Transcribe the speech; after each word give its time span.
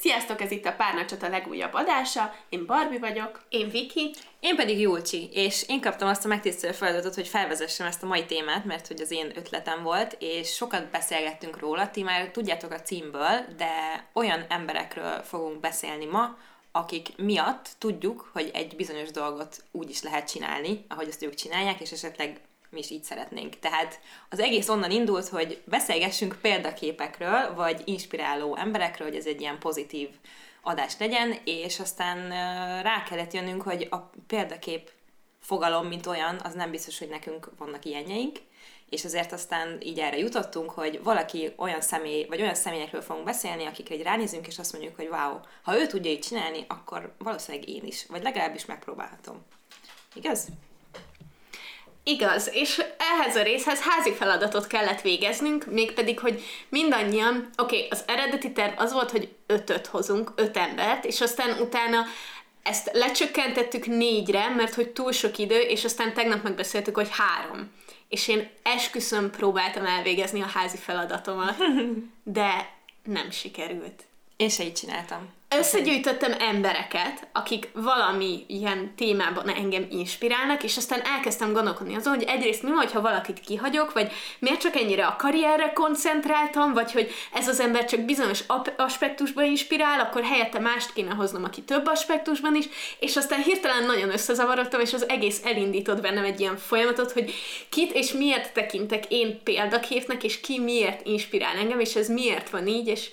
Sziasztok, 0.00 0.40
ez 0.40 0.50
itt 0.50 0.66
a 0.66 0.72
Párnacsot 0.72 1.22
a 1.22 1.28
legújabb 1.28 1.74
adása. 1.74 2.34
Én 2.48 2.66
Barbi 2.66 2.98
vagyok. 2.98 3.42
Én 3.48 3.70
Viki. 3.70 4.14
Én 4.40 4.56
pedig 4.56 4.80
Júlcsi, 4.80 5.28
és 5.32 5.64
én 5.68 5.80
kaptam 5.80 6.08
azt 6.08 6.24
a 6.24 6.28
megtisztelő 6.28 6.72
feladatot, 6.72 7.14
hogy 7.14 7.28
felvezessem 7.28 7.86
ezt 7.86 8.02
a 8.02 8.06
mai 8.06 8.24
témát, 8.24 8.64
mert 8.64 8.86
hogy 8.86 9.00
az 9.00 9.10
én 9.10 9.32
ötletem 9.36 9.82
volt, 9.82 10.16
és 10.18 10.54
sokat 10.54 10.90
beszélgettünk 10.90 11.58
róla, 11.58 11.90
ti 11.90 12.02
már 12.02 12.30
tudjátok 12.30 12.72
a 12.72 12.82
címből, 12.82 13.44
de 13.56 14.04
olyan 14.12 14.44
emberekről 14.48 15.22
fogunk 15.22 15.60
beszélni 15.60 16.06
ma, 16.06 16.36
akik 16.72 17.08
miatt 17.16 17.68
tudjuk, 17.78 18.30
hogy 18.32 18.50
egy 18.52 18.76
bizonyos 18.76 19.10
dolgot 19.10 19.64
úgy 19.70 19.90
is 19.90 20.02
lehet 20.02 20.30
csinálni, 20.30 20.84
ahogy 20.88 21.08
azt 21.08 21.22
ők 21.22 21.34
csinálják, 21.34 21.80
és 21.80 21.92
esetleg 21.92 22.40
mi 22.70 22.78
is 22.78 22.90
így 22.90 23.02
szeretnénk. 23.02 23.58
Tehát 23.58 24.00
az 24.28 24.38
egész 24.38 24.68
onnan 24.68 24.90
indult, 24.90 25.28
hogy 25.28 25.62
beszélgessünk 25.64 26.38
példaképekről, 26.42 27.54
vagy 27.54 27.82
inspiráló 27.84 28.56
emberekről, 28.56 29.08
hogy 29.08 29.16
ez 29.16 29.26
egy 29.26 29.40
ilyen 29.40 29.58
pozitív 29.58 30.08
adás 30.62 30.92
legyen, 30.98 31.38
és 31.44 31.80
aztán 31.80 32.28
rá 32.82 33.02
kellett 33.02 33.32
jönnünk, 33.32 33.62
hogy 33.62 33.86
a 33.90 33.96
példakép 34.26 34.90
fogalom, 35.40 35.86
mint 35.86 36.06
olyan, 36.06 36.40
az 36.44 36.54
nem 36.54 36.70
biztos, 36.70 36.98
hogy 36.98 37.08
nekünk 37.08 37.50
vannak 37.58 37.84
ilyenjeink, 37.84 38.36
és 38.88 39.04
azért 39.04 39.32
aztán 39.32 39.78
így 39.80 39.98
erre 39.98 40.18
jutottunk, 40.18 40.70
hogy 40.70 41.02
valaki 41.02 41.52
olyan 41.56 41.80
személy, 41.80 42.26
vagy 42.28 42.40
olyan 42.40 42.54
személyekről 42.54 43.02
fogunk 43.02 43.24
beszélni, 43.24 43.64
akikre 43.64 43.94
egy 43.94 44.02
ránézünk, 44.02 44.46
és 44.46 44.58
azt 44.58 44.72
mondjuk, 44.72 44.96
hogy 44.96 45.08
wow, 45.08 45.40
ha 45.62 45.78
ő 45.78 45.86
tudja 45.86 46.10
így 46.10 46.20
csinálni, 46.20 46.64
akkor 46.68 47.14
valószínűleg 47.18 47.68
én 47.68 47.84
is, 47.84 48.06
vagy 48.06 48.22
legalábbis 48.22 48.64
megpróbálhatom. 48.64 49.44
Igaz? 50.14 50.48
Igaz, 52.08 52.50
és 52.52 52.82
ehhez 52.98 53.36
a 53.36 53.42
részhez 53.42 53.80
házi 53.80 54.12
feladatot 54.12 54.66
kellett 54.66 55.00
végeznünk, 55.00 55.66
mégpedig, 55.70 56.18
hogy 56.18 56.42
mindannyian, 56.68 57.50
oké, 57.56 57.76
okay, 57.76 57.88
az 57.90 58.04
eredeti 58.06 58.52
terv 58.52 58.80
az 58.80 58.92
volt, 58.92 59.10
hogy 59.10 59.28
ötöt 59.46 59.86
hozunk, 59.86 60.32
öt 60.36 60.56
embert, 60.56 61.04
és 61.04 61.20
aztán 61.20 61.60
utána 61.60 62.04
ezt 62.62 62.90
lecsökkentettük 62.92 63.86
négyre, 63.86 64.48
mert 64.48 64.74
hogy 64.74 64.90
túl 64.90 65.12
sok 65.12 65.38
idő, 65.38 65.60
és 65.60 65.84
aztán 65.84 66.14
tegnap 66.14 66.42
megbeszéltük, 66.42 66.94
hogy 66.94 67.08
három. 67.10 67.72
És 68.08 68.28
én 68.28 68.50
esküszöm 68.62 69.30
próbáltam 69.30 69.86
elvégezni 69.86 70.42
a 70.42 70.50
házi 70.54 70.76
feladatomat, 70.76 71.56
de 72.22 72.70
nem 73.04 73.30
sikerült. 73.30 74.07
Én 74.38 74.48
se 74.48 74.64
így 74.64 74.72
csináltam. 74.72 75.36
Összegyűjtöttem 75.48 76.34
embereket, 76.38 77.28
akik 77.32 77.68
valami 77.72 78.44
ilyen 78.46 78.92
témában 78.96 79.48
engem 79.48 79.86
inspirálnak, 79.90 80.62
és 80.62 80.76
aztán 80.76 81.00
elkezdtem 81.04 81.52
gondolkodni 81.52 81.94
azon, 81.94 82.14
hogy 82.14 82.24
egyrészt 82.28 82.62
mi 82.62 82.70
vagy, 82.70 82.92
ha 82.92 83.00
valakit 83.00 83.40
kihagyok, 83.40 83.92
vagy 83.92 84.12
miért 84.38 84.60
csak 84.60 84.76
ennyire 84.76 85.06
a 85.06 85.16
karrierre 85.16 85.72
koncentráltam, 85.72 86.72
vagy 86.72 86.92
hogy 86.92 87.10
ez 87.32 87.48
az 87.48 87.60
ember 87.60 87.84
csak 87.84 88.00
bizonyos 88.00 88.44
aspektusban 88.76 89.44
inspirál, 89.44 90.00
akkor 90.00 90.22
helyette 90.22 90.58
mást 90.58 90.92
kéne 90.92 91.14
hoznom, 91.14 91.44
aki 91.44 91.62
több 91.62 91.86
aspektusban 91.86 92.54
is, 92.54 92.68
és 92.98 93.16
aztán 93.16 93.42
hirtelen 93.42 93.84
nagyon 93.84 94.10
összezavarodtam, 94.10 94.80
és 94.80 94.92
az 94.92 95.08
egész 95.08 95.40
elindított 95.44 96.00
bennem 96.00 96.24
egy 96.24 96.40
ilyen 96.40 96.56
folyamatot, 96.56 97.12
hogy 97.12 97.34
kit 97.68 97.92
és 97.92 98.12
miért 98.12 98.52
tekintek 98.52 99.04
én 99.08 99.42
példaképnek, 99.42 100.24
és 100.24 100.40
ki 100.40 100.60
miért 100.60 101.06
inspirál 101.06 101.56
engem, 101.56 101.80
és 101.80 101.94
ez 101.94 102.08
miért 102.08 102.50
van 102.50 102.66
így, 102.66 102.86
és 102.86 103.10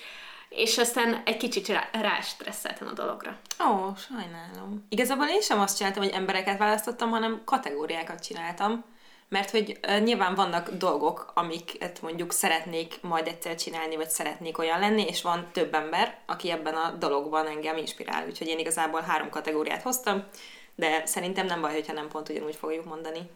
és 0.56 0.78
aztán 0.78 1.22
egy 1.25 1.38
kicsit 1.38 1.67
rá, 1.67 1.89
rástresszeltem 1.92 2.88
a 2.88 2.94
dologra. 2.94 3.38
Ó, 3.59 3.95
sajnálom. 3.95 4.86
Igazából 4.89 5.28
én 5.28 5.42
sem 5.42 5.59
azt 5.59 5.78
csináltam, 5.78 6.03
hogy 6.03 6.11
embereket 6.11 6.58
választottam, 6.58 7.09
hanem 7.09 7.42
kategóriákat 7.45 8.23
csináltam, 8.23 8.83
mert 9.30 9.50
hogy 9.50 9.80
uh, 9.88 10.00
nyilván 10.00 10.36
vannak 10.36 10.70
dolgok, 10.70 11.31
amiket 11.33 12.02
mondjuk 12.02 12.31
szeretnék 12.31 13.02
majd 13.02 13.28
egyszer 13.28 13.56
csinálni, 13.56 13.95
vagy 13.95 14.09
szeretnék 14.09 14.58
olyan 14.58 14.80
lenni, 14.80 15.06
és 15.08 15.22
van 15.22 15.48
több 15.52 15.73
ember, 15.73 16.17
aki 16.26 16.52
ebben 16.52 16.76
a 16.76 16.92
dologban 16.92 17.48
engem 17.48 17.78
inspirál. 17.78 18.26
Úgyhogy 18.28 18.48
én 18.48 18.59
igazából 18.59 19.02
három 19.02 19.30
kategóriát 19.30 19.81
hoztam, 19.81 20.23
de 20.76 21.06
szerintem 21.06 21.45
nem 21.45 21.61
baj, 21.61 21.73
hogyha 21.73 21.94
nem 21.94 22.08
pont 22.08 22.30
ugyanúgy 22.30 22.56
fogjuk 22.56 22.86
mondani. 22.86 23.30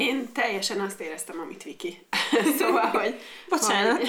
Én 0.00 0.32
teljesen 0.32 0.80
azt 0.80 1.00
éreztem, 1.00 1.40
amit 1.40 1.62
Viki. 1.62 2.06
szóval, 2.58 2.86
hogy... 2.86 3.20
Bocsánat. 3.48 3.96
Hogy... 3.96 4.08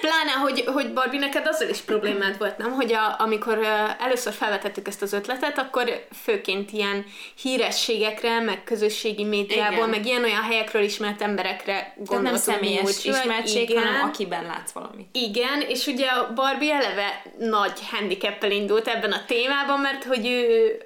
Pláne, 0.00 0.30
hogy, 0.42 0.64
hogy 0.66 0.92
Barbie, 0.92 1.20
neked 1.20 1.46
azzal 1.46 1.68
is 1.68 1.80
problémád 1.80 2.38
volt, 2.38 2.58
nem? 2.58 2.72
Hogy 2.72 2.92
a, 2.92 3.14
amikor 3.18 3.58
először 3.98 4.32
felvetettük 4.32 4.88
ezt 4.88 5.02
az 5.02 5.12
ötletet, 5.12 5.58
akkor 5.58 6.06
főként 6.22 6.72
ilyen 6.72 7.04
hírességekre, 7.42 8.40
meg 8.40 8.64
közösségi 8.64 9.24
médiából, 9.24 9.76
igen. 9.76 9.88
meg 9.88 10.06
ilyen-olyan 10.06 10.42
helyekről 10.42 10.82
ismert 10.82 11.22
emberekre 11.22 11.94
gondoltunk. 11.96 12.22
nem 12.22 12.36
személyes 12.36 13.04
ismertség, 13.04 13.70
igen. 13.70 13.82
hanem 13.82 14.08
akiben 14.08 14.44
látsz 14.44 14.70
valamit. 14.72 15.08
Igen, 15.12 15.60
és 15.60 15.86
ugye 15.86 16.06
a 16.06 16.32
Barbie 16.32 16.74
eleve 16.74 17.22
nagy 17.38 17.80
handicappel 17.90 18.50
indult 18.50 18.88
ebben 18.88 19.12
a 19.12 19.24
témában, 19.26 19.80
mert 19.80 20.04
hogy 20.04 20.26
ő 20.26 20.76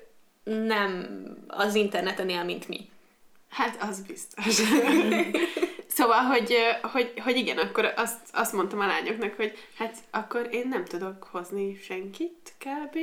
nem 0.66 1.06
az 1.46 1.74
interneten 1.74 2.28
él, 2.28 2.44
mint 2.44 2.68
mi. 2.68 2.88
Hát 3.48 3.82
az 3.82 4.00
biztos. 4.00 4.54
szóval, 5.96 6.22
hogy, 6.22 6.54
hogy, 6.82 7.12
hogy 7.22 7.36
igen, 7.36 7.58
akkor 7.58 7.92
azt, 7.96 8.20
azt 8.32 8.52
mondtam 8.52 8.80
a 8.80 8.86
lányoknak, 8.86 9.34
hogy 9.34 9.68
hát 9.76 9.96
akkor 10.10 10.48
én 10.50 10.68
nem 10.68 10.84
tudok 10.84 11.24
hozni 11.24 11.78
senkit 11.82 12.54
kb. 12.58 12.98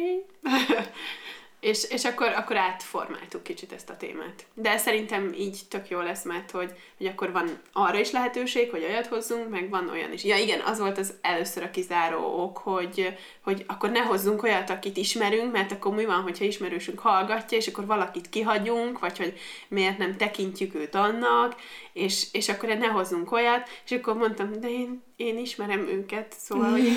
És, 1.64 1.84
és 1.90 2.06
akkor, 2.06 2.28
akkor 2.28 2.58
átformáltuk 2.58 3.44
kicsit 3.44 3.72
ezt 3.72 3.90
a 3.90 3.98
témát. 3.98 4.46
De 4.54 4.78
szerintem 4.78 5.34
így 5.38 5.60
tök 5.70 5.90
jó 5.90 6.00
lesz, 6.00 6.24
mert 6.24 6.52
hogy, 6.52 6.72
hogy 6.98 7.06
akkor 7.06 7.32
van 7.32 7.60
arra 7.74 8.00
is 8.00 8.12
lehetőség, 8.12 8.70
hogy 8.70 8.84
olyat 8.84 9.08
hozzunk, 9.08 9.50
meg 9.50 9.70
van 9.70 9.90
olyan 9.90 10.12
is. 10.14 10.24
Ja 10.24 10.38
igen, 10.38 10.60
az 10.60 10.80
volt 10.80 10.98
az 10.98 11.14
először 11.22 11.64
a 11.64 11.70
kizáró 11.70 12.44
ok, 12.44 12.58
hogy, 12.58 13.18
hogy 13.42 13.64
akkor 13.68 13.90
ne 13.90 14.00
hozzunk 14.00 14.44
olyat, 14.44 14.70
akit 14.70 14.98
ismerünk, 14.98 15.52
mert 15.52 15.72
akkor 15.72 15.96
mi 15.96 16.06
van, 16.06 16.22
hogyha 16.22 16.46
ismerősünk 16.46 17.00
hallgatja, 17.00 17.58
és 17.58 17.68
akkor 17.68 17.86
valakit 17.86 18.30
kihagyunk, 18.30 19.00
vagy 19.00 19.18
hogy 19.18 19.40
miért 19.68 19.98
nem 19.98 20.18
tekintjük 20.18 20.76
őt 20.76 20.96
annak, 20.96 21.56
és, 21.94 22.28
és 22.32 22.50
akkor 22.50 22.70
ne 22.70 22.88
hozzunk 22.88 23.32
olyat, 23.32 23.70
és 23.86 23.92
akkor 23.92 24.18
mondtam, 24.18 24.60
de 24.60 24.70
én, 24.70 25.04
én 25.16 25.38
ismerem 25.38 25.88
őket, 25.88 26.34
szóval, 26.38 26.72
hogy... 26.72 26.92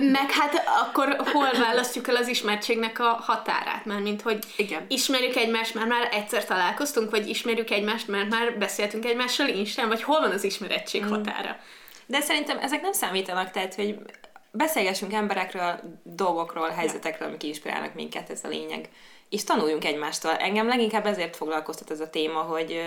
Meg 0.00 0.30
hát 0.30 0.62
akkor 0.80 1.16
hol 1.32 1.50
választjuk 1.58 2.08
el 2.08 2.16
az 2.16 2.28
ismertségnek 2.28 2.98
a 2.98 3.08
határát, 3.22 3.84
mert 3.84 4.02
mint 4.02 4.22
hogy 4.22 4.38
Igen. 4.56 4.84
ismerjük 4.88 5.36
egymást, 5.36 5.74
mert 5.74 5.88
már 5.88 6.08
egyszer 6.12 6.44
találkoztunk, 6.44 7.10
vagy 7.10 7.28
ismerjük 7.28 7.70
egymást, 7.70 8.08
mert 8.08 8.30
már 8.30 8.58
beszéltünk 8.58 9.04
egymással 9.04 9.48
Instán, 9.48 9.88
vagy 9.88 10.02
hol 10.02 10.20
van 10.20 10.30
az 10.30 10.44
ismerettség 10.44 11.04
mm. 11.04 11.08
határa? 11.08 11.56
De 12.06 12.20
szerintem 12.20 12.58
ezek 12.58 12.82
nem 12.82 12.92
számítanak, 12.92 13.50
tehát, 13.50 13.74
hogy 13.74 13.98
beszélgessünk 14.50 15.12
emberekről, 15.12 15.80
dolgokról, 16.02 16.68
helyzetekről, 16.68 17.28
amik 17.28 17.42
inspirálnak 17.42 17.94
minket, 17.94 18.30
ez 18.30 18.40
a 18.44 18.48
lényeg. 18.48 18.88
És 19.28 19.44
tanuljunk 19.44 19.84
egymástól. 19.84 20.30
Engem 20.30 20.66
leginkább 20.66 21.06
ezért 21.06 21.36
foglalkoztat 21.36 21.90
ez 21.90 22.00
a 22.00 22.10
téma, 22.10 22.40
hogy 22.40 22.80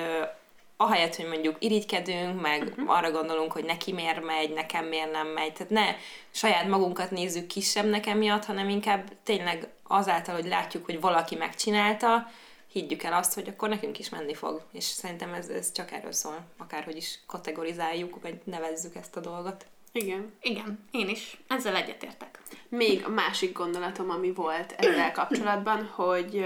ahelyett, 0.84 1.16
hogy 1.16 1.28
mondjuk 1.28 1.56
irigykedünk, 1.60 2.42
meg 2.42 2.62
uh-huh. 2.62 2.96
arra 2.96 3.12
gondolunk, 3.12 3.52
hogy 3.52 3.64
neki 3.64 3.94
miért 3.94 4.26
megy, 4.26 4.54
nekem 4.54 4.86
miért 4.86 5.12
nem 5.12 5.28
megy. 5.28 5.54
Tehát 5.54 5.72
ne 5.72 5.96
saját 6.32 6.68
magunkat 6.68 7.12
nézzük 7.12 7.48
kisebbnek 7.48 8.06
emiatt, 8.06 8.46
hanem 8.46 8.70
inkább 8.70 9.12
tényleg 9.24 9.68
azáltal, 9.88 10.36
hogy 10.36 10.48
látjuk, 10.48 10.86
hogy 10.86 11.00
valaki 11.00 11.36
megcsinálta, 11.36 12.28
higgyük 12.72 13.04
el 13.04 13.14
azt, 13.14 13.34
hogy 13.34 13.48
akkor 13.48 13.70
nekünk 13.70 14.00
is 14.00 14.10
menni 14.10 14.34
fog. 14.34 14.62
És 14.72 14.84
szerintem 14.84 15.34
ez, 15.34 15.48
ez 15.48 15.72
csak 15.72 15.92
erről 15.92 16.12
szól, 16.12 16.46
akárhogy 16.58 16.96
is 16.96 17.20
kategorizáljuk, 17.28 18.22
vagy 18.22 18.40
nevezzük 18.44 18.96
ezt 18.96 19.16
a 19.16 19.20
dolgot. 19.20 19.66
Igen. 19.92 20.34
Igen, 20.42 20.88
én 20.92 21.10
is. 21.10 21.38
Ezzel 21.48 21.76
egyetértek. 21.76 22.42
Még 22.70 23.06
a 23.06 23.10
másik 23.10 23.54
gondolatom, 23.58 24.10
ami 24.10 24.32
volt 24.32 24.72
ezzel 24.72 25.12
kapcsolatban, 25.12 25.86
hogy 25.86 26.46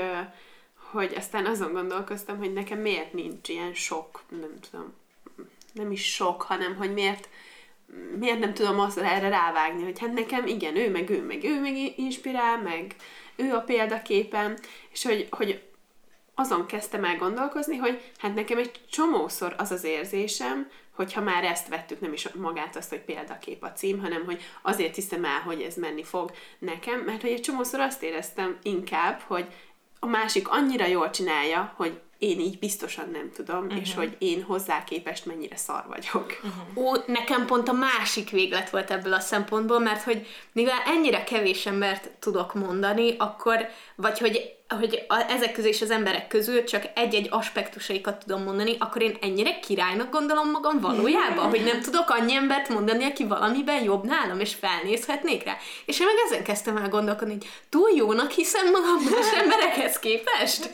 hogy 0.92 1.14
aztán 1.16 1.46
azon 1.46 1.74
gondolkoztam, 1.74 2.38
hogy 2.38 2.54
nekem 2.54 2.80
miért 2.80 3.14
nincs 3.14 3.50
ilyen 3.50 3.74
sok, 3.74 4.22
nem 4.30 4.60
tudom, 4.70 4.94
nem 5.74 5.92
is 5.92 6.14
sok, 6.14 6.42
hanem 6.42 6.76
hogy 6.76 6.94
miért, 6.94 7.30
miért 8.20 8.40
nem 8.40 8.54
tudom 8.54 8.80
azt 8.80 8.98
erre 8.98 9.30
rávágni, 9.30 9.84
hogy 9.84 10.00
hát 10.00 10.14
nekem 10.14 10.48
igen, 10.48 10.76
ő 10.76 10.92
meg 10.92 11.10
ő, 11.10 11.24
meg 11.24 11.44
ő 11.44 11.62
meg 11.62 11.76
inspirál, 12.00 12.62
meg 12.62 12.96
ő 13.36 13.54
a 13.54 13.62
példaképem, 13.62 14.56
és 14.92 15.04
hogy, 15.04 15.28
hogy 15.30 15.64
azon 16.36 16.66
kezdtem 16.66 17.04
el 17.04 17.16
gondolkozni, 17.16 17.78
hogy 17.78 18.12
hát 18.18 18.36
nekem 18.36 18.58
egy 18.58 18.72
csomószor 18.90 19.56
az 19.58 19.72
az 19.72 19.84
érzésem, 19.84 20.70
hogyha 20.98 21.22
már 21.22 21.44
ezt 21.44 21.68
vettük, 21.68 22.00
nem 22.00 22.14
is 22.14 22.28
magát 22.28 22.76
azt, 22.76 22.90
hogy 22.90 23.00
példakép 23.00 23.64
a 23.64 23.72
cím, 23.72 24.00
hanem 24.00 24.26
hogy 24.26 24.42
azért 24.62 24.96
hiszem 24.96 25.26
el, 25.26 25.40
hogy 25.40 25.62
ez 25.62 25.76
menni 25.76 26.04
fog 26.04 26.32
nekem, 26.60 27.00
mert 27.00 27.22
hogy 27.22 27.32
egy 27.32 27.42
csomószor 27.42 27.80
azt 27.80 28.04
éreztem 28.04 28.58
inkább, 28.64 29.20
hogy 29.20 29.48
a 30.00 30.06
másik 30.06 30.50
annyira 30.50 30.86
jól 30.86 31.10
csinálja, 31.10 31.74
hogy 31.76 32.00
én 32.18 32.40
így 32.40 32.60
biztosan 32.60 33.10
nem 33.12 33.32
tudom, 33.36 33.66
uh-huh. 33.66 33.82
és 33.82 33.94
hogy 33.94 34.16
én 34.20 34.44
hozzá 34.44 34.84
képest 34.84 35.26
mennyire 35.26 35.58
szar 35.58 35.84
vagyok. 35.88 36.40
Uh-huh. 36.44 36.86
Ó, 36.86 36.96
nekem 37.06 37.46
pont 37.46 37.68
a 37.68 37.74
másik 37.74 38.30
véglet 38.30 38.70
volt 38.70 38.92
ebből 38.92 39.14
a 39.14 39.20
szempontból, 39.20 39.80
mert 39.80 40.04
hogy 40.04 40.28
mivel 40.52 40.80
ennyire 40.86 41.24
kevés 41.24 41.66
embert 41.66 42.10
tudok 42.20 42.54
mondani, 42.54 43.16
akkor, 43.18 43.68
vagy 43.96 44.20
hogy 44.20 44.56
hogy 44.68 45.06
a, 45.08 45.32
ezek 45.32 45.52
közül 45.52 45.70
és 45.70 45.82
az 45.82 45.92
emberek 45.92 46.28
közül 46.28 46.64
csak 46.64 46.84
egy-egy 46.96 47.28
aspektusaikat 47.32 48.24
tudom 48.26 48.44
mondani, 48.44 48.76
akkor 48.80 49.02
én 49.02 49.18
ennyire 49.22 49.60
királynak 49.60 50.12
gondolom 50.12 50.52
magam 50.52 50.80
valójában, 50.80 51.50
hogy 51.50 51.64
nem 51.64 51.82
tudok 51.82 52.10
annyi 52.10 52.34
embert 52.34 52.70
mondani, 52.70 53.04
aki 53.04 53.26
valamiben 53.26 53.84
jobb 53.84 54.06
nálam, 54.06 54.40
és 54.40 54.56
felnézhetnék 54.56 55.44
rá. 55.44 55.58
És 55.86 56.00
én 56.00 56.06
meg 56.06 56.16
ezen 56.26 56.44
kezdtem 56.44 56.78
el 56.78 56.90
gondolkodni, 56.90 57.34
hogy 57.34 57.48
túl 57.70 57.90
jónak 57.96 58.32
hiszem 58.32 58.72
magam 58.72 59.04
más 59.12 59.34
emberekhez 59.42 60.00
képest. 60.00 60.70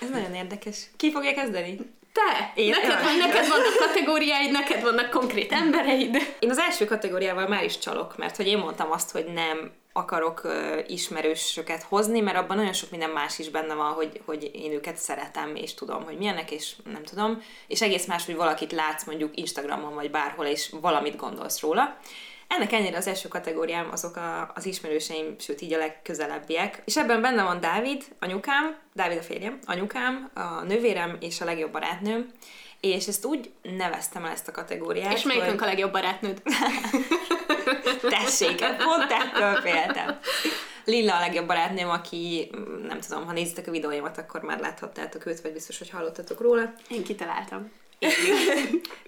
Ez 0.00 0.08
nagyon 0.10 0.34
érdekes. 0.34 0.76
Ki 0.96 1.10
fogja 1.10 1.34
kezdeni? 1.34 1.78
Te! 2.12 2.52
Én 2.54 2.70
neked, 2.70 3.02
van, 3.02 3.16
neked 3.16 3.48
vannak 3.48 3.76
kategóriáid, 3.78 4.50
neked 4.50 4.82
vannak 4.82 5.10
konkrét 5.10 5.52
embereid. 5.52 6.16
Én 6.38 6.50
az 6.50 6.58
első 6.58 6.84
kategóriával 6.84 7.48
már 7.48 7.64
is 7.64 7.78
csalok, 7.78 8.16
mert 8.16 8.36
hogy 8.36 8.46
én 8.46 8.58
mondtam 8.58 8.90
azt, 8.90 9.10
hogy 9.10 9.24
nem 9.24 9.72
akarok 9.92 10.40
uh, 10.44 10.78
ismerősöket 10.86 11.82
hozni, 11.82 12.20
mert 12.20 12.36
abban 12.36 12.56
nagyon 12.56 12.72
sok 12.72 12.90
minden 12.90 13.10
más 13.10 13.38
is 13.38 13.48
benne 13.48 13.74
van, 13.74 13.92
hogy, 13.92 14.20
hogy 14.24 14.50
én 14.52 14.72
őket 14.72 14.96
szeretem, 14.96 15.56
és 15.56 15.74
tudom, 15.74 16.04
hogy 16.04 16.18
milyenek, 16.18 16.50
és 16.50 16.72
nem 16.84 17.02
tudom. 17.02 17.42
És 17.66 17.82
egész 17.82 18.06
más, 18.06 18.24
hogy 18.24 18.36
valakit 18.36 18.72
látsz 18.72 19.04
mondjuk 19.04 19.38
Instagramon, 19.38 19.94
vagy 19.94 20.10
bárhol, 20.10 20.46
és 20.46 20.70
valamit 20.80 21.16
gondolsz 21.16 21.60
róla. 21.60 21.98
Ennek 22.56 22.72
ennyire 22.72 22.96
az 22.96 23.06
első 23.06 23.28
kategóriám 23.28 23.88
azok 23.92 24.16
a, 24.16 24.50
az 24.54 24.66
ismerőseim, 24.66 25.34
sőt 25.38 25.60
így 25.60 25.72
a 25.72 25.78
legközelebbiek. 25.78 26.82
És 26.84 26.96
ebben 26.96 27.20
benne 27.20 27.42
van 27.42 27.60
Dávid, 27.60 28.04
anyukám, 28.18 28.76
Dávid 28.94 29.18
a 29.18 29.22
férjem, 29.22 29.58
anyukám, 29.64 30.30
a 30.34 30.62
nővérem 30.62 31.16
és 31.20 31.40
a 31.40 31.44
legjobb 31.44 31.72
barátnőm. 31.72 32.30
És 32.80 33.06
ezt 33.06 33.24
úgy 33.24 33.50
neveztem 33.62 34.24
el 34.24 34.30
ezt 34.30 34.48
a 34.48 34.52
kategóriát. 34.52 35.12
És 35.12 35.22
melyikünk 35.22 35.58
hogy... 35.58 35.62
a 35.62 35.70
legjobb 35.70 35.92
barátnőd? 35.92 36.42
Tessék, 38.18 38.58
pont 38.58 39.10
ettől 39.10 39.54
féltem. 39.54 40.18
Lilla 40.84 41.16
a 41.16 41.20
legjobb 41.20 41.46
barátnőm, 41.46 41.88
aki 41.88 42.50
nem 42.86 43.00
tudom, 43.00 43.26
ha 43.26 43.32
nézitek 43.32 43.66
a 43.66 43.70
videóimat, 43.70 44.18
akkor 44.18 44.42
már 44.42 44.60
láthattátok 44.60 45.26
őt, 45.26 45.40
vagy 45.40 45.52
biztos, 45.52 45.78
hogy 45.78 45.90
hallottatok 45.90 46.40
róla. 46.40 46.72
Én 46.88 47.04
kitaláltam. 47.04 47.70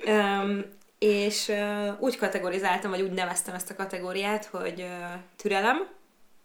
um, 0.06 0.65
és 1.02 1.49
uh, 1.49 1.88
úgy 1.99 2.16
kategorizáltam, 2.16 2.90
vagy 2.90 3.00
úgy 3.00 3.10
neveztem 3.10 3.54
ezt 3.54 3.70
a 3.70 3.75
kategóriát, 3.75 4.44
hogy 4.44 4.81
uh, 4.81 5.20
türelem, 5.37 5.88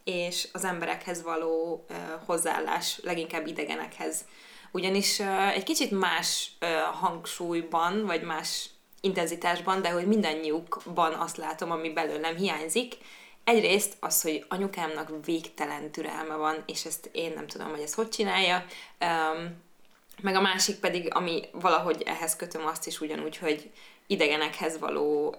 és 0.03 0.47
az 0.51 0.63
emberekhez 0.63 1.21
való 1.21 1.85
uh, 1.89 1.95
hozzáállás, 2.25 2.99
leginkább 3.03 3.47
idegenekhez. 3.47 4.25
Ugyanis 4.71 5.19
uh, 5.19 5.55
egy 5.55 5.63
kicsit 5.63 5.91
más 5.91 6.51
uh, 6.61 6.69
hangsúlyban, 6.99 8.05
vagy 8.05 8.21
más 8.21 8.69
intenzitásban, 9.01 9.81
de 9.81 9.89
hogy 9.89 10.07
mindannyiukban 10.07 11.13
azt 11.13 11.37
látom, 11.37 11.71
ami 11.71 11.89
belőlem 11.89 12.35
hiányzik. 12.35 12.97
Egyrészt 13.43 13.97
az, 13.99 14.21
hogy 14.21 14.45
anyukámnak 14.49 15.25
végtelen 15.25 15.91
türelme 15.91 16.35
van, 16.35 16.63
és 16.65 16.85
ezt 16.85 17.09
én 17.11 17.31
nem 17.35 17.47
tudom, 17.47 17.69
hogy 17.69 17.81
ezt 17.81 17.95
hogy 17.95 18.09
csinálja. 18.09 18.65
Um, 18.99 19.65
meg 20.21 20.35
a 20.35 20.41
másik 20.41 20.75
pedig, 20.75 21.15
ami 21.15 21.43
valahogy 21.51 22.01
ehhez 22.05 22.35
kötöm 22.35 22.65
azt 22.65 22.87
is 22.87 23.01
ugyanúgy, 23.01 23.37
hogy 23.37 23.71
idegenekhez 24.07 24.79
való 24.79 25.35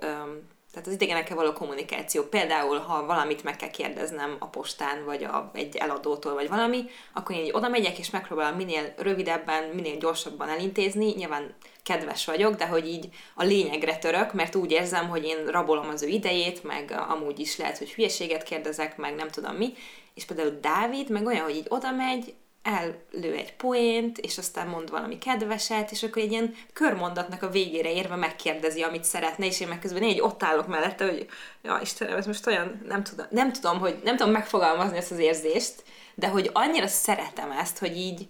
tehát 0.73 0.87
az 0.87 0.93
idegenekkel 0.93 1.37
való 1.37 1.53
kommunikáció. 1.53 2.23
Például, 2.23 2.79
ha 2.79 3.06
valamit 3.06 3.43
meg 3.44 3.56
kell 3.56 3.70
kérdeznem 3.70 4.37
a 4.38 4.47
postán, 4.47 5.05
vagy 5.05 5.25
a, 5.25 5.50
egy 5.55 5.76
eladótól, 5.76 6.35
vagy 6.35 6.49
valami, 6.49 6.85
akkor 7.12 7.37
én 7.37 7.44
így 7.44 7.53
oda 7.53 7.69
megyek, 7.69 7.99
és 7.99 8.11
megpróbálom 8.11 8.56
minél 8.56 8.94
rövidebben, 8.97 9.65
minél 9.65 9.97
gyorsabban 9.97 10.49
elintézni. 10.49 11.12
Nyilván 11.17 11.55
kedves 11.82 12.25
vagyok, 12.25 12.55
de 12.55 12.67
hogy 12.67 12.88
így 12.88 13.09
a 13.35 13.44
lényegre 13.44 13.97
török, 13.97 14.32
mert 14.32 14.55
úgy 14.55 14.71
érzem, 14.71 15.09
hogy 15.09 15.25
én 15.25 15.47
rabolom 15.47 15.88
az 15.88 16.03
ő 16.03 16.06
idejét, 16.06 16.62
meg 16.62 17.05
amúgy 17.09 17.38
is 17.38 17.56
lehet, 17.56 17.79
hogy 17.79 17.93
hülyeséget 17.93 18.43
kérdezek, 18.43 18.97
meg 18.97 19.14
nem 19.14 19.29
tudom 19.29 19.55
mi. 19.55 19.73
És 20.14 20.25
például 20.25 20.59
Dávid 20.61 21.11
meg 21.11 21.26
olyan, 21.26 21.44
hogy 21.44 21.56
így 21.56 21.67
oda 21.69 21.91
megy, 21.91 22.35
ellő 22.63 23.35
egy 23.35 23.57
poént, 23.57 24.19
és 24.19 24.39
aztán 24.39 24.69
mond 24.69 24.91
valami 24.91 25.19
kedveset, 25.19 25.91
és 25.91 26.03
akkor 26.03 26.23
egy 26.23 26.31
ilyen 26.31 26.55
körmondatnak 26.73 27.43
a 27.43 27.51
végére 27.51 27.93
érve 27.93 28.17
megkérdezi, 28.17 28.83
amit 28.83 29.05
szeretne, 29.05 29.47
és 29.47 29.61
én 29.61 29.69
meg 29.69 29.79
közben 29.79 30.03
én 30.03 30.09
egy 30.09 30.21
ott 30.21 30.43
állok 30.43 30.67
mellette, 30.67 31.05
hogy 31.05 31.27
ja, 31.63 31.79
Istenem, 31.83 32.17
ez 32.17 32.27
most 32.27 32.47
olyan, 32.47 32.83
nem 32.87 33.03
tudom, 33.03 33.27
nem 33.31 33.53
tudom, 33.53 33.79
hogy 33.79 34.01
nem 34.05 34.17
tudom 34.17 34.33
megfogalmazni 34.33 34.97
ezt 34.97 35.11
az 35.11 35.19
érzést, 35.19 35.83
de 36.15 36.29
hogy 36.29 36.51
annyira 36.53 36.87
szeretem 36.87 37.51
ezt, 37.51 37.79
hogy 37.79 37.97
így 37.97 38.27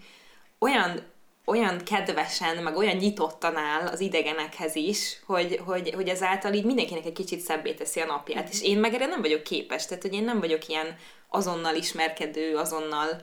olyan 0.59 1.03
olyan 1.49 1.79
kedvesen, 1.85 2.57
meg 2.57 2.77
olyan 2.77 2.97
nyitottan 2.97 3.57
áll 3.57 3.87
az 3.87 4.01
idegenekhez 4.01 4.75
is, 4.75 5.21
hogy, 5.27 5.61
hogy, 5.65 5.93
hogy 5.95 6.09
ezáltal 6.09 6.53
így 6.53 6.65
mindenkinek 6.65 7.05
egy 7.05 7.13
kicsit 7.13 7.41
szebbé 7.41 7.73
teszi 7.73 8.01
a 8.01 8.07
napját. 8.07 8.49
És 8.49 8.63
én 8.63 8.79
meg 8.79 8.95
erre 8.95 9.07
nem 9.07 9.21
vagyok 9.21 9.43
képes, 9.43 9.87
tehát 9.87 10.03
hogy 10.03 10.13
én 10.13 10.25
nem 10.25 10.41
vagyok 10.41 10.69
ilyen 10.69 10.97
azonnal 11.29 11.75
ismerkedő, 11.75 12.57
azonnal 12.57 13.21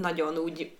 nagyon 0.00 0.38
úgy... 0.38 0.76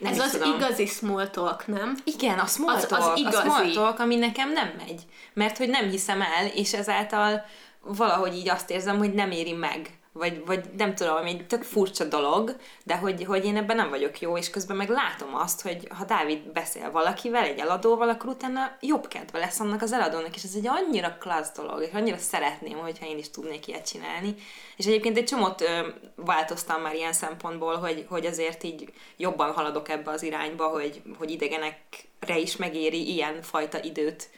Nem 0.00 0.12
Ez 0.12 0.18
az 0.18 0.30
tudom. 0.30 0.54
igazi 0.54 0.86
small 0.86 1.28
talk, 1.28 1.66
nem? 1.66 1.96
Igen, 2.04 2.38
a 2.38 2.46
small 2.46 2.74
az, 2.74 2.86
talk, 2.86 3.12
az 3.12 3.18
igazi. 3.18 3.36
a 3.36 3.40
small 3.40 3.70
talk, 3.72 3.98
ami 3.98 4.16
nekem 4.16 4.52
nem 4.52 4.72
megy. 4.76 5.02
Mert 5.32 5.56
hogy 5.56 5.68
nem 5.68 5.90
hiszem 5.90 6.22
el, 6.22 6.46
és 6.46 6.72
ezáltal 6.74 7.44
valahogy 7.80 8.34
így 8.34 8.48
azt 8.48 8.70
érzem, 8.70 8.98
hogy 8.98 9.14
nem 9.14 9.30
éri 9.30 9.52
meg 9.52 9.98
vagy, 10.16 10.44
vagy 10.44 10.64
nem 10.76 10.94
tudom, 10.94 11.24
egy 11.24 11.46
tök 11.46 11.62
furcsa 11.62 12.04
dolog, 12.04 12.56
de 12.84 12.96
hogy, 12.96 13.24
hogy 13.24 13.44
én 13.44 13.56
ebben 13.56 13.76
nem 13.76 13.88
vagyok 13.88 14.20
jó, 14.20 14.36
és 14.36 14.50
közben 14.50 14.76
meg 14.76 14.88
látom 14.88 15.34
azt, 15.34 15.62
hogy 15.62 15.88
ha 15.90 16.04
Dávid 16.04 16.38
beszél 16.52 16.90
valakivel, 16.90 17.44
egy 17.44 17.58
eladóval, 17.58 18.08
akkor 18.08 18.28
utána 18.30 18.76
jobb 18.80 19.08
kedve 19.08 19.38
lesz 19.38 19.60
annak 19.60 19.82
az 19.82 19.92
eladónak, 19.92 20.36
és 20.36 20.42
ez 20.42 20.54
egy 20.54 20.66
annyira 20.66 21.16
klassz 21.20 21.52
dolog, 21.52 21.82
és 21.82 21.92
annyira 21.92 22.16
szeretném, 22.16 22.78
hogyha 22.78 23.06
én 23.06 23.18
is 23.18 23.30
tudnék 23.30 23.66
ilyet 23.66 23.88
csinálni. 23.88 24.34
És 24.76 24.86
egyébként 24.86 25.16
egy 25.16 25.24
csomót 25.24 25.60
ö, 25.60 25.88
változtam 26.14 26.82
már 26.82 26.94
ilyen 26.94 27.12
szempontból, 27.12 27.76
hogy, 27.76 28.06
hogy 28.08 28.26
azért 28.26 28.62
így 28.62 28.92
jobban 29.16 29.52
haladok 29.52 29.88
ebbe 29.88 30.10
az 30.10 30.22
irányba, 30.22 30.68
hogy, 30.68 31.02
hogy 31.18 31.30
idegenekre 31.30 32.38
is 32.38 32.56
megéri 32.56 33.12
ilyen 33.12 33.42
fajta 33.42 33.82
időt 33.82 34.28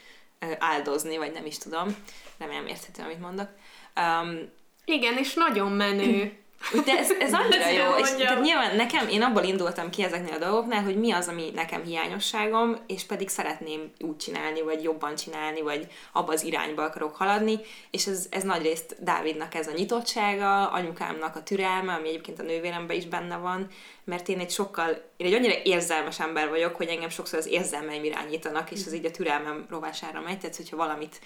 áldozni, 0.58 1.16
vagy 1.16 1.32
nem 1.32 1.46
is 1.46 1.58
tudom. 1.58 1.96
Remélem 2.38 2.66
érthető, 2.66 3.02
amit 3.02 3.20
mondok. 3.20 3.48
Um, 3.96 4.54
igen, 4.86 5.16
és 5.16 5.34
nagyon 5.34 5.72
menő. 5.72 6.44
De 6.84 6.98
ez, 6.98 7.10
ez 7.10 7.32
annyira 7.32 7.68
jó, 7.68 7.96
és 7.98 8.10
tehát 8.10 8.40
nyilván 8.40 8.76
nekem, 8.76 9.08
én 9.08 9.22
abból 9.22 9.42
indultam 9.42 9.90
ki 9.90 10.02
ezeknél 10.02 10.34
a 10.34 10.38
dolgoknál, 10.38 10.82
hogy 10.82 10.96
mi 10.96 11.12
az, 11.12 11.28
ami 11.28 11.50
nekem 11.54 11.82
hiányosságom, 11.82 12.76
és 12.86 13.04
pedig 13.04 13.28
szeretném 13.28 13.92
úgy 13.98 14.16
csinálni, 14.16 14.62
vagy 14.62 14.82
jobban 14.82 15.14
csinálni, 15.14 15.60
vagy 15.60 15.86
abba 16.12 16.32
az 16.32 16.44
irányba 16.44 16.82
akarok 16.82 17.16
haladni, 17.16 17.58
és 17.90 18.06
ez, 18.06 18.26
ez 18.30 18.42
nagyrészt 18.42 18.96
Dávidnak 19.04 19.54
ez 19.54 19.66
a 19.66 19.72
nyitottsága, 19.72 20.70
anyukámnak 20.70 21.36
a 21.36 21.42
türelme, 21.42 21.92
ami 21.92 22.08
egyébként 22.08 22.40
a 22.40 22.42
nővéremben 22.42 22.96
is 22.96 23.06
benne 23.06 23.36
van, 23.36 23.66
mert 24.04 24.28
én 24.28 24.38
egy 24.38 24.50
sokkal, 24.50 24.88
én 25.16 25.26
egy 25.26 25.34
annyira 25.34 25.54
érzelmes 25.62 26.20
ember 26.20 26.48
vagyok, 26.48 26.76
hogy 26.76 26.88
engem 26.88 27.08
sokszor 27.08 27.38
az 27.38 27.46
érzelmeim 27.46 28.04
irányítanak, 28.04 28.70
és 28.70 28.80
az 28.86 28.94
így 28.94 29.06
a 29.06 29.10
türelmem 29.10 29.66
rovására 29.70 30.20
megy, 30.20 30.38
tehát 30.38 30.56
hogyha 30.56 30.76
valamit 30.76 31.20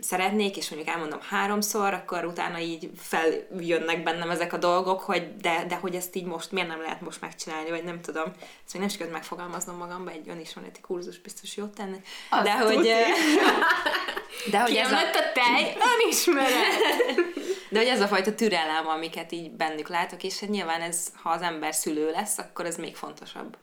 szeretnék, 0.00 0.56
és 0.56 0.70
mondjuk 0.70 0.94
elmondom 0.94 1.20
háromszor, 1.20 1.92
akkor 1.94 2.24
utána 2.24 2.58
így 2.58 2.90
feljönnek 2.96 4.02
bennem 4.02 4.30
ezek 4.30 4.52
a 4.52 4.56
dolgok, 4.56 5.00
hogy 5.00 5.36
de, 5.36 5.64
de 5.68 5.74
hogy 5.74 5.94
ezt 5.94 6.16
így 6.16 6.24
most 6.24 6.52
miért 6.52 6.68
nem 6.68 6.80
lehet 6.80 7.00
most 7.00 7.20
megcsinálni, 7.20 7.70
vagy 7.70 7.84
nem 7.84 8.00
tudom. 8.00 8.32
Ezt 8.64 8.72
még 8.72 8.82
nem 8.82 8.88
sikerült 8.88 9.14
megfogalmaznom 9.14 9.76
magamba, 9.76 10.10
egy 10.10 10.28
önismereti 10.28 10.80
kurzus 10.80 11.20
biztos 11.20 11.56
jót 11.56 11.74
tenni. 11.74 12.00
Azt 12.30 12.42
de 12.42 12.58
hogy... 12.58 12.90
De 14.50 14.60
hogy 14.60 14.76
ez 14.76 14.92
a... 14.92 14.96
a 14.96 15.32
tej 15.34 15.76
önismeret! 15.94 16.74
De 17.68 17.78
hogy 17.78 17.88
ez 17.88 18.00
a 18.00 18.06
fajta 18.06 18.34
türelem, 18.34 18.88
amiket 18.88 19.32
így 19.32 19.50
bennük 19.50 19.88
látok, 19.88 20.22
és 20.22 20.40
hát 20.40 20.50
nyilván 20.50 20.80
ez, 20.80 21.06
ha 21.22 21.30
az 21.30 21.42
ember 21.42 21.74
szülő 21.74 22.10
lesz, 22.10 22.38
akkor 22.38 22.66
ez 22.66 22.76
még 22.76 22.96
fontosabb 22.96 23.56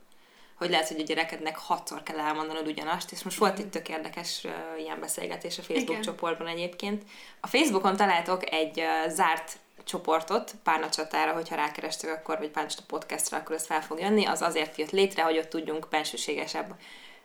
hogy 0.59 0.69
lehet, 0.69 0.87
hogy 0.87 0.99
a 0.99 1.03
gyerekednek 1.03 1.57
hatszor 1.57 2.03
kell 2.03 2.19
elmondanod 2.19 2.67
ugyanazt, 2.67 3.11
és 3.11 3.23
most 3.23 3.37
volt 3.37 3.59
itt 3.59 3.71
tök 3.71 3.89
érdekes 3.89 4.41
uh, 4.43 4.51
ilyen 4.81 4.99
beszélgetés 4.99 5.57
a 5.57 5.61
Facebook 5.61 5.89
Igen. 5.89 6.01
csoportban 6.01 6.47
egyébként. 6.47 7.03
A 7.39 7.47
Facebookon 7.47 7.95
találtok 7.95 8.51
egy 8.51 8.79
uh, 8.79 9.11
zárt 9.11 9.59
csoportot, 9.83 10.55
Párna 10.63 10.89
csatára, 10.89 11.33
hogyha 11.33 11.55
rákerestek 11.55 12.11
akkor, 12.11 12.37
vagy 12.37 12.49
Párna 12.49 12.69
podcastra, 12.87 13.37
akkor 13.37 13.55
ez 13.55 13.65
fel 13.65 13.81
fog 13.81 13.99
jönni. 13.99 14.25
Az 14.25 14.41
azért 14.41 14.77
jött 14.77 14.91
létre, 14.91 15.23
hogy 15.23 15.37
ott 15.37 15.49
tudjunk 15.49 15.87
bensőségesebb 15.89 16.75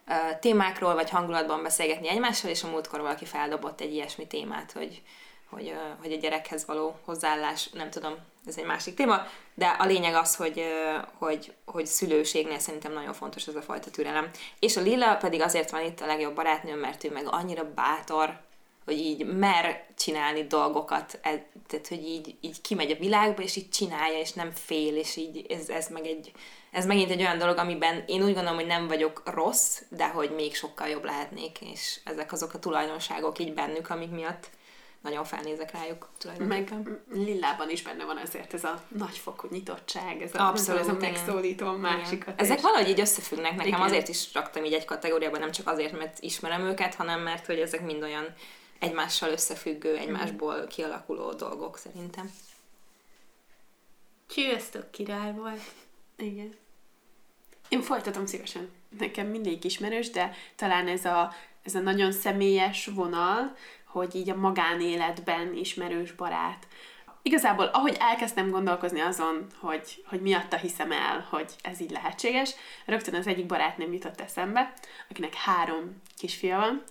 uh, 0.09 0.39
témákról, 0.41 0.95
vagy 0.95 1.11
hangulatban 1.11 1.63
beszélgetni 1.63 2.09
egymással, 2.09 2.51
és 2.51 2.63
a 2.63 2.69
múltkor 2.69 3.01
valaki 3.01 3.25
feldobott 3.25 3.81
egy 3.81 3.93
ilyesmi 3.93 4.27
témát, 4.27 4.73
hogy 4.73 5.03
hogy, 5.55 5.75
hogy 6.01 6.13
a 6.13 6.17
gyerekhez 6.17 6.67
való 6.67 6.97
hozzáállás, 7.05 7.71
nem 7.73 7.91
tudom, 7.91 8.15
ez 8.47 8.59
egy 8.59 8.65
másik 8.65 8.95
téma, 8.95 9.27
de 9.55 9.67
a 9.67 9.85
lényeg 9.85 10.15
az, 10.15 10.37
hogy, 10.37 10.65
hogy, 11.19 11.53
hogy 11.65 11.87
szülőségnél 11.87 12.59
szerintem 12.59 12.93
nagyon 12.93 13.13
fontos 13.13 13.47
ez 13.47 13.55
a 13.55 13.63
fajta 13.63 13.91
türelem. 13.91 14.31
És 14.59 14.77
a 14.77 14.81
Lila 14.81 15.17
pedig 15.17 15.41
azért 15.41 15.71
van 15.71 15.85
itt 15.85 16.01
a 16.01 16.07
legjobb 16.07 16.35
barátnőm, 16.35 16.79
mert 16.79 17.05
ő 17.05 17.11
meg 17.11 17.27
annyira 17.27 17.73
bátor, 17.75 18.41
hogy 18.85 18.99
így 18.99 19.27
mer 19.27 19.87
csinálni 19.97 20.47
dolgokat, 20.47 21.19
e- 21.23 21.47
tehát 21.67 21.89
hogy 21.89 22.05
így, 22.05 22.35
így 22.41 22.61
kimegy 22.61 22.91
a 22.91 22.97
világba, 22.97 23.43
és 23.43 23.57
így 23.57 23.69
csinálja, 23.69 24.19
és 24.19 24.33
nem 24.33 24.51
fél, 24.51 24.97
és 24.97 25.17
így 25.17 25.47
ez, 25.49 25.69
ez 25.69 25.89
meg 25.89 26.07
egy, 26.07 26.33
ez 26.71 26.87
megint 26.87 27.11
egy 27.11 27.21
olyan 27.21 27.39
dolog, 27.39 27.59
amiben 27.59 28.05
én 28.07 28.23
úgy 28.23 28.35
gondolom, 28.35 28.55
hogy 28.55 28.67
nem 28.67 28.87
vagyok 28.87 29.23
rossz, 29.25 29.81
de 29.89 30.09
hogy 30.09 30.31
még 30.31 30.55
sokkal 30.55 30.89
jobb 30.89 31.05
lehetnék, 31.05 31.59
és 31.61 32.01
ezek 32.05 32.33
azok 32.33 32.55
a 32.55 32.59
tulajdonságok 32.59 33.39
így 33.39 33.55
bennük, 33.55 33.91
amik 33.91 34.11
miatt 34.11 34.49
nagyon 35.05 35.25
felnézek 35.25 35.71
rájuk 35.71 36.09
Meg 36.19 36.35
tulajdonképpen. 36.39 37.03
Lillában 37.11 37.71
is 37.71 37.83
benne 37.83 38.05
van 38.05 38.19
ezért 38.19 38.55
ez 38.55 38.65
a 38.65 38.83
nagyfokú 38.89 39.49
nyitottság, 39.51 40.23
ez 40.23 40.35
a, 40.35 40.49
Abszolút, 40.49 40.81
ez 40.81 40.89
a 40.89 40.93
igen. 40.93 41.11
megszólító 41.13 41.67
a 41.67 41.77
másikat. 41.77 42.41
Ezek 42.41 42.57
és- 42.57 42.63
valahogy 42.63 42.89
így 42.89 43.01
összefüggnek 43.01 43.51
nekem, 43.51 43.67
Igen. 43.67 43.81
azért 43.81 44.09
is 44.09 44.35
raktam 44.35 44.65
így 44.65 44.73
egy 44.73 44.85
kategóriában, 44.85 45.41
nem 45.41 45.51
csak 45.51 45.67
azért, 45.67 45.99
mert 45.99 46.19
ismerem 46.21 46.61
őket, 46.61 46.95
hanem 46.95 47.21
mert 47.21 47.47
hogy 47.47 47.59
ezek 47.59 47.85
mind 47.85 48.03
olyan 48.03 48.35
egymással 48.79 49.31
összefüggő, 49.31 49.97
egymásból 49.97 50.67
kialakuló 50.67 51.33
dolgok 51.33 51.79
szerintem. 51.79 52.31
Csőztök 54.27 54.91
király 54.91 55.33
volt. 55.33 55.61
Igen. 56.17 56.55
Én 57.69 57.83
folytatom 57.83 58.27
szívesen. 58.27 58.71
Nekem 58.99 59.27
mindegyik 59.27 59.65
ismerős, 59.65 60.11
de 60.11 60.35
talán 60.57 60.89
ez 60.89 61.05
a, 61.05 61.33
ez 61.63 61.75
a 61.75 61.81
nagyon 61.81 62.13
személyes 62.13 62.87
vonal, 62.87 63.57
hogy 63.95 64.15
így 64.15 64.31
a 64.31 64.37
magánéletben 64.37 65.55
ismerős 65.55 66.13
barát. 66.13 66.67
Igazából, 67.23 67.65
ahogy 67.65 67.97
elkezdtem 68.01 68.51
gondolkozni 68.51 69.01
azon, 69.01 69.47
hogy, 69.61 70.05
hogy 70.07 70.21
miatta 70.21 70.57
hiszem 70.57 70.93
el, 70.93 71.27
hogy 71.31 71.53
ez 71.63 71.81
így 71.81 71.91
lehetséges, 71.91 72.55
rögtön 72.87 73.15
az 73.15 73.27
egyik 73.27 73.47
barátnőm 73.47 73.93
jutott 73.93 74.21
eszembe, 74.21 74.73
akinek 75.11 75.35
három 75.35 76.03
kisfia 76.17 76.57
van, 76.57 76.83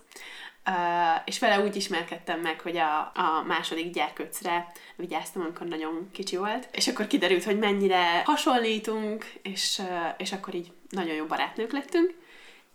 Uh, 0.68 1.20
és 1.24 1.38
vele 1.38 1.60
úgy 1.60 1.76
ismerkedtem 1.76 2.40
meg, 2.40 2.60
hogy 2.60 2.76
a, 2.76 2.98
a 3.14 3.42
második 3.46 3.92
gyerkőcre 3.92 4.72
vigyáztam, 4.96 5.42
amikor 5.42 5.66
nagyon 5.66 6.08
kicsi 6.12 6.36
volt, 6.36 6.68
és 6.72 6.88
akkor 6.88 7.06
kiderült, 7.06 7.44
hogy 7.44 7.58
mennyire 7.58 8.22
hasonlítunk, 8.24 9.32
és, 9.42 9.78
uh, 9.78 10.14
és 10.16 10.32
akkor 10.32 10.54
így 10.54 10.72
nagyon 10.88 11.14
jó 11.14 11.26
barátnők 11.26 11.72
lettünk, 11.72 12.14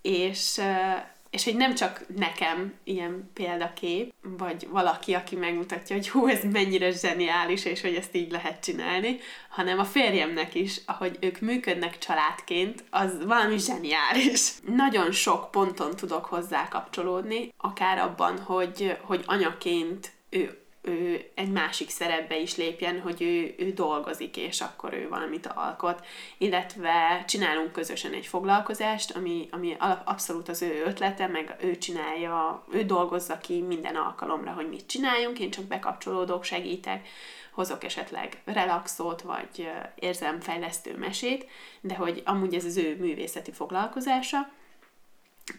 és, 0.02 0.58
uh, 0.58 0.98
és 1.30 1.44
hogy 1.44 1.56
nem 1.56 1.76
csak 1.76 2.06
nekem 2.16 2.74
ilyen 2.84 3.30
példakép, 3.34 4.14
vagy 4.22 4.68
valaki, 4.70 5.14
aki 5.14 5.36
megmutatja, 5.36 5.96
hogy 5.96 6.10
hú, 6.10 6.28
ez 6.28 6.44
mennyire 6.52 6.92
zseniális, 6.92 7.66
és 7.66 7.82
hogy 7.82 7.96
ezt 7.96 8.16
így 8.16 8.32
lehet 8.32 8.64
csinálni, 8.64 9.20
hanem 9.50 9.80
a 9.80 9.84
férjemnek 9.84 10.56
is, 10.56 10.82
ahogy 10.86 11.18
ők 11.20 11.40
működnek 11.40 11.98
családként, 11.98 12.84
az 12.90 13.26
valami 13.26 13.58
zseniális. 13.58 14.52
Nagyon 14.66 15.12
sok 15.12 15.52
ponton 15.52 15.96
tudok 15.96 16.26
hozzá 16.26 16.68
kapcsolódni, 16.68 17.54
akár 17.58 17.98
abban, 17.98 18.40
hogy, 18.40 18.98
hogy 19.02 19.24
anyaként 19.26 20.12
ő 20.30 20.58
ő 20.90 21.30
egy 21.36 21.52
másik 21.52 21.90
szerepbe 21.90 22.40
is 22.40 22.56
lépjen, 22.56 23.02
hogy 23.02 23.22
ő, 23.22 23.56
ő 23.66 23.72
dolgozik, 23.72 24.38
és 24.38 24.62
akkor 24.62 24.94
ő 24.94 25.08
valamit 25.10 25.48
alkot, 25.48 26.06
illetve 26.38 27.24
csinálunk 27.28 27.72
közösen 27.72 28.14
egy 28.14 28.26
foglalkozást, 28.26 29.12
ami, 29.12 29.48
ami 29.52 29.76
abszolút 30.04 30.50
az 30.50 30.62
ő 30.62 30.84
ötlete, 30.86 31.28
meg 31.28 31.56
ő 31.62 31.78
csinálja, 31.78 32.64
ő 32.72 32.84
dolgozza 32.84 33.38
ki 33.38 33.62
minden 33.62 33.96
alkalomra, 33.96 34.52
hogy 34.52 34.70
mit 34.70 34.88
csináljunk, 34.88 35.40
én 35.40 35.52
csak 35.52 35.66
bekapcsolódok, 35.66 36.44
segítek, 36.44 37.08
hozok 37.52 37.84
esetleg 37.84 38.42
relaxót, 38.46 39.22
vagy 39.22 39.50
ö, 39.58 39.64
érzelemfejlesztő 39.96 40.98
mesét, 40.98 41.46
de 41.82 41.96
hogy 41.96 42.22
amúgy 42.26 42.54
ez 42.54 42.66
az 42.66 42.78
ő 42.78 42.98
művészeti 43.00 43.52
foglalkozása, 43.52 44.50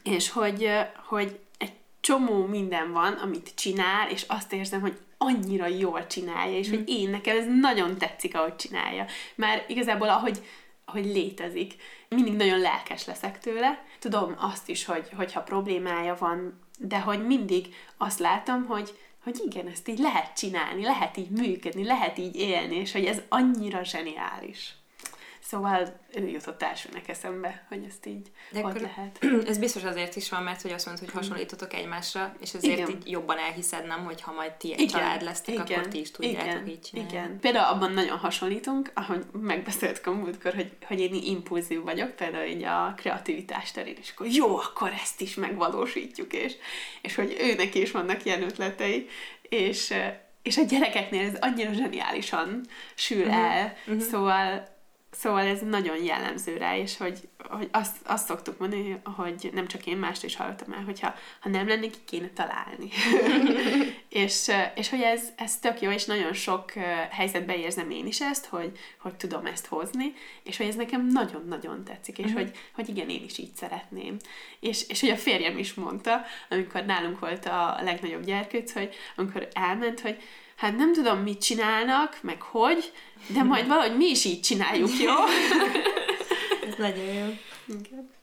és 0.02 0.30
hogy, 0.30 0.70
hogy 1.06 1.38
egy 1.58 1.72
csomó 2.00 2.46
minden 2.46 2.92
van, 2.92 3.12
amit 3.12 3.54
csinál, 3.54 4.10
és 4.10 4.24
azt 4.28 4.52
érzem, 4.52 4.80
hogy 4.80 4.98
annyira 5.18 5.66
jól 5.66 6.06
csinálja, 6.06 6.58
és 6.58 6.68
hogy 6.68 6.88
én 6.88 7.10
nekem 7.10 7.36
ez 7.36 7.44
nagyon 7.60 7.98
tetszik, 7.98 8.36
ahogy 8.36 8.56
csinálja. 8.56 9.06
Már 9.34 9.64
igazából 9.68 10.08
ahogy, 10.08 10.46
ahogy 10.84 11.04
létezik, 11.04 11.74
mindig 12.08 12.34
nagyon 12.34 12.58
lelkes 12.58 13.06
leszek 13.06 13.38
tőle. 13.38 13.84
Tudom 13.98 14.34
azt 14.38 14.68
is, 14.68 14.84
hogy, 14.84 15.08
hogyha 15.16 15.42
problémája 15.42 16.16
van, 16.18 16.60
de 16.78 17.00
hogy 17.00 17.26
mindig 17.26 17.74
azt 17.96 18.18
látom, 18.18 18.66
hogy, 18.66 18.98
hogy 19.22 19.40
igen, 19.46 19.66
ezt 19.66 19.88
így 19.88 19.98
lehet 19.98 20.36
csinálni, 20.36 20.82
lehet 20.82 21.16
így 21.16 21.30
működni, 21.30 21.84
lehet 21.84 22.18
így 22.18 22.36
élni, 22.36 22.76
és 22.76 22.92
hogy 22.92 23.04
ez 23.04 23.20
annyira 23.28 23.84
zseniális. 23.84 24.74
Szóval 25.50 26.00
ő 26.14 26.28
jutott 26.28 26.62
elsőnek 26.62 27.08
eszembe, 27.08 27.64
hogy 27.68 27.84
ezt 27.88 28.06
így 28.06 28.30
De 28.50 28.58
akkor 28.58 28.80
lehet. 28.80 29.24
ez 29.50 29.58
biztos 29.58 29.84
azért 29.84 30.16
is 30.16 30.30
van, 30.30 30.42
mert 30.42 30.62
hogy 30.62 30.70
azt 30.70 30.86
mondod, 30.86 31.04
hogy 31.04 31.14
hasonlítotok 31.14 31.74
egymásra, 31.74 32.34
és 32.40 32.54
ezért 32.54 32.78
Igen. 32.78 32.90
így 32.90 33.10
jobban 33.10 33.38
elhiszed, 33.38 33.86
nem, 33.86 34.04
hogy 34.04 34.20
ha 34.20 34.32
majd 34.32 34.52
ti 34.52 34.72
egy 34.72 34.86
család 34.86 35.22
lesztek, 35.22 35.58
akkor 35.58 35.88
ti 35.88 36.00
is 36.00 36.10
tudjátok 36.10 36.46
igen, 36.46 36.68
így 36.68 36.80
csinálni. 36.80 37.10
Igen. 37.10 37.38
Például 37.40 37.74
abban 37.74 37.92
nagyon 37.92 38.18
hasonlítunk, 38.18 38.90
ahogy 38.94 39.24
megbeszéltük 39.32 40.06
a 40.06 40.12
múltkor, 40.12 40.54
hogy, 40.54 40.72
hogy 40.86 41.00
én 41.00 41.14
impulzív 41.14 41.82
vagyok, 41.82 42.10
például 42.10 42.46
így 42.46 42.64
a 42.64 42.94
kreativitás 42.96 43.70
terén, 43.70 43.96
és 44.00 44.10
akkor 44.10 44.26
jó, 44.26 44.56
akkor 44.56 44.92
ezt 45.02 45.20
is 45.20 45.34
megvalósítjuk, 45.34 46.32
és, 46.32 46.54
és 47.02 47.14
hogy 47.14 47.36
őnek 47.40 47.74
is 47.74 47.90
vannak 47.90 48.24
ilyen 48.24 48.42
ötletei, 48.42 49.08
és, 49.42 49.94
és 50.42 50.56
a 50.56 50.62
gyerekeknél 50.62 51.26
ez 51.26 51.38
annyira 51.40 51.72
zseniálisan 51.72 52.60
sül 52.94 53.24
Mhm, 53.24 53.34
el, 53.34 53.76
szóval 54.10 54.69
Szóval 55.12 55.46
ez 55.46 55.60
nagyon 55.60 56.04
jellemző 56.04 56.56
rá, 56.56 56.76
és 56.76 56.96
hogy, 56.96 57.28
hogy 57.48 57.68
azt, 57.72 57.96
azt 58.04 58.26
szoktuk 58.26 58.58
mondani, 58.58 59.00
hogy 59.16 59.50
nem 59.52 59.66
csak 59.66 59.86
én 59.86 59.96
mást 59.96 60.24
is 60.24 60.36
hallottam 60.36 60.72
el, 60.72 60.84
hogyha 60.84 61.14
ha 61.40 61.48
nem 61.48 61.68
lenne, 61.68 61.86
ki 61.86 61.98
kéne 62.04 62.28
találni. 62.28 62.88
és, 64.08 64.50
és 64.74 64.88
hogy 64.88 65.00
ez, 65.00 65.28
ez 65.36 65.58
tök 65.58 65.80
jó, 65.80 65.90
és 65.90 66.04
nagyon 66.04 66.32
sok 66.32 66.72
helyzetben 67.10 67.58
érzem 67.58 67.90
én 67.90 68.06
is 68.06 68.20
ezt, 68.20 68.46
hogy, 68.46 68.78
hogy 68.98 69.14
tudom 69.14 69.46
ezt 69.46 69.66
hozni, 69.66 70.12
és 70.42 70.56
hogy 70.56 70.66
ez 70.66 70.74
nekem 70.76 71.06
nagyon-nagyon 71.06 71.84
tetszik, 71.84 72.18
és 72.18 72.32
hogy, 72.32 72.50
hogy 72.74 72.88
igen, 72.88 73.08
én 73.08 73.24
is 73.24 73.38
így 73.38 73.54
szeretném. 73.54 74.16
És, 74.60 74.88
és 74.88 75.00
hogy 75.00 75.10
a 75.10 75.16
férjem 75.16 75.58
is 75.58 75.74
mondta, 75.74 76.24
amikor 76.50 76.84
nálunk 76.84 77.18
volt 77.18 77.46
a 77.46 77.78
legnagyobb 77.82 78.24
gyerkőc, 78.24 78.72
hogy 78.72 78.94
amikor 79.16 79.48
elment, 79.52 80.00
hogy 80.00 80.22
hát 80.56 80.76
nem 80.76 80.92
tudom, 80.92 81.18
mit 81.18 81.42
csinálnak, 81.42 82.18
meg 82.22 82.42
hogy, 82.42 82.92
de 83.26 83.42
majd 83.42 83.66
valahogy 83.66 83.96
mi 83.96 84.06
is 84.06 84.24
így 84.24 84.40
csináljuk, 84.40 84.98
jó? 84.98 85.14
Ez 86.68 86.74
nagyon 86.78 87.04
jó. 87.04 87.26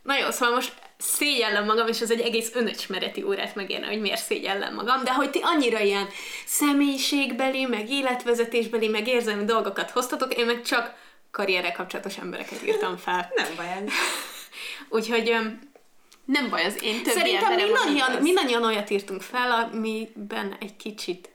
Na 0.04 0.18
jó, 0.18 0.32
szóval 0.32 0.56
most 0.56 0.74
szégyellem 0.98 1.66
magam, 1.66 1.88
és 1.88 2.02
ez 2.02 2.12
egy 2.12 2.20
egész 2.20 2.52
önismereti 2.54 3.24
órát 3.24 3.56
megérne, 3.56 3.88
hogy 3.88 4.02
miért 4.02 4.24
szégyellem 4.24 4.74
magam, 4.74 5.04
de 5.04 5.14
hogy 5.14 5.30
ti 5.30 5.40
annyira 5.44 5.80
ilyen 5.80 6.08
személyiségbeli, 6.46 7.66
meg 7.66 7.90
életvezetésbeli, 7.90 8.88
meg 8.88 9.08
érzelmi 9.08 9.46
dolgokat 9.46 9.92
hoztatok, 9.92 10.34
én 10.34 10.46
meg 10.46 10.62
csak 10.62 10.94
karrierrel 11.32 11.72
kapcsolatos 11.72 12.18
embereket 12.18 12.66
írtam 12.66 12.98
fel. 12.98 13.30
Nem 13.36 13.56
baj 13.56 13.66
ez. 13.66 13.92
Úgyhogy 14.98 15.36
Nem 16.26 16.50
baj, 16.50 16.66
az 16.66 16.84
én 16.84 17.04
többi 17.04 17.20
szerintem 17.20 17.56
mindannyian, 17.56 18.12
igaz. 18.12 18.22
mindannyian 18.22 18.64
olyat 18.64 18.90
írtunk 18.90 19.22
fel, 19.22 19.52
amiben 19.52 20.58
egy 20.60 20.76
kicsit 20.76 21.30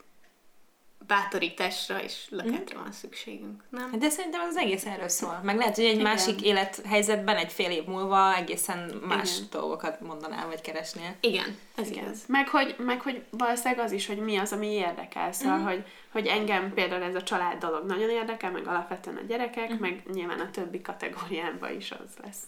bátorításra 1.14 2.02
és 2.02 2.26
löketre 2.30 2.76
van 2.78 2.92
szükségünk, 2.92 3.62
nem? 3.68 3.98
De 3.98 4.08
szerintem 4.08 4.40
az 4.48 4.56
egész 4.56 4.84
erről 4.86 5.08
szól. 5.08 5.40
Meg 5.42 5.56
lehet, 5.56 5.74
hogy 5.74 5.84
egy 5.84 5.90
Igen. 5.92 6.02
másik 6.02 6.42
élethelyzetben, 6.42 7.36
egy 7.36 7.52
fél 7.52 7.70
év 7.70 7.84
múlva 7.84 8.34
egészen 8.36 8.78
más 9.06 9.36
Igen. 9.36 9.48
dolgokat 9.50 10.00
mondanál, 10.00 10.46
vagy 10.46 10.60
keresnél. 10.60 11.14
Igen, 11.20 11.58
ez 11.76 11.90
Igen. 11.90 12.04
igaz. 12.04 12.18
Meg 12.26 12.48
hogy, 12.48 12.74
meg 12.78 13.00
hogy 13.00 13.22
valószínűleg 13.30 13.84
az 13.84 13.92
is, 13.92 14.06
hogy 14.06 14.18
mi 14.18 14.36
az, 14.36 14.52
ami 14.52 14.66
érdekel. 14.66 15.32
Szóval, 15.32 15.56
Mhm. 15.58 15.66
hogy, 15.66 15.84
hogy 16.12 16.26
engem 16.26 16.72
például 16.74 17.02
ez 17.02 17.14
a 17.14 17.22
család 17.22 17.58
dolog 17.58 17.86
nagyon 17.86 18.10
érdekel, 18.10 18.50
meg 18.50 18.66
alapvetően 18.66 19.16
a 19.16 19.26
gyerekek, 19.28 19.68
Mhm. 19.70 19.80
meg 19.80 20.02
nyilván 20.12 20.40
a 20.40 20.50
többi 20.50 20.80
kategóriában 20.80 21.76
is 21.76 21.90
az 21.90 22.10
lesz. 22.22 22.38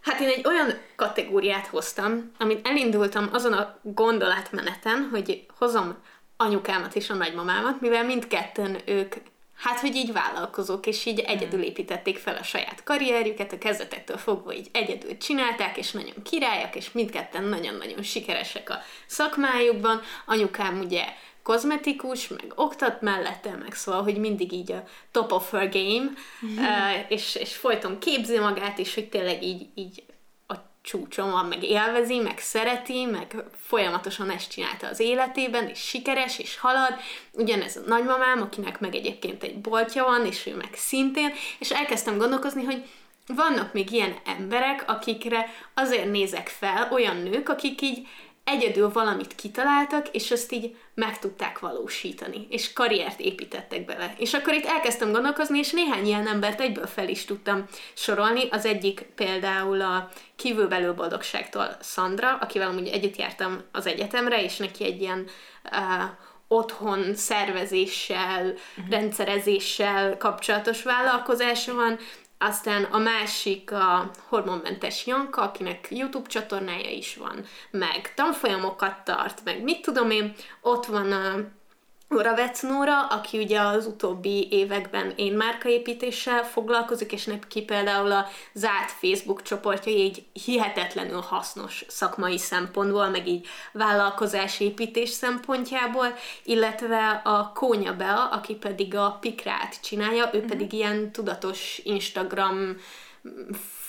Hát 0.00 0.20
én 0.20 0.28
egy 0.28 0.46
olyan 0.46 0.70
kategóriát 0.96 1.66
hoztam, 1.66 2.32
amit 2.38 2.66
elindultam 2.68 3.28
azon 3.32 3.52
a 3.52 3.78
gondolatmeneten, 3.82 5.08
hogy 5.10 5.46
hozom 5.58 5.96
anyukámat 6.40 6.94
és 6.94 7.10
a 7.10 7.14
nagymamámat, 7.14 7.80
mivel 7.80 8.04
mindketten 8.04 8.78
ők, 8.84 9.14
hát 9.56 9.80
hogy 9.80 9.94
így 9.94 10.12
vállalkozók, 10.12 10.86
és 10.86 11.06
így 11.06 11.18
egyedül 11.18 11.62
építették 11.62 12.18
fel 12.18 12.36
a 12.36 12.42
saját 12.42 12.82
karrierjüket, 12.84 13.52
a 13.52 13.58
kezdetektől 13.58 14.16
fogva 14.16 14.54
így 14.54 14.68
egyedül 14.72 15.16
csinálták, 15.16 15.76
és 15.76 15.90
nagyon 15.90 16.22
királyak, 16.22 16.76
és 16.76 16.92
mindketten 16.92 17.44
nagyon-nagyon 17.44 18.02
sikeresek 18.02 18.70
a 18.70 18.78
szakmájukban. 19.06 20.00
Anyukám 20.26 20.78
ugye 20.78 21.04
kozmetikus, 21.42 22.28
meg 22.28 22.52
oktat 22.54 23.00
mellette, 23.00 23.56
meg 23.56 23.74
szóval, 23.74 24.02
hogy 24.02 24.16
mindig 24.16 24.52
így 24.52 24.72
a 24.72 24.84
top 25.10 25.32
of 25.32 25.50
her 25.50 25.68
game, 25.68 26.10
uh, 26.42 27.04
és, 27.08 27.34
és 27.34 27.56
folyton 27.56 27.98
képzi 27.98 28.38
magát, 28.38 28.78
és 28.78 28.94
hogy 28.94 29.08
tényleg 29.08 29.42
így, 29.42 29.66
így 29.74 30.02
csúcson 30.82 31.30
van, 31.30 31.46
meg 31.46 31.62
élvezi, 31.62 32.18
meg 32.18 32.38
szereti, 32.38 33.04
meg 33.04 33.44
folyamatosan 33.58 34.30
ezt 34.30 34.50
csinálta 34.50 34.86
az 34.86 35.00
életében, 35.00 35.68
és 35.68 35.78
sikeres, 35.78 36.38
és 36.38 36.58
halad. 36.58 36.94
Ugyanez 37.32 37.76
a 37.76 37.80
nagymamám, 37.86 38.42
akinek 38.42 38.80
meg 38.80 38.94
egyébként 38.94 39.42
egy 39.42 39.60
boltja 39.60 40.04
van, 40.04 40.26
és 40.26 40.46
ő 40.46 40.56
meg 40.56 40.70
szintén, 40.74 41.32
és 41.58 41.70
elkezdtem 41.70 42.18
gondolkozni, 42.18 42.64
hogy 42.64 42.82
vannak 43.26 43.72
még 43.72 43.92
ilyen 43.92 44.16
emberek, 44.24 44.84
akikre 44.86 45.54
azért 45.74 46.10
nézek 46.10 46.48
fel, 46.48 46.88
olyan 46.92 47.16
nők, 47.16 47.48
akik 47.48 47.80
így 47.80 48.06
egyedül 48.44 48.92
valamit 48.92 49.34
kitaláltak, 49.34 50.08
és 50.08 50.30
azt 50.30 50.52
így 50.52 50.76
meg 50.94 51.18
tudták 51.18 51.58
valósítani, 51.58 52.46
és 52.50 52.72
karriert 52.72 53.20
építettek 53.20 53.84
bele. 53.84 54.14
És 54.18 54.34
akkor 54.34 54.52
itt 54.52 54.64
elkezdtem 54.64 55.12
gondolkozni, 55.12 55.58
és 55.58 55.70
néhány 55.70 56.06
ilyen 56.06 56.26
embert 56.26 56.60
egyből 56.60 56.86
fel 56.86 57.08
is 57.08 57.24
tudtam 57.24 57.66
sorolni. 57.94 58.48
Az 58.50 58.64
egyik 58.64 59.00
például 59.00 59.80
a 59.80 60.08
kívülbelül 60.36 60.92
boldogságtól 60.92 61.76
Sandra, 61.82 62.36
akivel 62.40 62.68
amúgy 62.68 62.88
együtt 62.88 63.16
jártam 63.16 63.62
az 63.72 63.86
egyetemre, 63.86 64.42
és 64.42 64.56
neki 64.56 64.84
egy 64.84 65.00
ilyen 65.00 65.26
uh, 65.64 65.78
otthon 66.52 67.14
szervezéssel, 67.14 68.44
uh-huh. 68.46 68.90
rendszerezéssel 68.90 70.16
kapcsolatos 70.16 70.82
vállalkozása 70.82 71.74
van, 71.74 71.98
aztán 72.42 72.84
a 72.84 72.98
másik 72.98 73.72
a 73.72 74.10
hormonmentes 74.28 75.06
Janka, 75.06 75.42
akinek 75.42 75.86
YouTube 75.90 76.28
csatornája 76.28 76.90
is 76.90 77.16
van, 77.16 77.44
meg 77.70 78.14
tanfolyamokat 78.14 79.04
tart, 79.04 79.44
meg 79.44 79.62
mit 79.62 79.82
tudom 79.82 80.10
én, 80.10 80.34
ott 80.60 80.86
van 80.86 81.12
a 81.12 81.58
Oravec 82.14 82.62
Nóra, 82.62 83.06
aki 83.06 83.38
ugye 83.38 83.60
az 83.60 83.86
utóbbi 83.86 84.48
években 84.50 85.12
én 85.16 85.32
márkaépítéssel 85.32 86.44
foglalkozik, 86.44 87.12
és 87.12 87.24
neki 87.24 87.62
például 87.62 88.12
a 88.12 88.26
zárt 88.52 88.90
Facebook 88.90 89.42
csoportja 89.42 89.92
így 89.92 90.24
hihetetlenül 90.44 91.20
hasznos 91.20 91.84
szakmai 91.88 92.38
szempontból, 92.38 93.08
meg 93.08 93.28
így 93.28 93.46
vállalkozásépítés 93.72 95.08
szempontjából, 95.08 96.14
illetve 96.44 97.20
a 97.24 97.52
Kónya 97.54 97.96
Bea, 97.96 98.28
aki 98.28 98.54
pedig 98.54 98.96
a 98.96 99.18
Pikrát 99.20 99.80
csinálja, 99.82 100.30
ő 100.32 100.38
mm-hmm. 100.38 100.46
pedig 100.46 100.72
ilyen 100.72 101.12
tudatos 101.12 101.80
Instagram 101.84 102.76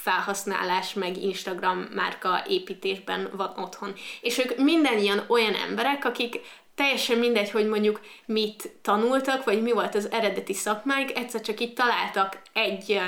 felhasználás, 0.02 0.94
meg 0.94 1.24
Instagram 1.24 1.78
márka 1.78 2.44
építésben 2.48 3.30
van 3.36 3.54
otthon. 3.58 3.94
És 4.22 4.38
ők 4.38 4.58
minden 4.58 4.98
ilyen 4.98 5.24
olyan 5.28 5.54
emberek, 5.54 6.06
akik 6.06 6.40
teljesen 6.76 7.18
mindegy, 7.18 7.52
hogy 7.52 7.68
mondjuk 7.68 8.02
mit 8.26 8.72
tanultak, 8.82 9.44
vagy 9.44 9.62
mi 9.62 9.72
volt 9.72 9.96
az 9.96 10.12
eredeti 10.12 10.54
szakmáik, 10.54 11.18
egyszer 11.18 11.42
csak 11.42 11.60
így 11.60 11.74
találtak 11.74 12.42
egy, 12.54 13.00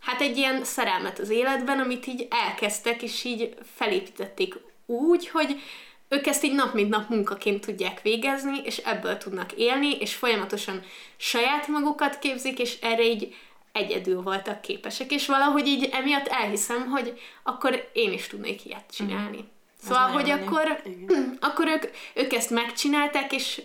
hát 0.00 0.20
egy 0.20 0.36
ilyen 0.36 0.64
szerelmet 0.64 1.18
az 1.18 1.30
életben, 1.30 1.78
amit 1.78 2.06
így 2.06 2.28
elkezdtek, 2.30 3.02
és 3.02 3.24
így 3.24 3.54
felépítették 3.74 4.54
úgy, 4.86 5.28
hogy 5.28 5.60
ők 6.08 6.26
ezt 6.26 6.44
így 6.44 6.54
nap 6.54 6.74
mint 6.74 6.88
nap 6.88 7.08
munkaként 7.08 7.66
tudják 7.66 8.02
végezni, 8.02 8.58
és 8.64 8.76
ebből 8.76 9.16
tudnak 9.16 9.52
élni, 9.52 9.96
és 9.98 10.14
folyamatosan 10.14 10.82
saját 11.16 11.68
magukat 11.68 12.18
képzik, 12.18 12.58
és 12.58 12.78
erre 12.80 13.04
így 13.04 13.34
egyedül 13.72 14.22
voltak 14.22 14.60
képesek, 14.60 15.12
és 15.12 15.26
valahogy 15.26 15.66
így 15.66 15.88
emiatt 15.92 16.26
elhiszem, 16.26 16.90
hogy 16.90 17.20
akkor 17.42 17.90
én 17.92 18.12
is 18.12 18.26
tudnék 18.26 18.64
ilyet 18.64 18.92
csinálni. 18.92 19.36
Mm. 19.36 19.55
Szóval, 19.86 20.08
hogy 20.08 20.30
akkor, 20.30 20.82
akkor 21.40 21.66
ők, 21.68 21.84
ők 22.14 22.32
ezt 22.32 22.50
megcsinálták, 22.50 23.32
és, 23.32 23.62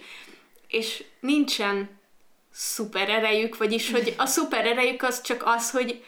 és 0.67 1.03
nincsen 1.19 1.99
szuper 2.53 3.09
erejük, 3.09 3.57
vagyis, 3.57 3.91
hogy 3.91 4.13
a 4.17 4.25
szuper 4.25 4.65
erejük 4.65 5.03
az 5.03 5.21
csak 5.21 5.43
az, 5.45 5.71
hogy 5.71 6.03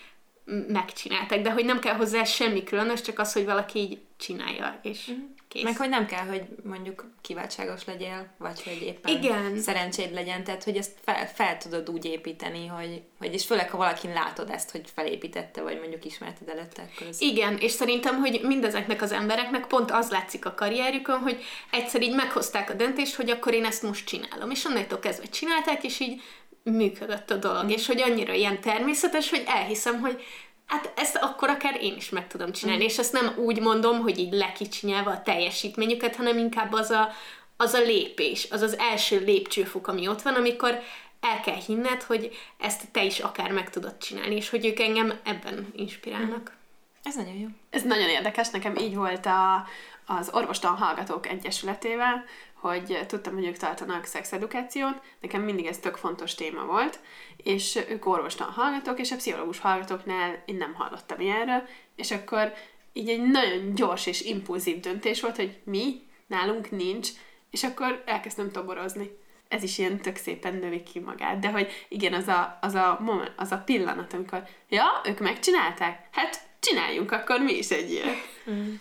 megcsinálták, 0.68 1.42
de 1.42 1.52
hogy 1.52 1.66
nem 1.66 1.80
kell 1.80 1.96
hozzá 1.96 2.24
semmi 2.24 2.64
különös, 2.64 3.02
csak 3.02 3.20
az, 3.20 3.34
hogy 3.34 3.46
valaki 3.46 3.80
így 3.80 4.00
csinálja, 4.18 4.80
és 4.82 5.08
uh-huh. 5.08 5.24
kész. 5.48 5.64
Meg 5.64 5.78
hogy 5.78 5.90
nem 5.90 6.06
kell, 6.06 6.26
hogy 6.26 6.44
mondjuk 6.64 7.12
kiváltságos 7.22 7.86
legyél, 7.86 8.28
vagy 8.38 8.64
hogy 8.64 8.82
éppen 8.82 9.16
Igen. 9.16 9.60
szerencséd 9.60 10.14
legyen, 10.14 10.44
tehát 10.44 10.64
hogy 10.64 10.78
ezt 10.78 10.92
fel, 11.04 11.28
fel 11.28 11.58
tudod 11.58 11.90
úgy 11.90 12.06
építeni, 12.06 12.68
hogy, 12.68 13.02
hogy 13.20 13.34
és 13.34 13.46
főleg, 13.46 13.70
ha 13.70 13.78
valakin 13.78 14.14
látod 14.14 14.50
ezt, 14.50 14.72
hogy 14.72 14.84
felépítette, 14.94 15.62
vagy 15.62 15.80
mondjuk 15.80 16.06
ismerted 16.06 16.50
előtte, 16.50 16.90
akkor 16.94 17.08
ez... 17.08 17.22
Igen, 17.22 17.58
és 17.58 17.72
szerintem, 17.72 18.20
hogy 18.20 18.42
mindezeknek 18.44 19.02
az 19.02 19.12
embereknek 19.12 19.68
pont 19.68 19.92
az 19.92 20.10
látszik 20.10 20.46
a 20.46 20.54
karrierjükön, 20.54 21.20
hogy 21.20 21.44
egyszer 21.72 22.02
így 22.02 22.16
meghozták 22.16 22.70
a 22.70 22.74
döntést, 22.74 23.16
hogy 23.16 23.30
akkor 23.30 23.54
én 23.54 23.66
ezt 23.66 23.84
most 23.84 24.06
csinálom, 24.06 24.52
és 24.52 24.66
onnantól 24.66 25.00
kezdve 25.00 25.26
csinálták, 25.26 25.84
és 25.84 26.00
így 26.00 26.22
működött 26.64 27.32
a 27.32 27.36
dolog, 27.36 27.64
mm. 27.64 27.70
és 27.70 27.88
hogy 27.88 28.02
annyira 28.02 28.34
ilyen 28.34 28.62
természetes, 28.62 29.30
hogy 29.30 29.44
elhiszem, 29.46 30.00
hogy 30.00 30.24
hát 30.66 30.94
ezt 30.96 31.16
akkor 31.16 31.50
akár 31.50 31.78
én 31.82 31.96
is 31.96 32.10
meg 32.10 32.28
tudom 32.28 32.52
csinálni, 32.52 32.84
mm. 32.84 32.88
és 32.88 32.98
ezt 32.98 33.14
nem 33.14 33.34
úgy 33.38 33.60
mondom, 33.60 34.00
hogy 34.00 34.20
így 34.20 34.34
lekicsinyelve 34.34 35.12
a 35.12 35.22
teljesítményüket, 35.22 36.16
hanem 36.16 36.38
inkább 36.38 36.74
az 36.74 36.90
a, 36.90 37.10
az 37.58 37.74
a 37.74 37.82
lépés, 37.82 38.48
az 38.52 38.62
az 38.62 38.78
első 38.78 39.20
lépcsőfok, 39.20 39.88
ami 39.88 40.08
ott 40.08 40.22
van, 40.22 40.36
amikor 40.36 40.80
el 41.20 41.40
kell 41.42 41.60
hinned, 41.66 42.02
hogy 42.02 42.32
ezt 42.60 42.92
te 42.92 43.04
is 43.04 43.20
akár 43.20 43.52
meg 43.52 43.70
tudod 43.70 43.98
csinálni, 43.98 44.36
és 44.36 44.50
hogy 44.50 44.66
ők 44.66 44.80
engem 44.80 45.14
ebben 45.24 45.68
inspirálnak. 45.76 46.52
Mm. 46.52 46.62
Ez 47.04 47.16
nagyon 47.16 47.36
jó. 47.36 47.48
Ez 47.70 47.84
nagyon 47.84 48.10
érdekes, 48.10 48.50
nekem 48.50 48.76
így 48.76 48.96
volt 48.96 49.26
a, 49.26 49.68
az 50.06 50.30
Orvostan 50.34 50.76
Hallgatók 50.76 51.28
Egyesületével, 51.28 52.24
hogy 52.64 53.06
tudtam, 53.08 53.34
hogy 53.34 53.46
ők 53.46 53.58
tartanak 53.58 54.06
szexedukációt, 54.06 55.02
nekem 55.22 55.42
mindig 55.42 55.66
ez 55.66 55.78
tök 55.78 55.96
fontos 55.96 56.36
téma 56.36 56.66
volt, 56.66 57.00
és 57.38 57.80
ők 57.90 58.06
orvostan 58.06 58.48
hallgatók, 58.48 59.00
és 59.00 59.12
a 59.12 59.16
pszichológus 59.16 59.60
hallgatóknál 59.60 60.44
én 60.46 60.56
nem 60.56 60.74
hallottam 60.74 61.20
ilyenről, 61.20 61.64
és 61.96 62.12
akkor 62.12 62.54
így 62.94 63.10
egy 63.10 63.22
nagyon 63.22 63.76
gyors 63.76 64.06
és 64.06 64.22
impulzív 64.22 64.80
döntés 64.80 65.22
volt, 65.22 65.36
hogy 65.36 65.62
mi, 65.64 66.02
nálunk 66.28 66.72
nincs, 66.72 67.10
és 67.52 67.64
akkor 67.64 68.04
elkezdtem 68.06 68.52
toborozni. 68.52 69.18
Ez 69.48 69.64
is 69.64 69.78
ilyen 69.78 69.98
tök 69.98 70.16
szépen 70.16 70.56
növi 70.56 70.84
ki 70.84 71.00
magát, 71.00 71.40
de 71.40 71.48
hogy 71.48 71.86
igen, 71.88 72.14
az 72.14 72.28
a, 72.28 72.58
az 72.62 72.74
a, 72.74 72.98
moment, 73.02 73.32
az 73.36 73.52
a 73.52 73.62
pillanat, 73.66 74.14
amikor 74.14 74.44
ja, 74.70 75.02
ők 75.06 75.20
megcsinálták, 75.20 76.08
hát 76.12 76.42
csináljunk 76.60 77.12
akkor 77.12 77.40
mi 77.40 77.54
is 77.54 77.70
egy 77.70 77.92
ilyet. 77.92 78.16
Mm. 78.50 78.74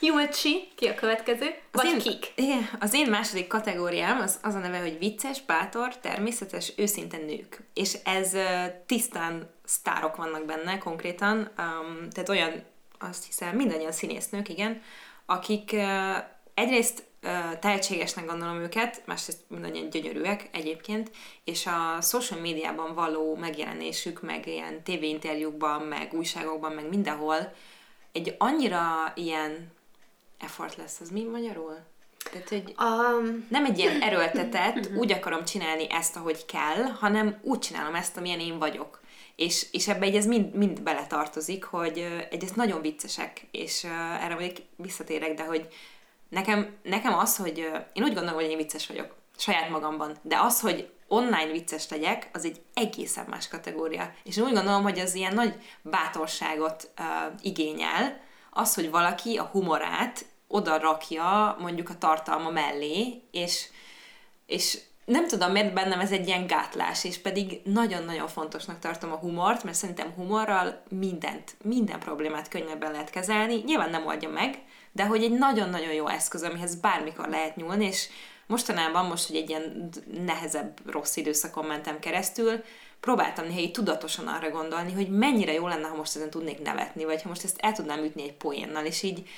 Júlcsi, 0.00 0.68
ki 0.74 0.86
a 0.86 0.94
következő? 0.94 1.54
Vagy 1.72 1.86
az 1.86 1.92
én, 1.92 1.98
kik? 1.98 2.32
Igen, 2.34 2.68
az 2.80 2.94
én 2.94 3.10
második 3.10 3.46
kategóriám 3.46 4.20
az, 4.20 4.38
az 4.42 4.54
a 4.54 4.58
neve, 4.58 4.78
hogy 4.78 4.98
vicces, 4.98 5.42
bátor, 5.42 5.98
természetes, 5.98 6.72
őszinte 6.76 7.16
nők. 7.16 7.60
És 7.74 7.96
ez 8.04 8.36
tisztán 8.86 9.50
sztárok 9.64 10.16
vannak 10.16 10.44
benne 10.44 10.78
konkrétan, 10.78 11.38
um, 11.38 12.10
tehát 12.10 12.28
olyan, 12.28 12.64
azt 12.98 13.24
hiszem, 13.26 13.56
mindannyian 13.56 13.92
színésznők, 13.92 14.48
igen, 14.48 14.82
akik 15.26 15.70
uh, 15.72 16.16
egyrészt 16.54 17.04
uh, 17.22 17.58
tehetségesnek 17.58 18.26
gondolom 18.26 18.56
őket, 18.56 19.02
másrészt 19.06 19.40
mindannyian 19.48 19.90
gyönyörűek 19.90 20.48
egyébként, 20.52 21.10
és 21.44 21.66
a 21.66 22.00
social 22.00 22.40
médiában 22.40 22.94
való 22.94 23.34
megjelenésük, 23.34 24.22
meg 24.22 24.46
ilyen 24.46 24.82
tévéinterjúkban, 24.82 25.82
meg 25.82 26.12
újságokban, 26.12 26.72
meg 26.72 26.88
mindenhol 26.88 27.52
egy 28.14 28.34
annyira 28.38 29.12
ilyen 29.14 29.72
effort 30.38 30.76
lesz, 30.76 31.00
az 31.00 31.10
mi 31.10 31.24
magyarul? 31.24 31.76
Tehát, 32.32 32.48
hogy 32.48 32.74
um, 32.78 33.46
nem 33.50 33.64
egy 33.64 33.78
ilyen 33.78 34.02
erőltetett, 34.02 34.90
úgy 35.00 35.12
akarom 35.12 35.44
csinálni 35.44 35.90
ezt, 35.90 36.16
ahogy 36.16 36.46
kell, 36.46 36.82
hanem 36.82 37.38
úgy 37.42 37.58
csinálom 37.58 37.94
ezt, 37.94 38.16
amilyen 38.16 38.40
én 38.40 38.58
vagyok. 38.58 39.00
És, 39.36 39.66
és 39.70 39.88
ebbe 39.88 40.04
egy 40.04 40.16
ez 40.16 40.26
mind, 40.26 40.54
mind 40.54 40.82
beletartozik, 40.82 41.64
hogy 41.64 42.26
egy 42.30 42.44
ez 42.44 42.50
nagyon 42.50 42.80
viccesek, 42.80 43.46
és 43.50 43.82
uh, 43.82 44.24
erre 44.24 44.34
még 44.34 44.62
visszatérek, 44.76 45.34
de 45.34 45.44
hogy 45.44 45.68
nekem, 46.28 46.76
nekem 46.82 47.18
az, 47.18 47.36
hogy 47.36 47.58
uh, 47.58 47.80
én 47.92 48.02
úgy 48.02 48.14
gondolom, 48.14 48.34
hogy 48.34 48.50
én 48.50 48.56
vicces 48.56 48.86
vagyok 48.86 49.14
saját 49.36 49.68
magamban, 49.68 50.16
de 50.22 50.38
az, 50.40 50.60
hogy 50.60 50.88
online 51.08 51.50
vicces 51.52 51.88
legyek, 51.88 52.28
az 52.32 52.44
egy 52.44 52.60
egészen 52.74 53.26
más 53.28 53.48
kategória. 53.48 54.14
És 54.24 54.36
úgy 54.36 54.52
gondolom, 54.52 54.82
hogy 54.82 54.98
az 54.98 55.14
ilyen 55.14 55.34
nagy 55.34 55.54
bátorságot 55.82 56.90
uh, 56.98 57.06
igényel, 57.42 58.22
az, 58.54 58.74
hogy 58.74 58.90
valaki 58.90 59.36
a 59.36 59.48
humorát 59.52 60.24
oda 60.46 60.78
rakja 60.78 61.56
mondjuk 61.60 61.88
a 61.88 61.98
tartalma 61.98 62.50
mellé, 62.50 63.22
és, 63.30 63.68
és 64.46 64.78
nem 65.04 65.28
tudom, 65.28 65.52
miért 65.52 65.74
bennem 65.74 66.00
ez 66.00 66.12
egy 66.12 66.26
ilyen 66.26 66.46
gátlás, 66.46 67.04
és 67.04 67.18
pedig 67.18 67.60
nagyon-nagyon 67.64 68.28
fontosnak 68.28 68.78
tartom 68.78 69.12
a 69.12 69.16
humort, 69.16 69.64
mert 69.64 69.76
szerintem 69.76 70.12
humorral 70.12 70.82
mindent, 70.88 71.54
minden 71.62 71.98
problémát 71.98 72.48
könnyebben 72.48 72.92
lehet 72.92 73.10
kezelni. 73.10 73.62
Nyilván 73.66 73.90
nem 73.90 74.06
oldja 74.06 74.28
meg, 74.28 74.62
de 74.92 75.04
hogy 75.04 75.24
egy 75.24 75.32
nagyon-nagyon 75.32 75.92
jó 75.92 76.06
eszköz, 76.06 76.42
amihez 76.42 76.74
bármikor 76.74 77.28
lehet 77.28 77.56
nyúlni, 77.56 77.86
és 77.86 78.08
mostanában, 78.46 79.06
most, 79.06 79.26
hogy 79.26 79.36
egy 79.36 79.48
ilyen 79.48 79.88
nehezebb, 80.24 80.90
rossz 80.90 81.16
időszakon 81.16 81.64
mentem 81.64 81.98
keresztül, 81.98 82.64
próbáltam 83.04 83.46
néha 83.46 83.60
így 83.60 83.70
tudatosan 83.70 84.26
arra 84.26 84.50
gondolni, 84.50 84.92
hogy 84.92 85.08
mennyire 85.08 85.52
jó 85.52 85.66
lenne, 85.66 85.88
ha 85.88 85.96
most 85.96 86.16
ezen 86.16 86.30
tudnék 86.30 86.62
nevetni, 86.62 87.04
vagy 87.04 87.22
ha 87.22 87.28
most 87.28 87.44
ezt 87.44 87.58
el 87.60 87.72
tudnám 87.72 88.04
ütni 88.04 88.22
egy 88.22 88.32
poénnal, 88.32 88.84
és 88.84 89.02
így 89.02 89.28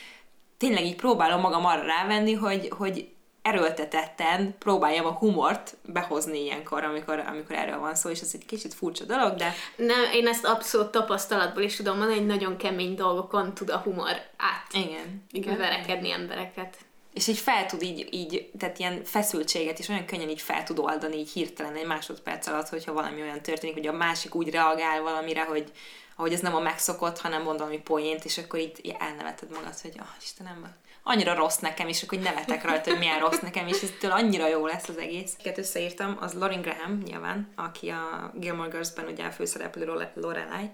tényleg 0.57 0.85
így 0.85 0.97
próbálom 0.97 1.41
magam 1.41 1.65
arra 1.65 1.83
rávenni, 1.83 2.33
hogy, 2.33 2.69
hogy 2.77 3.09
erőltetetten 3.43 4.55
próbáljam 4.59 5.07
a 5.07 5.13
humort 5.13 5.77
behozni 5.83 6.43
ilyenkor, 6.43 6.85
amikor, 6.85 7.19
amikor 7.19 7.57
erről 7.57 7.79
van 7.79 7.95
szó, 7.95 8.11
és 8.11 8.21
ez 8.21 8.31
egy 8.35 8.47
kicsit 8.47 8.75
furcsa 8.75 9.05
dolog, 9.05 9.35
de... 9.35 9.53
Nem, 9.77 10.13
én 10.13 10.27
ezt 10.27 10.45
abszolút 10.45 10.91
tapasztalatból 10.91 11.63
is 11.63 11.77
tudom 11.77 11.97
mondani, 11.97 12.19
hogy 12.19 12.27
nagyon 12.27 12.57
kemény 12.57 12.95
dolgokon 12.95 13.55
tud 13.55 13.71
a 13.71 13.79
humor 13.79 14.15
át 14.37 14.73
Igen. 14.73 15.25
Igen. 15.31 15.57
verekedni 15.57 16.11
embereket. 16.11 16.77
És 17.17 17.27
így 17.27 17.39
fel 17.39 17.67
tud 17.67 17.83
így, 17.83 18.09
így, 18.11 18.51
tehát 18.59 18.79
ilyen 18.79 19.05
feszültséget 19.05 19.79
is 19.79 19.89
olyan 19.89 20.07
könnyen 20.07 20.29
így 20.29 20.41
fel 20.41 20.65
tud 20.65 20.79
oldani 20.79 21.17
így 21.17 21.31
hirtelen 21.31 21.75
egy 21.75 21.87
másodperc 21.87 22.47
alatt, 22.47 22.69
hogyha 22.69 22.93
valami 22.93 23.21
olyan 23.21 23.43
történik, 23.43 23.75
hogy 23.75 23.87
a 23.87 23.93
másik 23.93 24.35
úgy 24.35 24.51
reagál 24.51 25.03
valamire, 25.03 25.45
hogy, 25.45 25.73
ahogy 26.17 26.33
ez 26.33 26.41
nem 26.41 26.55
a 26.55 26.61
megszokott, 26.61 27.21
hanem 27.21 27.43
mond 27.43 27.59
valami 27.59 27.79
poént, 27.79 28.25
és 28.25 28.39
akkor 28.39 28.59
így 28.59 28.95
elneveted 28.99 29.51
magad, 29.51 29.81
hogy 29.83 29.95
ah, 29.99 30.07
Istenem, 30.23 30.75
annyira 31.03 31.35
rossz 31.35 31.59
nekem, 31.59 31.89
és 31.89 32.03
akkor 32.03 32.19
nevetek 32.19 32.65
rajta, 32.65 32.91
hogy 32.91 32.99
milyen 32.99 33.19
rossz 33.19 33.41
nekem, 33.41 33.67
és 33.67 33.83
ettől 33.83 34.11
annyira 34.11 34.49
jó 34.49 34.67
lesz 34.67 34.89
az 34.89 34.99
egész. 34.99 35.37
Kettőt 35.43 35.59
összeírtam, 35.59 36.17
az 36.21 36.33
Lauren 36.33 36.61
Graham 36.61 37.03
nyilván, 37.05 37.53
aki 37.55 37.89
a 37.89 38.33
Gilmore 38.35 38.69
Girls-ben 38.69 39.07
ugye 39.07 39.25
a 39.25 39.31
főszereplő 39.31 40.09
Lorelai, 40.15 40.71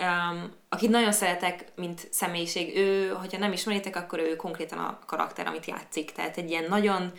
um, 0.00 0.52
akit 0.68 0.90
nagyon 0.90 1.12
szeretek, 1.12 1.72
mint 1.76 2.08
személyiség. 2.10 2.76
Ő, 2.76 3.08
hogyha 3.08 3.38
nem 3.38 3.52
ismeritek, 3.52 3.96
akkor 3.96 4.18
ő 4.18 4.36
konkrétan 4.36 4.78
a 4.78 4.98
karakter, 5.06 5.46
amit 5.46 5.66
játszik. 5.66 6.12
Tehát 6.12 6.36
egy 6.36 6.50
ilyen 6.50 6.64
nagyon 6.68 7.12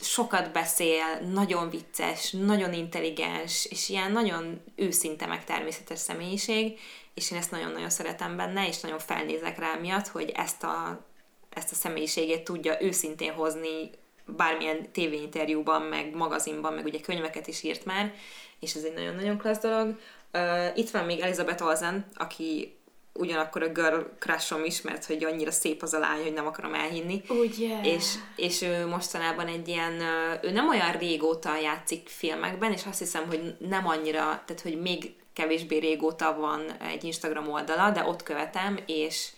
sokat 0.00 0.52
beszél, 0.52 1.20
nagyon 1.32 1.70
vicces, 1.70 2.30
nagyon 2.30 2.72
intelligens, 2.72 3.66
és 3.70 3.88
ilyen 3.88 4.12
nagyon 4.12 4.60
őszinte 4.76 5.26
meg 5.26 5.44
természetes 5.44 5.98
személyiség, 5.98 6.78
és 7.14 7.30
én 7.30 7.38
ezt 7.38 7.50
nagyon-nagyon 7.50 7.90
szeretem 7.90 8.36
benne, 8.36 8.68
és 8.68 8.80
nagyon 8.80 8.98
felnézek 8.98 9.58
rá 9.58 9.74
miatt, 9.74 10.08
hogy 10.08 10.32
ezt 10.34 10.62
a, 10.62 11.06
ezt 11.50 11.72
a 11.72 11.74
személyiségét 11.74 12.44
tudja 12.44 12.82
őszintén 12.82 13.32
hozni 13.32 13.90
bármilyen 14.26 14.92
tévéinterjúban, 14.92 15.82
meg 15.82 16.14
magazinban, 16.14 16.72
meg 16.72 16.84
ugye 16.84 17.00
könyveket 17.00 17.46
is 17.46 17.62
írt 17.62 17.84
már, 17.84 18.14
és 18.60 18.74
ez 18.74 18.82
egy 18.82 18.94
nagyon-nagyon 18.94 19.38
klassz 19.38 19.60
dolog. 19.60 19.98
Uh, 20.32 20.78
itt 20.78 20.90
van 20.90 21.04
még 21.04 21.20
Elizabeth 21.20 21.64
Olsen, 21.64 22.06
aki 22.14 22.76
ugyanakkor 23.12 23.62
a 23.62 23.68
girl 23.68 24.00
crushom 24.18 24.64
is, 24.64 24.80
mert 24.80 25.04
hogy 25.04 25.24
annyira 25.24 25.50
szép 25.50 25.82
az 25.82 25.92
a 25.92 25.98
lány, 25.98 26.22
hogy 26.22 26.32
nem 26.32 26.46
akarom 26.46 26.74
elhinni. 26.74 27.22
Ugye. 27.28 27.80
És, 27.82 28.14
és 28.36 28.62
ő 28.62 28.86
mostanában 28.86 29.46
egy 29.46 29.68
ilyen, 29.68 30.00
ő 30.42 30.50
nem 30.50 30.68
olyan 30.68 30.92
régóta 30.92 31.58
játszik 31.58 32.08
filmekben, 32.08 32.72
és 32.72 32.84
azt 32.86 32.98
hiszem, 32.98 33.26
hogy 33.26 33.56
nem 33.58 33.86
annyira, 33.86 34.20
tehát 34.20 34.62
hogy 34.62 34.80
még 34.80 35.14
kevésbé 35.32 35.78
régóta 35.78 36.36
van 36.36 36.70
egy 36.70 37.04
Instagram 37.04 37.48
oldala, 37.48 37.90
de 37.90 38.04
ott 38.04 38.22
követem, 38.22 38.78
és 38.86 39.28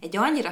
egy 0.00 0.16
annyira, 0.16 0.50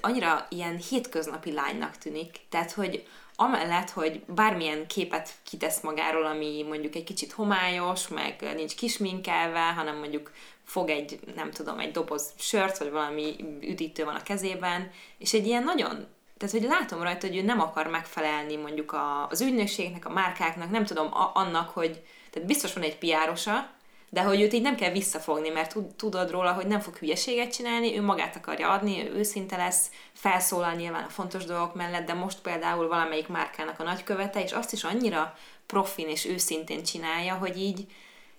annyira 0.00 0.46
ilyen 0.50 0.76
hétköznapi 0.76 1.52
lánynak 1.52 1.98
tűnik. 1.98 2.40
Tehát, 2.48 2.72
hogy 2.72 3.06
amellett, 3.42 3.90
hogy 3.90 4.20
bármilyen 4.26 4.86
képet 4.86 5.30
kitesz 5.42 5.80
magáról, 5.80 6.26
ami 6.26 6.64
mondjuk 6.68 6.94
egy 6.94 7.04
kicsit 7.04 7.32
homályos, 7.32 8.08
meg 8.08 8.52
nincs 8.54 8.74
kisminkelve, 8.74 9.60
hanem 9.60 9.96
mondjuk 9.96 10.30
fog 10.64 10.88
egy, 10.88 11.20
nem 11.34 11.50
tudom, 11.50 11.78
egy 11.78 11.90
doboz 11.90 12.32
sört, 12.38 12.78
vagy 12.78 12.90
valami 12.90 13.36
üdítő 13.60 14.04
van 14.04 14.14
a 14.14 14.22
kezében, 14.22 14.90
és 15.18 15.32
egy 15.32 15.46
ilyen 15.46 15.64
nagyon 15.64 16.06
tehát, 16.36 16.56
hogy 16.56 16.66
látom 16.68 17.02
rajta, 17.02 17.26
hogy 17.26 17.36
ő 17.36 17.42
nem 17.42 17.60
akar 17.60 17.86
megfelelni 17.86 18.56
mondjuk 18.56 18.92
a, 18.92 19.26
az 19.28 19.40
ügynökségnek, 19.40 20.06
a 20.06 20.12
márkáknak, 20.12 20.70
nem 20.70 20.84
tudom, 20.84 21.14
a, 21.14 21.30
annak, 21.34 21.70
hogy 21.70 22.02
tehát 22.30 22.48
biztos 22.48 22.72
van 22.72 22.82
egy 22.82 22.98
piárosa, 22.98 23.70
de 24.14 24.22
hogy 24.22 24.40
őt 24.40 24.52
így 24.52 24.62
nem 24.62 24.76
kell 24.76 24.90
visszafogni, 24.90 25.48
mert 25.48 25.76
tudod 25.96 26.30
róla, 26.30 26.52
hogy 26.52 26.66
nem 26.66 26.80
fog 26.80 26.96
hülyeséget 26.96 27.52
csinálni, 27.52 27.96
ő 27.96 28.02
magát 28.02 28.36
akarja 28.36 28.70
adni, 28.70 29.08
ő 29.08 29.14
őszinte 29.14 29.56
lesz, 29.56 29.90
felszólal 30.12 30.72
nyilván 30.72 31.04
a 31.04 31.08
fontos 31.08 31.44
dolgok 31.44 31.74
mellett, 31.74 32.06
de 32.06 32.12
most 32.14 32.40
például 32.40 32.88
valamelyik 32.88 33.28
márkának 33.28 33.80
a 33.80 33.82
nagykövete, 33.82 34.42
és 34.42 34.52
azt 34.52 34.72
is 34.72 34.84
annyira 34.84 35.34
profin 35.66 36.08
és 36.08 36.26
őszintén 36.26 36.82
csinálja, 36.82 37.34
hogy 37.34 37.58
így, 37.58 37.86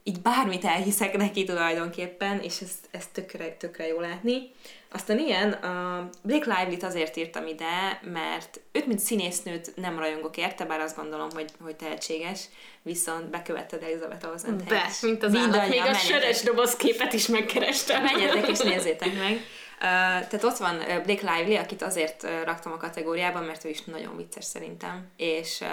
így 0.03 0.21
bármit 0.21 0.65
elhiszek 0.65 1.17
neki 1.17 1.43
tulajdonképpen, 1.43 2.39
és 2.39 2.61
ezt, 2.61 2.87
ezt 2.91 3.11
tökre, 3.11 3.51
tökre 3.51 3.87
jó 3.87 3.99
látni. 3.99 4.51
Aztán 4.91 5.19
ilyen, 5.19 5.51
a 5.51 6.09
Blake 6.21 6.55
Lively-t 6.59 6.83
azért 6.83 7.17
írtam 7.17 7.47
ide, 7.47 8.01
mert 8.03 8.59
őt, 8.71 8.85
mint 8.85 8.99
színésznőt 8.99 9.71
nem 9.75 9.99
rajongok 9.99 10.37
érte, 10.37 10.65
bár 10.65 10.79
azt 10.79 10.95
gondolom, 10.95 11.29
hogy, 11.33 11.49
hogy 11.61 11.75
tehetséges, 11.75 12.41
viszont 12.81 13.29
bekövetted 13.29 13.83
Elizabeth 13.83 14.27
olsen 14.29 14.63
Be, 14.67 14.89
mint 15.01 15.23
az 15.23 15.35
állat. 15.35 15.69
Még 15.69 15.81
a 15.81 15.93
sörös 15.93 16.41
doboz 16.41 16.75
képet 16.75 17.13
is 17.13 17.27
megkerestem. 17.27 18.03
Menjetek 18.03 18.47
és 18.47 18.59
nézzétek 18.59 19.17
meg. 19.17 19.39
Tehát 19.83 20.43
ott 20.43 20.57
van 20.57 20.77
Blake 20.77 21.33
Lively, 21.33 21.57
akit 21.57 21.81
azért 21.81 22.27
raktam 22.43 22.71
a 22.71 22.77
kategóriában, 22.77 23.43
mert 23.43 23.65
ő 23.65 23.69
is 23.69 23.83
nagyon 23.83 24.17
vicces 24.17 24.45
szerintem, 24.45 25.07
és 25.17 25.63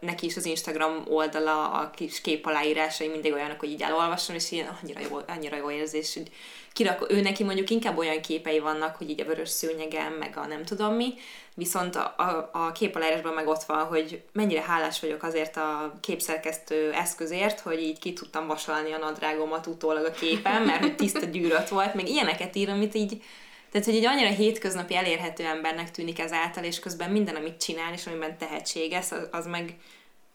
neki 0.00 0.26
is 0.26 0.36
az 0.36 0.44
Instagram 0.44 1.04
oldala, 1.08 1.70
a 1.70 1.90
kis 1.90 2.20
kép 2.20 2.46
aláírásai 2.46 3.08
mindig 3.08 3.32
olyanok, 3.32 3.58
hogy 3.58 3.70
így 3.70 3.82
elolvasom, 3.82 4.34
és 4.34 4.50
ilyen 4.50 4.78
annyira 4.82 5.00
jó, 5.00 5.18
annyira 5.26 5.56
jó 5.56 5.70
érzés, 5.70 6.14
hogy 6.14 6.30
kirak, 6.72 7.12
ő 7.12 7.20
neki 7.20 7.44
mondjuk 7.44 7.70
inkább 7.70 7.98
olyan 7.98 8.20
képei 8.20 8.58
vannak, 8.58 8.96
hogy 8.96 9.10
így 9.10 9.20
a 9.20 9.24
vörös 9.24 9.48
szőnyegem, 9.48 10.12
meg 10.12 10.36
a 10.36 10.46
nem 10.46 10.64
tudom 10.64 10.94
mi, 10.94 11.14
viszont 11.54 11.96
a, 11.96 12.14
a, 12.16 12.50
a 12.52 12.72
képalárásban 12.72 13.34
meg 13.34 13.48
ott 13.48 13.62
van, 13.62 13.84
hogy 13.84 14.22
mennyire 14.32 14.62
hálás 14.62 15.00
vagyok 15.00 15.22
azért 15.22 15.56
a 15.56 15.94
képszerkesztő 16.00 16.92
eszközért, 16.92 17.60
hogy 17.60 17.82
így 17.82 17.98
ki 17.98 18.12
tudtam 18.12 18.46
vasalni 18.46 18.92
a 18.92 18.98
nadrágomat 18.98 19.66
utólag 19.66 20.04
a 20.04 20.10
képen, 20.10 20.62
mert 20.62 20.80
hogy 20.80 20.96
tiszta 20.96 21.26
gyűrött 21.26 21.68
volt, 21.68 21.94
meg 21.94 22.08
ilyeneket 22.08 22.56
ír, 22.56 22.68
amit 22.68 22.94
így 22.94 23.22
tehát, 23.70 23.86
hogy 23.86 23.96
egy 23.96 24.04
annyira 24.04 24.28
hétköznapi 24.28 24.94
elérhető 24.94 25.44
embernek 25.44 25.90
tűnik 25.90 26.18
ezáltal, 26.18 26.64
és 26.64 26.78
közben 26.78 27.10
minden, 27.10 27.36
amit 27.36 27.60
csinál, 27.60 27.92
és 27.92 28.06
amiben 28.06 28.38
tehetséges, 28.38 29.12
az, 29.12 29.28
az 29.30 29.46
meg, 29.46 29.76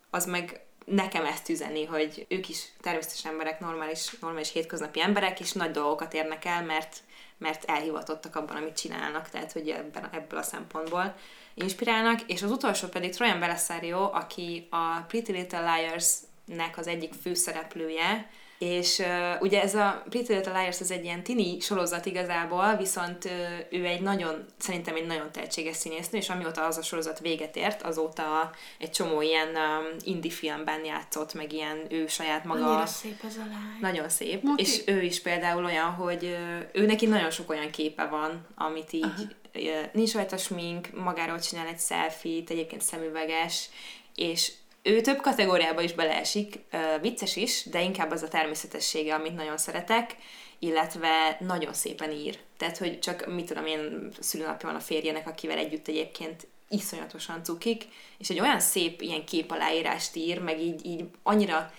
az 0.10 0.26
meg 0.26 0.62
nekem 0.86 1.26
ezt 1.26 1.50
üzeni, 1.50 1.86
hogy 1.86 2.26
ők 2.30 2.50
is 2.50 2.63
természetes 2.82 3.26
emberek, 3.26 3.60
normális, 3.60 4.15
normális 4.22 4.52
hétköznapi 4.52 5.02
emberek, 5.02 5.39
és 5.39 5.52
nagy 5.52 5.72
dolgokat 5.72 6.13
érnek 6.13 6.46
el, 6.46 6.63
mert, 6.63 6.98
mert 7.38 7.63
elhivatottak 7.65 8.36
abban, 8.36 8.56
amit 8.56 8.78
csinálnak, 8.78 9.30
tehát 9.30 9.52
hogy 9.52 9.69
ebben, 9.69 10.10
ebből 10.12 10.39
a 10.39 10.43
szempontból 10.43 11.15
inspirálnak, 11.54 12.22
és 12.28 12.41
az 12.41 12.52
utolsó 12.52 12.88
pedig 12.88 13.12
Trojan 13.13 13.39
Belisario, 13.39 14.10
aki 14.13 14.67
a 14.69 15.02
Pretty 15.08 15.32
Little 15.32 15.76
Liars-nek 15.76 16.78
az 16.78 16.88
egyik 16.88 17.13
főszereplője, 17.22 18.30
és 18.63 18.99
uh, 18.99 19.41
ugye 19.41 19.62
ez 19.62 19.76
a 19.76 20.04
Pretty 20.10 20.34
Little 20.34 20.60
Liars 20.60 20.80
ez 20.80 20.91
egy 20.91 21.04
ilyen 21.04 21.23
tini 21.23 21.60
sorozat 21.60 22.06
igazából, 22.06 22.76
viszont 22.76 23.26
uh, 23.26 23.32
ő 23.69 23.86
egy 23.86 24.02
nagyon, 24.02 24.45
szerintem 24.58 24.95
egy 24.95 25.06
nagyon 25.06 25.32
tehetséges 25.32 25.76
színésznő, 25.76 26.17
és 26.17 26.30
amióta 26.30 26.65
az 26.65 26.78
a 26.78 26.82
sorozat 26.82 27.19
véget 27.19 27.56
ért, 27.56 27.82
azóta 27.82 28.52
egy 28.80 28.91
csomó 28.91 29.21
ilyen 29.21 29.47
um, 29.47 29.97
indie 30.04 30.32
filmben 30.32 30.86
játszott, 30.86 31.34
meg 31.34 31.54
ilyen 31.54 31.78
ő 31.89 32.08
saját 32.08 32.43
maga. 32.43 32.65
Annyira 32.65 32.86
szép 32.86 33.23
ez 33.23 33.36
a 33.36 33.45
lány. 33.49 33.78
Nagyon 33.82 34.10
szép. 34.10 34.43
Moti. 34.43 34.62
És 34.62 34.82
ő 34.86 35.02
is 35.02 35.21
például 35.21 35.65
olyan, 35.65 35.89
hogy 35.89 36.23
uh, 36.23 36.82
ő 36.82 36.86
neki 36.86 37.06
nagyon 37.06 37.30
sok 37.32 37.49
olyan 37.49 37.69
képe 37.69 38.06
van, 38.06 38.47
amit 38.56 38.93
így 38.93 39.36
uh, 39.54 39.62
nincs 39.93 40.13
rajta 40.13 40.38
smink, 40.38 40.89
magáról 40.93 41.39
csinál 41.39 41.67
egy 41.67 41.80
selfie-t, 41.80 42.49
egyébként 42.49 42.82
szemüveges, 42.82 43.69
és 44.15 44.52
ő 44.84 45.02
több 45.02 45.22
kategóriába 45.22 45.82
is 45.82 45.93
beleesik, 45.93 46.60
vicces 47.02 47.36
is, 47.36 47.63
de 47.63 47.82
inkább 47.82 48.12
az 48.12 48.24
a 48.24 48.28
természetessége, 48.28 49.13
amit 49.13 49.36
nagyon 49.36 49.58
szeretek, 49.58 50.15
illetve 50.60 51.38
nagyon 51.39 51.74
szépen 51.74 52.12
ír. 52.12 52.39
Tehát, 52.58 52.78
hogy 52.78 53.00
csak, 53.00 53.26
mit 53.34 53.46
tudom 53.46 53.65
én, 53.65 54.12
szülőnapja 54.19 54.67
van 54.67 54.78
a 54.78 54.84
férjenek, 54.84 55.28
akivel 55.28 55.58
együtt 55.58 55.88
egyébként 55.88 56.48
iszonyatosan 56.69 57.43
cukik, 57.43 57.84
és 58.17 58.30
egy 58.30 58.39
olyan 58.39 58.60
szép 58.60 59.02
ilyen 59.02 59.26
képaláírást 59.26 60.15
ír, 60.15 60.39
meg 60.39 60.62
így, 60.62 60.86
így 60.86 61.06
annyira 61.24 61.74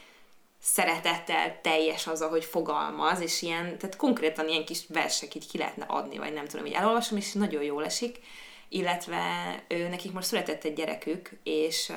szeretettel 0.60 1.60
teljes 1.62 2.06
az, 2.06 2.20
ahogy 2.20 2.44
fogalmaz, 2.44 3.20
és 3.20 3.42
ilyen, 3.42 3.78
tehát 3.78 3.96
konkrétan 3.96 4.48
ilyen 4.48 4.64
kis 4.64 4.84
versek 4.88 5.34
így 5.34 5.50
ki 5.50 5.58
lehetne 5.58 5.84
adni, 5.84 6.18
vagy 6.18 6.32
nem 6.32 6.46
tudom, 6.46 6.66
így 6.66 6.72
elolvasom, 6.72 7.18
és 7.18 7.32
nagyon 7.32 7.62
jól 7.62 7.84
esik, 7.84 8.20
illetve 8.68 9.22
ő, 9.68 9.88
nekik 9.88 10.12
most 10.12 10.26
született 10.26 10.64
egy 10.64 10.74
gyerekük, 10.74 11.30
és 11.42 11.92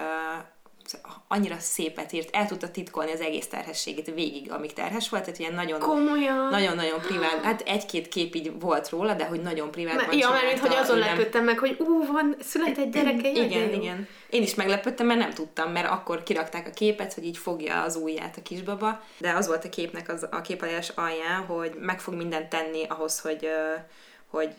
annyira 1.28 1.56
szépet 1.60 2.12
írt, 2.12 2.36
el 2.36 2.48
tudta 2.48 2.72
titkolni 2.72 3.12
az 3.12 3.22
egész 3.22 3.48
terhességét 3.48 4.14
végig, 4.14 4.52
amíg 4.52 4.74
terhes 4.74 5.10
volt, 5.10 5.24
tehát 5.24 5.40
ilyen 5.40 5.54
nagyon, 5.54 5.80
Komolyan. 5.80 6.50
nagyon-nagyon 6.50 7.02
privát, 7.02 7.44
hát 7.44 7.62
egy-két 7.62 8.08
kép 8.08 8.36
így 8.36 8.60
volt 8.60 8.90
róla, 8.90 9.14
de 9.14 9.26
hogy 9.26 9.42
nagyon 9.42 9.72
privát. 9.72 10.16
Ja, 10.16 10.30
mert 10.30 10.60
hogy 10.60 10.76
azon 10.76 10.98
lepődtem 10.98 11.44
meg, 11.44 11.60
hogy 11.60 11.76
ú, 11.80 12.06
van, 12.12 12.36
született 12.40 12.92
gyereke, 12.92 13.30
Igen, 13.30 13.74
igen. 13.74 14.08
Én 14.30 14.42
is 14.42 14.56
meglepődtem, 14.56 15.06
mert 15.06 15.20
nem 15.20 15.34
tudtam, 15.34 15.72
mert 15.72 15.90
akkor 15.90 16.24
kirakták 16.24 16.68
a 16.68 16.72
képet, 16.72 17.14
hogy 17.14 17.26
így 17.26 17.38
fogja 17.38 17.82
az 17.82 17.96
ujját 17.96 18.38
a 18.38 18.42
kisbaba, 18.42 19.02
de 19.18 19.32
az 19.32 19.48
volt 19.48 19.66
a 19.66 19.70
képnek 19.70 20.10
az, 20.10 20.28
a 20.32 20.42
képajás 20.42 20.90
alján, 20.90 21.46
hogy 21.46 21.76
meg 21.80 22.00
fog 22.00 22.14
mindent 22.14 22.50
tenni 22.50 22.84
ahhoz, 22.84 23.20
hogy 23.20 23.50
hogy 24.28 24.54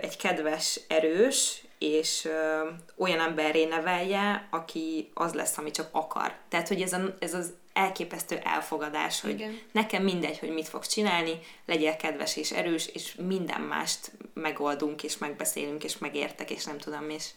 egy 0.00 0.16
kedves, 0.16 0.80
erős 0.88 1.62
és 1.82 2.24
ö, 2.24 2.68
olyan 2.96 3.20
emberré 3.20 3.64
nevelje, 3.64 4.48
aki 4.50 5.10
az 5.14 5.32
lesz, 5.32 5.58
ami 5.58 5.70
csak 5.70 5.88
akar. 5.92 6.34
Tehát, 6.48 6.68
hogy 6.68 6.82
ez, 6.82 6.92
a, 6.92 7.14
ez 7.18 7.34
az 7.34 7.52
elképesztő 7.72 8.36
elfogadás, 8.36 9.20
hogy 9.20 9.30
Igen. 9.30 9.58
nekem 9.72 10.02
mindegy, 10.02 10.38
hogy 10.38 10.50
mit 10.50 10.68
fogsz 10.68 10.88
csinálni, 10.88 11.38
legyél 11.66 11.96
kedves 11.96 12.36
és 12.36 12.50
erős, 12.50 12.86
és 12.86 13.14
minden 13.14 13.60
mást 13.60 14.12
megoldunk, 14.34 15.02
és 15.02 15.18
megbeszélünk, 15.18 15.84
és 15.84 15.98
megértek, 15.98 16.50
és 16.50 16.64
nem 16.64 16.78
tudom, 16.78 17.10
és 17.10 17.28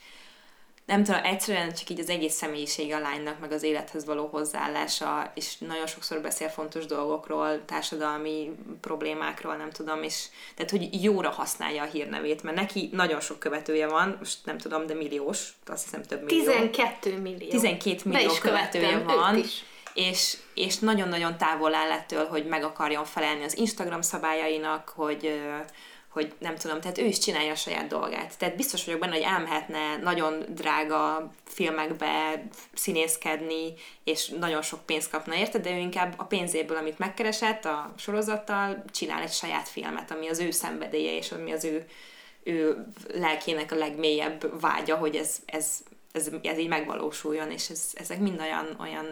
nem 0.85 1.03
tudom, 1.03 1.23
egyszerűen 1.23 1.73
csak 1.73 1.89
így 1.89 1.99
az 1.99 2.09
egész 2.09 2.33
személyiség 2.33 2.93
a 2.93 2.99
lánynak, 2.99 3.39
meg 3.39 3.51
az 3.51 3.63
élethez 3.63 4.05
való 4.05 4.27
hozzáállása, 4.27 5.31
és 5.35 5.57
nagyon 5.57 5.87
sokszor 5.87 6.21
beszél 6.21 6.49
fontos 6.49 6.85
dolgokról, 6.85 7.65
társadalmi 7.65 8.51
problémákról, 8.81 9.55
nem 9.55 9.69
tudom, 9.71 10.03
és 10.03 10.25
tehát, 10.55 10.71
hogy 10.71 11.03
jóra 11.03 11.29
használja 11.29 11.83
a 11.83 11.85
hírnevét, 11.85 12.43
mert 12.43 12.55
neki 12.55 12.89
nagyon 12.91 13.19
sok 13.19 13.39
követője 13.39 13.87
van, 13.87 14.15
most 14.19 14.37
nem 14.43 14.57
tudom, 14.57 14.85
de 14.85 14.93
milliós, 14.93 15.53
azt 15.65 15.83
hiszem 15.83 16.03
több 16.03 16.23
millió. 16.23 16.43
12 16.43 17.17
millió. 17.17 17.49
12 17.49 18.09
millió 18.09 18.31
követője 18.41 18.97
van. 18.97 19.43
És, 19.93 20.37
és 20.53 20.79
nagyon-nagyon 20.79 21.37
távol 21.37 21.73
áll 21.73 21.91
ettől, 21.91 22.27
hogy 22.27 22.45
meg 22.45 22.63
akarjon 22.63 23.05
felelni 23.05 23.43
az 23.43 23.57
Instagram 23.57 24.01
szabályainak, 24.01 24.93
hogy 24.95 25.41
hogy 26.15 26.33
nem 26.37 26.55
tudom, 26.55 26.81
tehát 26.81 26.97
ő 26.97 27.05
is 27.05 27.17
csinálja 27.17 27.51
a 27.51 27.55
saját 27.55 27.87
dolgát. 27.87 28.37
Tehát 28.37 28.55
biztos 28.55 28.85
vagyok 28.85 28.99
benne, 28.99 29.13
hogy 29.13 29.23
elmehetne 29.23 29.97
nagyon 29.97 30.45
drága 30.49 31.31
filmekbe 31.45 32.43
színészkedni, 32.73 33.73
és 34.03 34.27
nagyon 34.27 34.61
sok 34.61 34.85
pénzt 34.85 35.09
kapna 35.09 35.35
érte, 35.35 35.57
de 35.57 35.71
ő 35.71 35.77
inkább 35.77 36.13
a 36.17 36.23
pénzéből, 36.23 36.77
amit 36.77 36.99
megkeresett 36.99 37.65
a 37.65 37.93
sorozattal, 37.97 38.83
csinál 38.91 39.21
egy 39.21 39.31
saját 39.31 39.67
filmet, 39.67 40.11
ami 40.11 40.27
az 40.27 40.39
ő 40.39 40.51
szenvedélye, 40.51 41.17
és 41.17 41.31
ami 41.31 41.51
az 41.51 41.63
ő, 41.63 41.85
ő 42.43 42.85
lelkének 43.13 43.71
a 43.71 43.75
legmélyebb 43.75 44.59
vágya, 44.61 44.95
hogy 44.95 45.15
ez, 45.15 45.37
ez, 45.45 45.79
ez, 46.11 46.29
ez 46.43 46.57
így 46.57 46.67
megvalósuljon, 46.67 47.51
és 47.51 47.69
ez, 47.69 47.89
ezek 47.93 48.19
mind 48.19 48.39
olyan, 48.39 48.77
olyan 48.79 49.05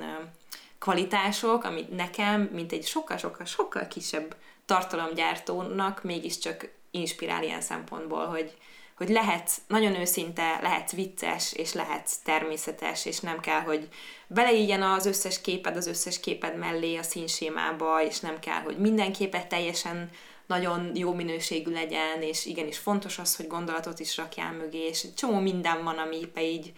kvalitások, 0.79 1.63
amit 1.63 1.95
nekem, 1.95 2.41
mint 2.41 2.71
egy 2.71 2.85
sokkal-sokkal-sokkal 2.85 3.87
kisebb 3.87 4.35
tartalomgyártónak 4.65 6.03
mégiscsak 6.03 6.69
inspirál 6.93 7.43
ilyen 7.43 7.61
szempontból, 7.61 8.25
hogy, 8.25 8.53
hogy 8.97 9.09
lehet 9.09 9.51
nagyon 9.67 9.95
őszinte, 9.95 10.59
lehet 10.61 10.91
vicces, 10.91 11.53
és 11.53 11.73
lehet 11.73 12.09
természetes, 12.23 13.05
és 13.05 13.19
nem 13.19 13.39
kell, 13.39 13.61
hogy 13.61 13.87
beleígyen 14.27 14.81
az 14.81 15.05
összes 15.05 15.41
képed 15.41 15.75
az 15.75 15.87
összes 15.87 16.19
képed 16.19 16.57
mellé 16.57 16.95
a 16.95 17.03
színsémába, 17.03 18.03
és 18.03 18.19
nem 18.19 18.39
kell, 18.39 18.61
hogy 18.61 18.77
minden 18.77 19.11
képet 19.11 19.47
teljesen 19.47 20.09
nagyon 20.45 20.91
jó 20.95 21.13
minőségű 21.13 21.71
legyen, 21.71 22.21
és 22.21 22.45
igenis 22.45 22.77
fontos 22.77 23.19
az, 23.19 23.35
hogy 23.35 23.47
gondolatot 23.47 23.99
is 23.99 24.17
rakjál 24.17 24.53
mögé, 24.53 24.87
és 24.87 25.05
csomó 25.15 25.39
minden 25.39 25.83
van, 25.83 25.97
ami 25.97 26.19
így 26.39 26.73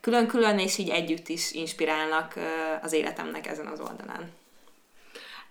külön-külön, 0.00 0.58
és 0.58 0.78
így 0.78 0.88
együtt 0.88 1.28
is 1.28 1.52
inspirálnak 1.52 2.34
az 2.82 2.92
életemnek 2.92 3.46
ezen 3.46 3.66
az 3.66 3.80
oldalán. 3.80 4.39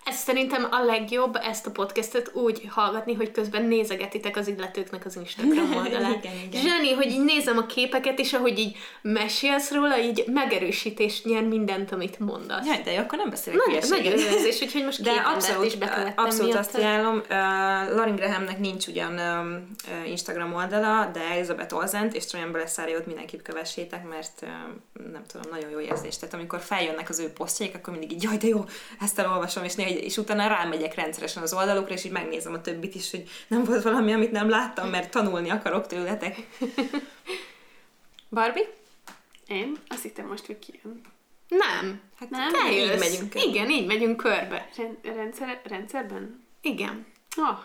Ez 0.06 0.16
szerintem 0.16 0.68
a 0.72 0.84
legjobb 0.84 1.36
ezt 1.36 1.66
a 1.66 1.72
podcastet 1.72 2.32
úgy 2.34 2.62
hallgatni, 2.70 3.14
hogy 3.14 3.32
közben 3.32 3.64
nézegetitek 3.64 4.38
az 4.38 4.48
illetőknek 4.48 5.06
az 5.06 5.16
Instagram 5.16 5.76
oldalát. 5.84 6.24
igen, 6.24 6.34
igen. 6.48 6.62
Zseni, 6.62 6.94
hogy 6.94 7.12
így 7.12 7.24
nézem 7.24 7.58
a 7.58 7.66
képeket, 7.66 8.20
és 8.20 8.34
ahogy 8.34 8.60
így 8.60 8.78
mesélsz 9.02 9.72
róla, 9.72 10.00
így 10.00 10.24
megerősítést 10.28 11.26
nyer 11.26 11.44
mindent, 11.44 11.92
amit 11.92 12.20
mondasz. 12.20 12.66
Jaj, 12.66 12.82
de 12.84 12.92
jó, 12.92 13.00
akkor 13.00 13.18
nem 13.18 13.30
beszélek 13.30 13.66
Nagy, 13.66 13.90
Megerőzés, 13.90 14.62
úgyhogy 14.62 14.84
most 14.84 15.02
de 15.02 15.12
abszolút, 15.12 15.66
is 15.66 15.76
bekövettem 15.76 16.26
Abszolút 16.26 16.52
miatt. 16.54 16.66
azt 16.66 16.76
ajánlom. 16.76 17.16
Uh, 17.18 17.28
Lauren 17.96 18.16
Grahamnek 18.16 18.60
nincs 18.60 18.88
ugyan 18.88 19.14
uh, 19.14 20.10
Instagram 20.10 20.54
oldala, 20.54 21.10
de 21.14 21.20
Elizabeth 21.20 21.76
Olzent 21.76 22.16
és 22.16 22.26
Trojan 22.26 22.52
Beleszáriót 22.52 23.06
mindenképp 23.06 23.42
kövessétek, 23.42 24.08
mert 24.08 24.42
uh, 24.42 24.50
nem 25.12 25.24
tudom, 25.28 25.52
nagyon 25.52 25.70
jó 25.70 25.80
érzés. 25.80 26.18
Tehát 26.18 26.34
amikor 26.36 26.60
feljönnek 26.60 27.10
az 27.10 27.20
ő 27.20 27.30
posztjaik, 27.30 27.76
akkor 27.76 27.94
mindig 27.94 28.12
így, 28.12 28.24
jaj, 28.24 28.38
de 28.38 28.48
jó, 28.48 28.66
ezt 29.00 29.20
elolvasom, 29.20 29.64
és 29.64 29.76
néha 29.76 29.99
és 30.04 30.18
utána 30.18 30.48
rámegyek 30.48 30.96
rendszeresen 30.96 31.44
az 31.44 31.54
oldalukra, 31.54 31.94
és 31.94 32.04
így 32.04 32.12
megnézem 32.12 32.54
a 32.54 32.62
többit 32.62 32.96
is, 32.96 33.12
hogy 33.12 33.24
nem 33.48 33.64
volt 33.64 33.84
valami, 33.84 34.14
amit 34.14 34.32
nem 34.32 34.50
láttam, 34.50 34.90
mert 34.90 35.12
tanulni 35.12 35.50
akarok 35.50 35.88
tőletek. 35.88 36.48
Barbie? 38.30 38.68
Én? 39.48 39.78
Azt 39.88 40.02
hittem 40.02 40.28
most, 40.28 40.46
hogy 40.46 40.60
kijön. 40.60 41.02
Nem. 41.48 42.02
Hát 42.20 42.30
nem, 42.30 42.52
te 42.52 42.72
így 42.72 42.88
jössz. 42.88 43.00
megyünk 43.00 43.30
körbe. 43.30 43.48
Igen, 43.48 43.70
így 43.70 43.86
megyünk 43.86 44.18
körbe. 44.18 44.70
Rendszer, 45.04 45.62
rendszerben? 45.64 46.44
Igen. 46.62 47.06
Oh. 47.38 47.58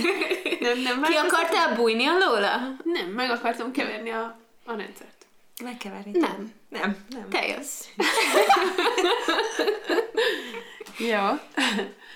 nem, 0.60 0.80
nem 0.80 1.02
Ki 1.02 1.14
akartál 1.14 1.74
bújni 1.74 2.06
a 2.06 2.18
Lola? 2.18 2.76
Nem, 2.84 3.10
meg 3.10 3.30
akartam 3.30 3.72
keverni 3.72 4.10
a, 4.10 4.38
a 4.64 4.76
rendszert. 4.76 5.15
Megkeverni? 5.62 6.18
Nem. 6.18 6.52
Nem, 6.68 6.96
nem. 7.08 7.28
Te 7.28 7.46
jössz. 7.46 7.86
Jó. 11.10 11.26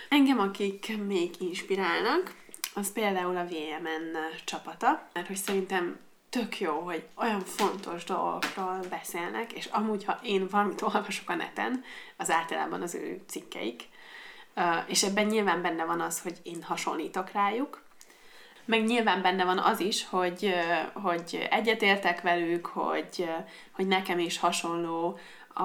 Engem, 0.09 0.39
akik 0.39 0.99
még 1.07 1.35
inspirálnak, 1.39 2.35
az 2.75 2.93
például 2.93 3.37
a 3.37 3.45
VMN 3.45 4.17
csapata, 4.45 5.09
mert 5.13 5.27
hogy 5.27 5.37
szerintem 5.37 5.99
tök 6.31 6.61
jó, 6.61 6.81
hogy 6.81 7.07
olyan 7.15 7.41
fontos 7.41 8.05
dolgokról 8.05 8.81
beszélnek, 8.91 9.53
és 9.53 9.67
amúgy, 9.67 10.05
ha 10.05 10.19
én 10.23 10.49
valamit 10.49 10.83
olvasok 10.83 11.29
a 11.29 11.35
neten, 11.35 11.85
az 12.17 12.31
általában 12.31 12.83
az 12.83 12.95
ő 12.95 13.23
cikkeik, 13.27 13.89
és 14.87 15.03
ebben 15.03 15.27
nyilván 15.27 15.63
benne 15.63 15.85
van 15.85 16.01
az, 16.01 16.21
hogy 16.21 16.39
én 16.43 16.63
hasonlítok 16.63 17.31
rájuk, 17.31 17.83
meg 18.71 18.85
nyilván 18.85 19.23
benne 19.23 19.45
van 19.45 19.59
az 19.59 19.81
is, 19.81 20.07
hogy, 20.09 20.55
hogy 20.93 21.47
egyetértek 21.51 22.21
velük, 22.21 22.67
hogy, 22.67 23.31
hogy 23.71 23.87
nekem 23.87 24.19
is 24.19 24.39
hasonló 24.39 25.19
a, 25.55 25.63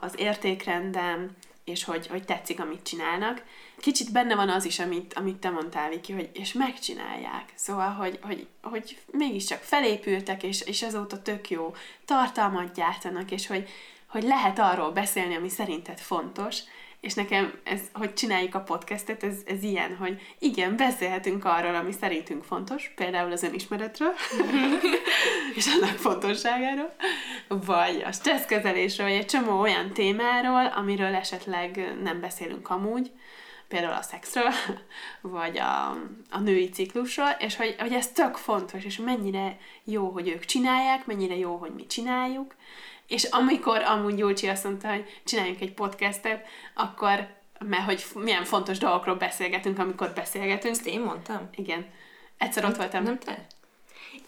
az 0.00 0.12
értékrendem, 0.16 1.30
és 1.64 1.84
hogy, 1.84 2.06
hogy 2.06 2.24
tetszik, 2.24 2.60
amit 2.60 2.82
csinálnak. 2.82 3.42
Kicsit 3.78 4.12
benne 4.12 4.34
van 4.34 4.48
az 4.48 4.64
is, 4.64 4.78
amit, 4.78 5.14
amit 5.14 5.36
te 5.36 5.50
mondtál, 5.50 5.88
Viki, 5.88 6.12
hogy 6.12 6.30
és 6.32 6.52
megcsinálják. 6.52 7.52
Szóval, 7.54 7.90
hogy, 7.90 8.18
hogy, 8.22 8.46
hogy 8.62 8.98
mégiscsak 9.10 9.60
felépültek, 9.60 10.42
és, 10.42 10.60
és 10.60 10.82
azóta 10.82 11.22
tök 11.22 11.50
jó 11.50 11.74
tartalmat 12.04 12.74
gyártanak, 12.74 13.30
és 13.30 13.46
hogy, 13.46 13.68
hogy 14.06 14.22
lehet 14.22 14.58
arról 14.58 14.90
beszélni, 14.90 15.34
ami 15.34 15.48
szerinted 15.48 15.98
fontos, 15.98 16.58
és 17.06 17.14
nekem 17.14 17.52
ez, 17.64 17.80
hogy 17.92 18.14
csináljuk 18.14 18.54
a 18.54 18.60
podcastet, 18.60 19.22
ez, 19.22 19.34
ez 19.46 19.62
ilyen, 19.62 19.96
hogy 19.96 20.20
igen, 20.38 20.76
beszélhetünk 20.76 21.44
arról, 21.44 21.74
ami 21.74 21.92
szerintünk 21.92 22.44
fontos, 22.44 22.92
például 22.96 23.32
az 23.32 23.42
önismeretről, 23.42 24.12
és 25.56 25.66
annak 25.66 25.96
fontosságáról, 25.96 26.94
vagy 27.48 28.02
a 28.06 28.12
stresszkezelésről, 28.12 29.06
vagy 29.06 29.16
egy 29.16 29.26
csomó 29.26 29.60
olyan 29.60 29.92
témáról, 29.92 30.66
amiről 30.66 31.14
esetleg 31.14 31.96
nem 32.02 32.20
beszélünk 32.20 32.70
amúgy, 32.70 33.10
például 33.68 33.92
a 33.94 34.02
szexről, 34.02 34.52
vagy 35.20 35.58
a, 35.58 35.90
a 36.30 36.38
női 36.38 36.68
ciklusról, 36.68 37.36
és 37.38 37.56
hogy, 37.56 37.74
hogy 37.78 37.92
ez 37.92 38.08
tök 38.08 38.36
fontos, 38.36 38.84
és 38.84 38.96
mennyire 38.96 39.58
jó, 39.84 40.08
hogy 40.08 40.28
ők 40.28 40.44
csinálják, 40.44 41.06
mennyire 41.06 41.36
jó, 41.36 41.56
hogy 41.56 41.72
mi 41.74 41.86
csináljuk, 41.86 42.54
és 43.06 43.24
amikor 43.24 43.82
amúgy 43.82 44.14
Gyulcsi 44.14 44.48
azt 44.48 44.64
mondta, 44.64 44.88
hogy 44.88 45.20
csináljunk 45.24 45.60
egy 45.60 45.72
podcastet, 45.74 46.46
akkor, 46.74 47.28
mert 47.58 47.84
hogy 47.84 48.04
milyen 48.14 48.44
fontos 48.44 48.78
dolgokról 48.78 49.14
beszélgetünk, 49.14 49.78
amikor 49.78 50.12
beszélgetünk. 50.14 50.74
Ezt 50.74 50.86
én 50.86 51.00
mondtam? 51.00 51.48
Igen. 51.54 51.86
Egyszer 52.38 52.64
ott 52.64 52.76
voltam. 52.76 53.02
Nem 53.02 53.18
te? 53.18 53.46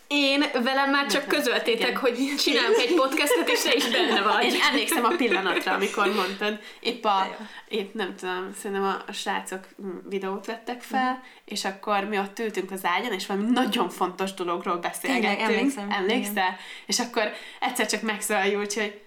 Én 0.08 0.44
velem 0.62 0.90
már 0.90 1.06
csak 1.06 1.26
közöltétek, 1.26 1.88
Igen. 1.88 1.96
hogy 1.96 2.34
csinálunk 2.38 2.76
egy 2.76 2.94
podcastot, 2.94 3.48
és 3.48 3.62
te 3.62 3.74
is 3.74 3.88
benne 3.88 4.22
vagy. 4.22 4.44
Én 4.44 4.60
emlékszem 4.70 5.04
a 5.04 5.14
pillanatra, 5.16 5.72
amikor 5.72 6.14
mondtad. 6.14 6.60
Épp 6.80 7.04
a, 7.04 7.36
épp 7.68 7.94
nem 7.94 8.16
tudom, 8.16 8.54
szerintem 8.60 8.84
a, 8.84 9.02
a 9.06 9.12
srácok 9.12 9.68
videót 10.08 10.46
vettek 10.46 10.82
fel, 10.82 11.10
uh-huh. 11.10 11.24
és 11.44 11.64
akkor 11.64 12.04
mi 12.04 12.18
ott 12.18 12.38
ültünk 12.38 12.70
az 12.70 12.84
ágyon, 12.84 13.12
és 13.12 13.26
valami 13.26 13.50
nagyon 13.50 13.88
fontos 13.88 14.34
dologról 14.34 14.76
beszélgettünk. 14.76 15.36
Tényleg, 15.36 15.56
emlékszem. 15.56 15.90
Emlékszel? 15.90 16.32
Igen. 16.32 16.56
És 16.86 16.98
akkor 16.98 17.32
egyszer 17.60 17.86
csak 17.86 18.02
megszólalt 18.02 18.72
hogy 18.72 19.00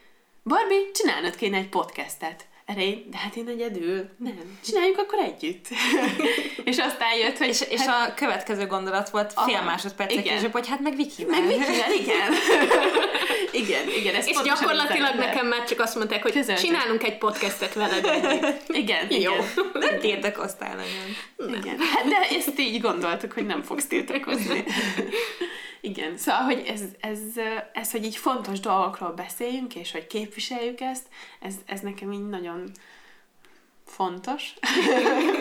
Barbie, 0.44 0.92
csinálnod 0.94 1.36
kéne 1.36 1.58
egy 1.58 1.70
podcastet 1.70 2.46
erre 2.72 2.84
én, 2.84 3.06
de 3.12 3.18
hát 3.18 3.36
én 3.36 3.48
egyedül, 3.48 4.10
nem, 4.18 4.60
csináljuk 4.66 4.98
akkor 4.98 5.20
együtt. 5.20 5.68
és 6.70 6.78
aztán 6.78 7.18
jött, 7.18 7.38
hogy... 7.38 7.48
És, 7.48 7.62
és 7.70 7.82
hát, 7.82 8.10
a 8.10 8.14
következő 8.14 8.66
gondolat 8.66 9.10
volt 9.10 9.34
fél 9.46 9.56
Aha, 9.56 9.66
másodpercek 9.66 10.24
később, 10.24 10.52
hogy 10.52 10.68
hát 10.68 10.80
meg 10.80 10.96
Vikivel. 10.96 11.40
Meg 11.40 11.48
Vikivel, 11.48 11.92
igen. 12.00 12.34
igen, 13.64 13.88
igen. 14.00 14.16
Ez 14.16 14.28
és 14.28 14.38
gyakorlatilag 14.44 15.16
nekem 15.16 15.48
már 15.48 15.64
csak 15.64 15.80
azt 15.80 15.96
mondták, 15.96 16.22
hogy 16.22 16.32
Közöltek. 16.32 16.64
csinálunk 16.64 17.04
egy 17.04 17.18
podcastet 17.18 17.74
veled 17.74 18.06
együtt. 18.06 18.64
igen, 18.84 19.06
Jó. 19.10 19.18
igen. 19.18 19.46
Nem 19.74 20.00
tiltakoztál 20.00 20.76
nagyon. 20.76 21.60
Igen. 21.60 21.78
Hát 21.80 22.04
de 22.08 22.36
ezt 22.38 22.60
így 22.60 22.82
gondoltuk, 22.82 23.32
hogy 23.32 23.46
nem 23.46 23.62
fogsz 23.62 23.88
tiltakozni. 23.88 24.64
Igen, 25.82 26.17
szóval, 26.17 26.41
hogy 26.41 26.63
ez, 26.67 26.82
ez, 27.00 27.20
ez, 27.74 27.91
hogy 27.91 28.06
így 28.06 28.15
fontos 28.15 28.60
dolgokról 28.60 29.12
beszéljünk, 29.12 29.76
és 29.76 29.91
hogy 29.91 30.08
képviseljük 30.08 30.80
ezt, 30.80 31.08
ez, 31.39 31.56
ez 31.65 31.80
nekem 31.80 32.12
így 32.12 32.28
nagyon 32.28 32.72
fontos. 33.86 34.54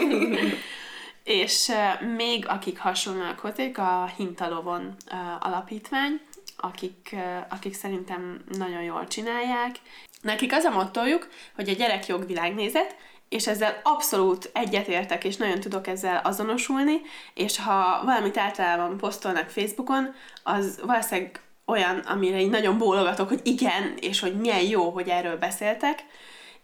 és 1.24 1.72
még 2.16 2.46
akik 2.48 2.78
hasonlóak 2.78 3.38
hozzájuk, 3.38 3.78
a 3.78 4.12
Hintalovon 4.16 4.96
alapítvány, 5.40 6.20
akik, 6.56 7.16
akik 7.48 7.74
szerintem 7.74 8.44
nagyon 8.48 8.82
jól 8.82 9.06
csinálják. 9.06 9.76
Nekik 10.22 10.52
az 10.52 10.64
a 10.64 10.70
mottojuk, 10.70 11.28
hogy 11.54 11.68
a 11.68 11.74
gyerek 11.74 12.06
jogvilágnézet, 12.06 12.96
és 13.30 13.46
ezzel 13.46 13.80
abszolút 13.82 14.50
egyetértek, 14.52 15.24
és 15.24 15.36
nagyon 15.36 15.60
tudok 15.60 15.86
ezzel 15.86 16.20
azonosulni, 16.24 17.00
és 17.34 17.58
ha 17.58 18.02
valamit 18.04 18.38
általában 18.38 18.96
posztolnak 18.96 19.48
Facebookon, 19.48 20.14
az 20.42 20.80
valószínűleg 20.86 21.40
olyan, 21.64 21.98
amire 21.98 22.40
így 22.40 22.50
nagyon 22.50 22.78
bólogatok, 22.78 23.28
hogy 23.28 23.40
igen, 23.42 23.94
és 24.00 24.20
hogy 24.20 24.40
milyen 24.40 24.62
jó, 24.62 24.90
hogy 24.90 25.08
erről 25.08 25.36
beszéltek, 25.36 26.04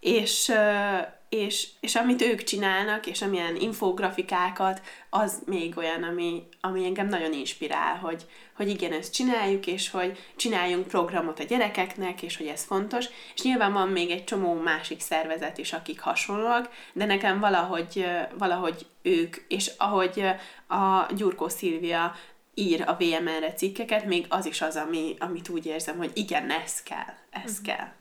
és, 0.00 0.52
és, 1.28 1.68
és 1.80 1.94
amit 1.94 2.22
ők 2.22 2.42
csinálnak, 2.42 3.06
és 3.06 3.22
amilyen 3.22 3.56
infografikákat, 3.56 4.80
az 5.10 5.42
még 5.46 5.76
olyan, 5.76 6.02
ami, 6.02 6.42
ami 6.60 6.84
engem 6.84 7.08
nagyon 7.08 7.32
inspirál, 7.32 7.96
hogy, 7.96 8.26
hogy 8.56 8.68
igen, 8.68 8.92
ezt 8.92 9.12
csináljuk, 9.12 9.66
és 9.66 9.90
hogy 9.90 10.18
csináljunk 10.36 10.86
programot 10.86 11.40
a 11.40 11.44
gyerekeknek, 11.44 12.22
és 12.22 12.36
hogy 12.36 12.46
ez 12.46 12.64
fontos. 12.64 13.06
És 13.34 13.42
nyilván 13.42 13.72
van 13.72 13.88
még 13.88 14.10
egy 14.10 14.24
csomó 14.24 14.54
másik 14.54 15.00
szervezet 15.00 15.58
is, 15.58 15.72
akik 15.72 16.00
hasonlóak, 16.00 16.70
de 16.92 17.04
nekem 17.04 17.40
valahogy, 17.40 18.06
valahogy 18.38 18.86
ők, 19.02 19.36
és 19.48 19.70
ahogy 19.78 20.24
a 20.68 21.12
Gyurkó 21.16 21.48
Szilvia 21.48 22.14
ír 22.54 22.84
a 22.86 22.96
VMR-re 22.98 23.52
cikkeket, 23.52 24.04
még 24.04 24.26
az 24.28 24.46
is 24.46 24.62
az, 24.62 24.76
ami, 24.76 25.14
amit 25.18 25.48
úgy 25.48 25.66
érzem, 25.66 25.96
hogy 25.96 26.10
igen, 26.14 26.50
ez 26.50 26.82
kell, 26.82 27.14
ez 27.30 27.50
uh-huh. 27.50 27.66
kell. 27.66 27.92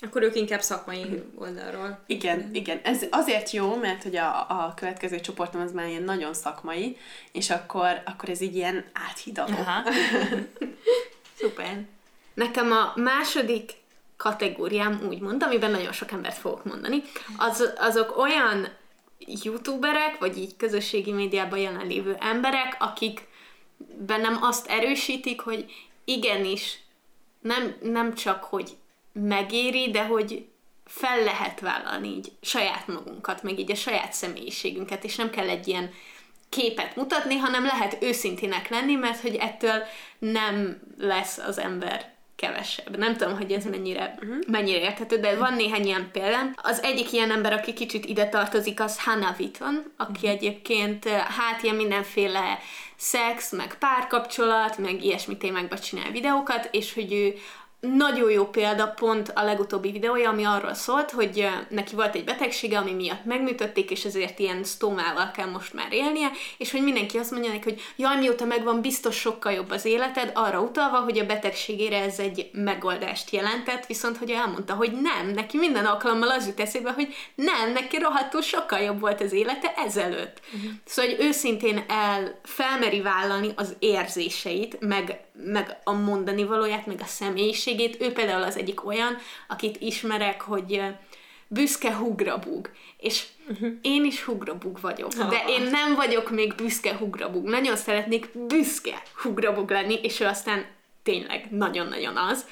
Akkor 0.00 0.22
ők 0.22 0.34
inkább 0.34 0.60
szakmai 0.60 1.22
oldalról. 1.34 1.98
Igen, 2.06 2.50
igen. 2.52 2.80
Ez 2.82 3.02
azért 3.10 3.50
jó, 3.50 3.76
mert 3.76 4.02
hogy 4.02 4.16
a, 4.16 4.40
a 4.48 4.72
következő 4.76 5.20
csoportom 5.20 5.60
az 5.60 5.72
már 5.72 5.88
ilyen 5.88 6.02
nagyon 6.02 6.34
szakmai, 6.34 6.96
és 7.32 7.50
akkor, 7.50 8.02
akkor 8.04 8.28
ez 8.28 8.40
így 8.40 8.54
ilyen 8.54 8.84
áthidaló. 8.92 9.56
Szuper. 11.38 11.84
Nekem 12.34 12.72
a 12.72 12.92
második 12.94 13.72
kategóriám 14.16 15.00
úgy 15.08 15.20
mond, 15.20 15.42
amiben 15.42 15.70
nagyon 15.70 15.92
sok 15.92 16.10
embert 16.10 16.38
fogok 16.38 16.64
mondani, 16.64 17.02
az, 17.36 17.72
azok 17.78 18.18
olyan 18.18 18.68
youtuberek, 19.18 20.18
vagy 20.18 20.38
így 20.38 20.56
közösségi 20.56 21.12
médiában 21.12 21.58
jelenlévő 21.58 22.16
emberek, 22.20 22.76
akik 22.78 23.26
bennem 24.06 24.38
azt 24.42 24.66
erősítik, 24.66 25.40
hogy 25.40 25.72
igenis 26.04 26.78
nem, 27.40 27.76
nem 27.82 28.14
csak, 28.14 28.44
hogy 28.44 28.76
megéri, 29.20 29.90
de 29.90 30.04
hogy 30.04 30.46
fel 30.84 31.22
lehet 31.22 31.60
vállalni 31.60 32.08
így 32.08 32.32
saját 32.40 32.86
magunkat, 32.86 33.42
meg 33.42 33.58
így 33.58 33.70
a 33.70 33.74
saját 33.74 34.12
személyiségünket, 34.12 35.04
és 35.04 35.16
nem 35.16 35.30
kell 35.30 35.48
egy 35.48 35.68
ilyen 35.68 35.90
képet 36.48 36.96
mutatni, 36.96 37.36
hanem 37.36 37.64
lehet 37.64 37.96
őszintének 38.00 38.68
lenni, 38.68 38.94
mert 38.94 39.20
hogy 39.20 39.34
ettől 39.34 39.82
nem 40.18 40.80
lesz 40.98 41.38
az 41.38 41.58
ember 41.58 42.14
kevesebb. 42.36 42.96
Nem 42.96 43.16
tudom, 43.16 43.36
hogy 43.36 43.52
ez 43.52 43.64
mennyire, 43.64 44.14
uh-huh. 44.22 44.36
mennyire 44.46 44.78
érthető, 44.78 45.18
de 45.18 45.36
van 45.36 45.54
néhány 45.54 45.86
ilyen 45.86 46.08
példám. 46.12 46.54
Az 46.62 46.82
egyik 46.82 47.12
ilyen 47.12 47.30
ember, 47.30 47.52
aki 47.52 47.72
kicsit 47.72 48.04
ide 48.04 48.28
tartozik, 48.28 48.80
az 48.80 49.02
Hannah 49.02 49.38
Witton, 49.38 49.92
aki 49.96 50.12
uh-huh. 50.12 50.30
egyébként 50.30 51.08
hát 51.08 51.62
ilyen 51.62 51.74
mindenféle 51.74 52.58
szex, 52.96 53.52
meg 53.52 53.78
párkapcsolat, 53.78 54.78
meg 54.78 55.04
ilyesmi 55.04 55.36
témákban 55.36 55.78
csinál 55.78 56.10
videókat, 56.10 56.68
és 56.72 56.94
hogy 56.94 57.12
ő 57.12 57.34
nagyon 57.94 58.30
jó 58.30 58.44
példa 58.44 58.86
pont 58.86 59.32
a 59.34 59.44
legutóbbi 59.44 59.90
videója, 59.90 60.30
ami 60.30 60.44
arról 60.44 60.74
szólt, 60.74 61.10
hogy 61.10 61.48
neki 61.68 61.94
volt 61.94 62.14
egy 62.14 62.24
betegsége, 62.24 62.78
ami 62.78 62.92
miatt 62.92 63.24
megműtötték, 63.24 63.90
és 63.90 64.04
ezért 64.04 64.38
ilyen 64.38 64.64
sztómával 64.64 65.30
kell 65.30 65.50
most 65.50 65.74
már 65.74 65.92
élnie, 65.92 66.30
és 66.58 66.70
hogy 66.70 66.82
mindenki 66.82 67.18
azt 67.18 67.30
mondja 67.30 67.50
neki, 67.50 67.62
hogy 67.62 67.82
jaj, 67.96 68.18
mióta 68.18 68.44
megvan, 68.44 68.80
biztos 68.80 69.16
sokkal 69.16 69.52
jobb 69.52 69.70
az 69.70 69.84
életed, 69.84 70.30
arra 70.34 70.60
utalva, 70.60 70.98
hogy 70.98 71.18
a 71.18 71.26
betegségére 71.26 72.02
ez 72.02 72.18
egy 72.18 72.50
megoldást 72.52 73.30
jelentett, 73.30 73.86
viszont 73.86 74.16
hogy 74.16 74.30
elmondta, 74.30 74.74
hogy 74.74 74.92
nem, 74.92 75.30
neki 75.34 75.58
minden 75.58 75.84
alkalommal 75.84 76.30
az 76.30 76.46
jut 76.46 76.60
eszébe, 76.60 76.92
hogy 76.92 77.14
nem, 77.34 77.72
neki 77.72 77.98
rohadtul 77.98 78.42
sokkal 78.42 78.78
jobb 78.78 79.00
volt 79.00 79.20
az 79.20 79.32
élete 79.32 79.72
ezelőtt. 79.76 80.40
Uh-huh. 80.54 80.70
Szóval, 80.84 81.10
hogy 81.10 81.24
őszintén 81.24 81.84
el 81.88 82.40
felmeri 82.42 83.00
vállalni 83.00 83.52
az 83.56 83.76
érzéseit, 83.78 84.80
meg, 84.80 85.20
meg 85.44 85.78
a 85.84 85.92
mondani 85.92 86.44
valóját, 86.44 86.86
meg 86.86 87.00
a 87.00 87.06
személyiség, 87.06 87.75
személyiségét. 87.76 88.00
Ő 88.00 88.12
például 88.12 88.42
az 88.42 88.56
egyik 88.56 88.86
olyan, 88.86 89.18
akit 89.48 89.80
ismerek, 89.80 90.40
hogy 90.40 90.82
büszke 91.48 91.94
hugrabug. 91.94 92.70
És 92.98 93.24
uh-huh. 93.48 93.68
én 93.82 94.04
is 94.04 94.22
hugrabug 94.22 94.80
vagyok, 94.80 95.12
de 95.12 95.44
én 95.48 95.62
nem 95.62 95.94
vagyok 95.94 96.30
még 96.30 96.54
büszke 96.54 96.96
hugrabug. 96.96 97.48
Nagyon 97.48 97.76
szeretnék 97.76 98.38
büszke 98.46 99.02
hugrabug 99.22 99.70
lenni, 99.70 99.94
és 100.02 100.20
ő 100.20 100.24
aztán 100.24 100.64
tényleg 101.02 101.46
nagyon-nagyon 101.50 102.16
az. 102.16 102.44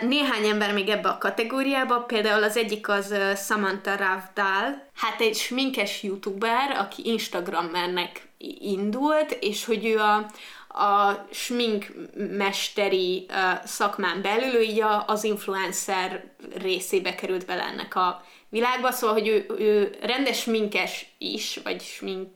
Néhány 0.00 0.46
ember 0.46 0.72
még 0.72 0.88
ebbe 0.88 1.08
a 1.08 1.18
kategóriába, 1.18 2.00
például 2.00 2.42
az 2.42 2.56
egyik 2.56 2.88
az 2.88 3.14
Samantha 3.46 3.96
Ravdal, 3.96 4.86
hát 4.94 5.20
egy 5.20 5.36
sminkes 5.36 6.02
youtuber, 6.02 6.70
aki 6.78 7.02
instagrammernek 7.04 8.28
indult, 8.60 9.36
és 9.40 9.64
hogy 9.64 9.86
ő 9.86 9.98
a, 9.98 10.30
a 10.78 11.26
sminkmesteri 11.30 13.26
szakmán 13.64 14.22
belül, 14.22 14.54
ő 14.54 14.62
így 14.62 14.82
az 15.06 15.24
influencer 15.24 16.24
részébe 16.58 17.14
került 17.14 17.46
bele 17.46 17.62
ennek 17.62 17.94
a 17.94 18.24
világba, 18.48 18.90
szóval, 18.90 19.16
hogy 19.16 19.28
ő, 19.28 19.46
ő 19.58 19.96
rendes 20.00 20.38
sminkes 20.38 21.06
is, 21.18 21.60
vagy 21.64 21.82
smink 21.82 22.28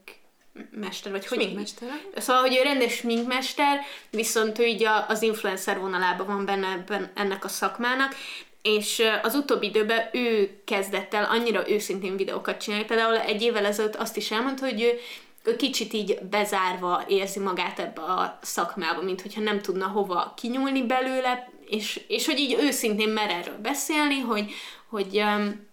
mester, 0.71 1.13
vagy 1.13 1.25
sminkmester. 1.25 1.89
hogy... 1.89 2.23
Szóval, 2.23 2.43
hogy 2.43 2.57
ő 2.57 2.63
rendes 2.63 2.93
sminkmester, 2.93 3.81
viszont 4.11 4.59
ő 4.59 4.65
így 4.65 4.87
az 5.09 5.23
influencer 5.23 5.79
vonalában 5.79 6.27
van 6.27 6.45
benne 6.45 6.69
ebben, 6.69 7.11
ennek 7.15 7.45
a 7.45 7.49
szakmának, 7.49 8.15
és 8.63 9.03
az 9.23 9.35
utóbbi 9.35 9.67
időben 9.67 10.09
ő 10.13 10.51
kezdett 10.65 11.15
el 11.15 11.25
annyira 11.25 11.71
őszintén 11.71 12.17
videókat 12.17 12.61
csinálni. 12.61 12.85
Például 12.85 13.19
egy 13.19 13.43
évvel 13.43 13.65
ezelőtt 13.65 13.97
azt 13.97 14.17
is 14.17 14.31
elmondta, 14.31 14.65
hogy 14.65 14.83
ő 14.83 14.99
ő 15.45 15.57
kicsit 15.57 15.93
így 15.93 16.19
bezárva 16.31 17.05
érzi 17.09 17.39
magát 17.39 17.79
ebbe 17.79 18.03
a 18.03 18.39
szakmába, 18.43 19.03
mint 19.03 19.23
hogyha 19.23 19.41
nem 19.41 19.61
tudna 19.61 19.87
hova 19.87 20.33
kinyúlni 20.37 20.87
belőle, 20.87 21.51
és, 21.67 22.01
és 22.09 22.27
hogy 22.27 22.39
így 22.39 22.57
őszintén 22.61 23.09
mer 23.09 23.31
erről 23.31 23.59
beszélni, 23.59 24.21
hogy, 24.21 24.53
hogy 24.89 25.17
um, 25.17 25.71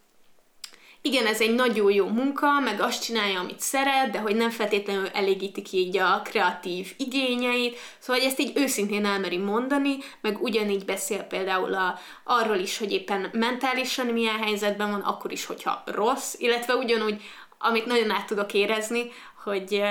igen, 1.02 1.26
ez 1.26 1.42
egy 1.42 1.56
nagyon 1.56 1.92
jó 1.92 2.08
munka, 2.08 2.60
meg 2.60 2.82
azt 2.82 3.04
csinálja, 3.04 3.40
amit 3.40 3.60
szeret, 3.60 4.12
de 4.12 4.20
hogy 4.20 4.36
nem 4.36 4.50
feltétlenül 4.50 5.08
elégíti 5.08 5.62
ki 5.62 5.78
így 5.78 5.98
a 5.98 6.22
kreatív 6.24 6.94
igényeit, 6.98 7.78
szóval 8.00 8.22
hogy 8.22 8.32
ezt 8.32 8.40
így 8.40 8.52
őszintén 8.56 9.06
elmeri 9.06 9.38
mondani, 9.38 9.98
meg 10.22 10.42
ugyanígy 10.42 10.86
beszél 10.86 11.22
például 11.22 11.74
a, 11.74 12.00
arról 12.24 12.58
is, 12.58 12.78
hogy 12.78 12.92
éppen 12.92 13.30
mentálisan 13.34 14.06
milyen 14.06 14.38
helyzetben 14.38 14.92
van, 14.92 15.02
akkor 15.02 15.32
is, 15.32 15.46
hogyha 15.46 15.84
rossz, 15.86 16.36
illetve 16.38 16.76
ugyanúgy, 16.76 17.22
amit 17.60 17.86
nagyon 17.86 18.10
át 18.10 18.28
tudok 18.28 18.54
érezni, 18.54 19.12
hogy 19.44 19.84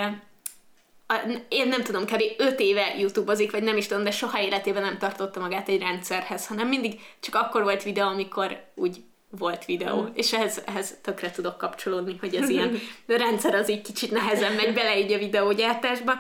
én 1.49 1.69
nem 1.69 1.83
tudom, 1.83 2.05
kb. 2.05 2.23
5 2.39 2.61
éve 2.61 2.95
YouTube-ozik, 2.99 3.51
vagy 3.51 3.63
nem 3.63 3.77
is 3.77 3.87
tudom, 3.87 4.05
de 4.05 4.11
soha 4.11 4.41
életében 4.41 4.83
nem 4.83 4.99
tartotta 4.99 5.41
magát 5.41 5.69
egy 5.69 5.81
rendszerhez, 5.81 6.47
hanem 6.47 6.69
mindig 6.69 7.01
csak 7.21 7.35
akkor 7.35 7.63
volt 7.63 7.83
videó, 7.83 8.07
amikor 8.07 8.65
úgy 8.75 8.97
volt 9.31 9.65
videó, 9.65 10.03
mm. 10.03 10.07
és 10.15 10.33
ehhez, 10.33 10.63
ehhez 10.67 10.97
tökre 11.03 11.31
tudok 11.31 11.59
kapcsolódni, 11.59 12.17
hogy 12.21 12.37
az 12.37 12.49
ilyen 12.49 12.81
rendszer 13.07 13.55
az 13.55 13.71
így 13.71 13.83
kicsit 13.83 14.11
nehezen 14.11 14.53
megy 14.53 14.75
bele 14.75 14.99
így 14.99 15.13
a 15.13 15.19
videógyártásba. 15.19 16.13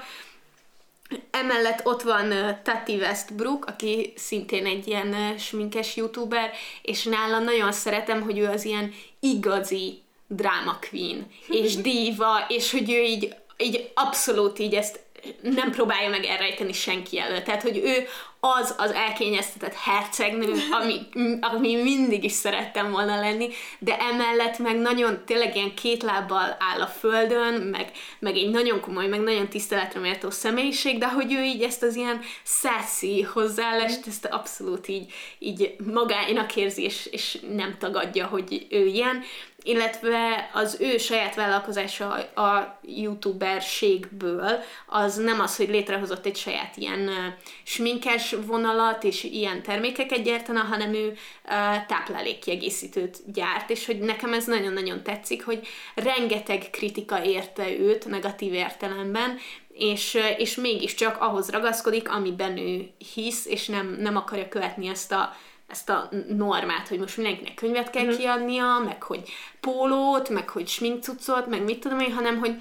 Emellett 1.30 1.86
ott 1.86 2.02
van 2.02 2.32
Tati 2.62 2.96
Westbrook, 2.96 3.66
aki 3.66 4.12
szintén 4.16 4.66
egy 4.66 4.86
ilyen 4.86 5.38
sminkes 5.38 5.96
youtuber, 5.96 6.50
és 6.82 7.04
nála 7.04 7.38
nagyon 7.38 7.72
szeretem, 7.72 8.22
hogy 8.22 8.38
ő 8.38 8.46
az 8.46 8.64
ilyen 8.64 8.92
igazi 9.20 10.02
drama 10.28 10.78
queen, 10.90 11.26
és 11.48 11.76
diva, 11.86 12.44
és 12.48 12.70
hogy 12.70 12.92
ő 12.92 13.02
így, 13.02 13.34
így 13.56 13.90
abszolút 13.94 14.58
így 14.58 14.74
ezt 14.74 15.06
nem 15.42 15.70
próbálja 15.70 16.08
meg 16.08 16.24
elrejteni 16.24 16.72
senki 16.72 17.18
előtt. 17.20 17.44
Tehát, 17.44 17.62
hogy 17.62 17.76
ő 17.76 18.06
az 18.40 18.74
az 18.78 18.90
elkényeztetett 18.90 19.74
hercegnő, 19.74 20.52
ami, 20.80 21.06
ami 21.40 21.74
mindig 21.74 22.24
is 22.24 22.32
szerettem 22.32 22.90
volna 22.90 23.20
lenni, 23.20 23.48
de 23.78 23.98
emellett 23.98 24.58
meg 24.58 24.76
nagyon 24.76 25.24
tényleg 25.24 25.56
ilyen 25.56 25.74
két 25.74 26.02
lábbal 26.02 26.56
áll 26.58 26.80
a 26.80 26.86
földön, 26.86 27.54
meg, 27.54 27.90
meg 28.18 28.36
egy 28.36 28.50
nagyon 28.50 28.80
komoly, 28.80 29.06
meg 29.06 29.20
nagyon 29.20 29.48
tiszteletre 29.48 30.00
méltó 30.00 30.30
személyiség, 30.30 30.98
de 30.98 31.08
hogy 31.08 31.32
ő 31.32 31.42
így 31.42 31.62
ezt 31.62 31.82
az 31.82 31.96
ilyen 31.96 32.20
sassy 32.44 33.22
hozzáállást, 33.22 34.06
ezt 34.06 34.24
abszolút 34.24 34.88
így, 34.88 35.12
így 35.38 35.76
magáinak 35.92 36.56
érzi, 36.56 36.82
és, 36.82 37.06
és 37.06 37.38
nem 37.54 37.76
tagadja, 37.78 38.26
hogy 38.26 38.66
ő 38.70 38.86
ilyen 38.86 39.22
illetve 39.62 40.50
az 40.52 40.76
ő 40.80 40.98
saját 40.98 41.34
vállalkozása 41.34 42.08
a 42.34 42.78
youtuberségből 42.82 44.62
az 44.86 45.16
nem 45.16 45.40
az, 45.40 45.56
hogy 45.56 45.68
létrehozott 45.68 46.26
egy 46.26 46.36
saját 46.36 46.76
ilyen 46.76 47.10
sminkes 47.62 48.34
vonalat 48.46 49.04
és 49.04 49.24
ilyen 49.24 49.62
termékeket 49.62 50.22
gyártana, 50.22 50.60
hanem 50.60 50.94
ő 50.94 51.16
táplálékkiegészítőt 51.86 53.32
gyárt, 53.32 53.70
és 53.70 53.86
hogy 53.86 53.98
nekem 53.98 54.32
ez 54.32 54.44
nagyon-nagyon 54.44 55.02
tetszik, 55.02 55.44
hogy 55.44 55.66
rengeteg 55.94 56.70
kritika 56.70 57.24
érte 57.24 57.70
őt 57.70 58.06
negatív 58.06 58.52
értelemben, 58.52 59.38
és, 59.72 60.18
és 60.36 60.54
mégiscsak 60.54 61.20
ahhoz 61.20 61.50
ragaszkodik, 61.50 62.10
amiben 62.10 62.58
ő 62.58 62.90
hisz, 63.14 63.46
és 63.46 63.66
nem, 63.66 63.96
nem 64.00 64.16
akarja 64.16 64.48
követni 64.48 64.88
ezt 64.88 65.12
a 65.12 65.36
ezt 65.68 65.88
a 65.88 66.08
normát, 66.28 66.88
hogy 66.88 66.98
most 66.98 67.16
mindenkinek 67.16 67.54
könyvet 67.54 67.90
kell 67.90 68.02
uh-huh. 68.02 68.18
kiadnia, 68.18 68.82
meg 68.84 69.02
hogy 69.02 69.22
pólót, 69.60 70.28
meg 70.28 70.48
hogy 70.48 70.68
sminkcucot, 70.68 71.46
meg 71.46 71.62
mit 71.62 71.80
tudom 71.80 72.00
én, 72.00 72.14
hanem 72.14 72.38
hogy 72.38 72.54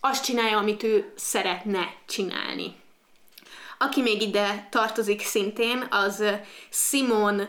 azt 0.00 0.24
csinálja, 0.24 0.58
amit 0.58 0.82
ő 0.82 1.12
szeretne 1.16 1.94
csinálni. 2.06 2.74
Aki 3.78 4.02
még 4.02 4.22
ide 4.22 4.66
tartozik 4.70 5.20
szintén, 5.20 5.86
az 5.90 6.24
Simon 6.70 7.48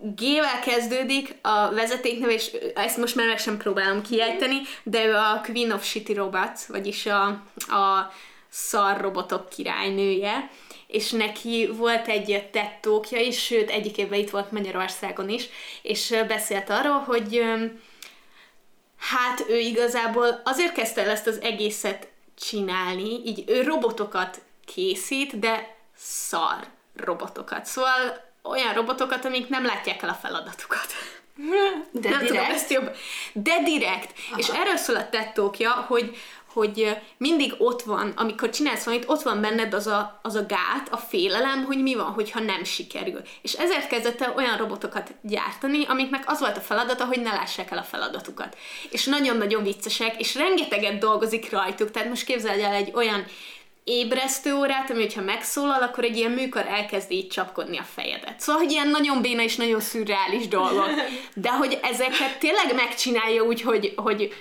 G-vel 0.00 0.60
kezdődik 0.64 1.34
a 1.42 1.70
vezetékneve, 1.70 2.32
és 2.32 2.50
ezt 2.74 2.96
most 2.96 3.14
már 3.14 3.26
meg 3.26 3.38
sem 3.38 3.56
próbálom 3.56 4.02
kiejteni, 4.02 4.60
de 4.82 5.04
ő 5.04 5.14
a 5.14 5.40
Queen 5.44 5.72
of 5.72 5.84
Shitty 5.84 6.12
Robots, 6.14 6.66
vagyis 6.66 7.06
a, 7.06 7.26
a 7.68 8.12
szar 8.48 9.00
robotok 9.00 9.48
királynője, 9.48 10.50
és 10.88 11.10
neki 11.10 11.68
volt 11.72 12.08
egy 12.08 12.48
tettókja 12.52 13.20
is, 13.20 13.44
sőt 13.44 13.70
egyik 13.70 13.98
évben 13.98 14.18
itt 14.18 14.30
volt 14.30 14.52
Magyarországon 14.52 15.28
is, 15.28 15.48
és 15.82 16.14
beszélt 16.28 16.70
arról, 16.70 16.98
hogy 16.98 17.42
hát 18.98 19.44
ő 19.48 19.58
igazából 19.58 20.40
azért 20.44 20.72
kezdte 20.72 21.02
el 21.02 21.10
ezt 21.10 21.26
az 21.26 21.40
egészet 21.40 22.08
csinálni, 22.38 23.22
így 23.24 23.44
ő 23.46 23.62
robotokat 23.62 24.40
készít, 24.64 25.38
de 25.38 25.76
szar 25.96 26.66
robotokat. 26.96 27.64
Szóval 27.66 28.26
olyan 28.42 28.74
robotokat, 28.74 29.24
amik 29.24 29.48
nem 29.48 29.64
látják 29.64 30.02
el 30.02 30.08
a 30.08 30.14
feladatukat. 30.14 30.86
De 31.92 32.08
nem 32.08 32.18
direkt? 32.18 32.26
Tudom, 32.26 32.44
ezt 32.44 32.70
jobb. 32.70 32.96
De 33.32 33.62
direkt. 33.62 34.12
Aha. 34.30 34.38
És 34.38 34.48
erről 34.48 34.76
szól 34.76 34.96
a 34.96 35.08
tettókja, 35.08 35.70
hogy 35.70 36.16
hogy 36.58 36.96
mindig 37.16 37.54
ott 37.58 37.82
van, 37.82 38.12
amikor 38.16 38.50
csinálsz 38.50 38.84
valamit, 38.84 39.08
ott 39.08 39.22
van 39.22 39.40
benned 39.40 39.74
az 39.74 39.86
a, 39.86 40.20
az 40.22 40.34
a 40.34 40.46
gát, 40.46 40.88
a 40.90 40.96
félelem, 40.96 41.64
hogy 41.64 41.82
mi 41.82 41.94
van, 41.94 42.10
hogyha 42.10 42.40
nem 42.40 42.64
sikerül. 42.64 43.20
És 43.42 43.52
ezért 43.52 43.88
kezdett 43.88 44.20
el 44.20 44.34
olyan 44.36 44.56
robotokat 44.56 45.14
gyártani, 45.22 45.84
amiknek 45.88 46.22
az 46.26 46.40
volt 46.40 46.56
a 46.56 46.60
feladata, 46.60 47.04
hogy 47.04 47.20
ne 47.20 47.30
lássák 47.30 47.70
el 47.70 47.78
a 47.78 47.82
feladatukat. 47.82 48.56
És 48.90 49.04
nagyon-nagyon 49.04 49.62
viccesek, 49.62 50.20
és 50.20 50.34
rengeteget 50.34 50.98
dolgozik 50.98 51.50
rajtuk. 51.50 51.90
Tehát 51.90 52.08
most 52.08 52.24
képzeld 52.24 52.60
el 52.60 52.72
egy 52.72 52.90
olyan 52.94 53.24
ébresztő 53.84 54.54
órát, 54.54 54.90
ami 54.90 55.00
hogyha 55.00 55.22
megszólal, 55.22 55.82
akkor 55.82 56.04
egy 56.04 56.16
ilyen 56.16 56.30
műkar 56.30 56.66
elkezdi 56.66 57.14
így 57.14 57.28
csapkodni 57.28 57.78
a 57.78 57.86
fejedet. 57.94 58.40
Szóval, 58.40 58.62
hogy 58.62 58.70
ilyen 58.70 58.88
nagyon 58.88 59.20
béna 59.20 59.42
és 59.42 59.56
nagyon 59.56 59.80
szürreális 59.80 60.48
dolgok. 60.48 60.90
De 61.34 61.50
hogy 61.50 61.78
ezeket 61.82 62.38
tényleg 62.38 62.74
megcsinálja 62.74 63.42
úgy, 63.42 63.60
hogy, 63.60 63.92
hogy 63.96 64.32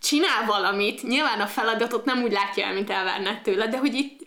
csinál 0.00 0.44
valamit, 0.46 1.02
nyilván 1.02 1.40
a 1.40 1.46
feladatot 1.46 2.04
nem 2.04 2.22
úgy 2.22 2.32
látja 2.32 2.66
el, 2.66 2.74
mint 2.74 2.90
elvárnád 2.90 3.42
tőle, 3.42 3.66
de 3.66 3.78
hogy 3.78 3.94
itt 3.94 4.20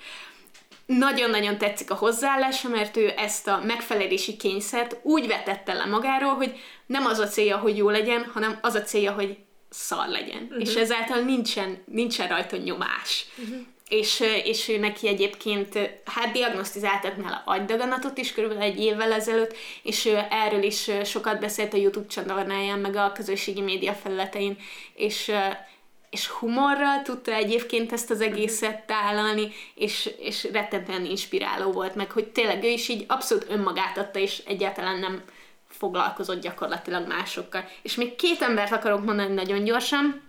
nagyon-nagyon 0.86 1.57
tetszik 1.57 1.91
a 1.91 1.95
hozzáállása, 1.95 2.69
mert 2.69 2.97
ő 2.97 3.13
ezt 3.17 3.47
a 3.47 3.61
megfelelési 3.65 4.38
kényszert 4.38 4.97
úgy 5.01 5.28
vetette 5.28 5.74
le 5.74 5.86
magáról, 5.86 6.34
hogy 6.34 6.59
nem 6.86 7.05
az 7.05 7.19
a 7.19 7.28
célja, 7.28 7.57
hogy 7.57 7.78
jó 7.78 7.89
legyen, 7.89 8.30
hanem 8.34 8.57
az 8.61 8.76
a 8.76 8.82
célja, 8.82 9.11
hogy 9.11 9.38
szar 9.69 10.07
legyen. 10.07 10.41
Uh-huh. 10.43 10.61
És 10.61 10.76
ezáltal 10.76 11.19
nincsen, 11.19 11.84
nincsen 11.86 12.28
rajta 12.28 12.57
nyomás. 12.57 13.26
Uh-huh. 13.38 13.57
És, 13.88 14.24
és 14.44 14.70
ő 14.70 14.78
neki 14.78 15.08
egyébként, 15.08 15.78
hát 16.06 16.32
diagnosztizáltak 16.32 17.18
nála 17.18 17.42
agydaganatot 17.46 18.18
is 18.18 18.34
körülbelül 18.34 18.64
egy 18.64 18.80
évvel 18.80 19.14
ezelőtt, 19.14 19.56
és 19.84 20.06
ő 20.06 20.20
erről 20.30 20.64
is 20.64 20.90
sokat 21.04 21.40
beszélt 21.40 21.74
a 21.74 21.78
YouTube 21.78 22.08
csatornáján, 22.08 22.80
meg 22.80 22.96
a 22.96 23.12
közösségi 23.12 23.62
média 23.62 23.94
felületein, 23.94 24.58
és 24.94 25.32
és 26.14 26.28
humorral 26.28 27.02
tudta 27.02 27.32
egyébként 27.32 27.92
ezt 27.92 28.10
az 28.10 28.22
egészet 28.22 28.86
tálalni, 28.86 29.52
és, 29.76 30.10
és 30.20 30.48
rettentően 30.52 31.06
inspiráló 31.06 31.72
volt, 31.72 31.96
meg 31.96 32.12
hogy 32.12 32.28
tényleg 32.28 32.64
ő 32.64 32.68
is 32.68 32.88
így 32.90 33.06
abszolút 33.08 33.46
önmagát 33.50 33.98
adta, 33.98 34.20
és 34.20 34.42
egyáltalán 34.46 35.00
nem 35.00 35.22
foglalkozott 35.68 36.42
gyakorlatilag 36.42 37.08
másokkal. 37.08 37.70
És 37.82 37.96
még 37.96 38.16
két 38.16 38.42
embert 38.42 38.72
akarok 38.72 39.06
mondani 39.06 39.34
nagyon 39.34 39.64
gyorsan, 39.64 40.22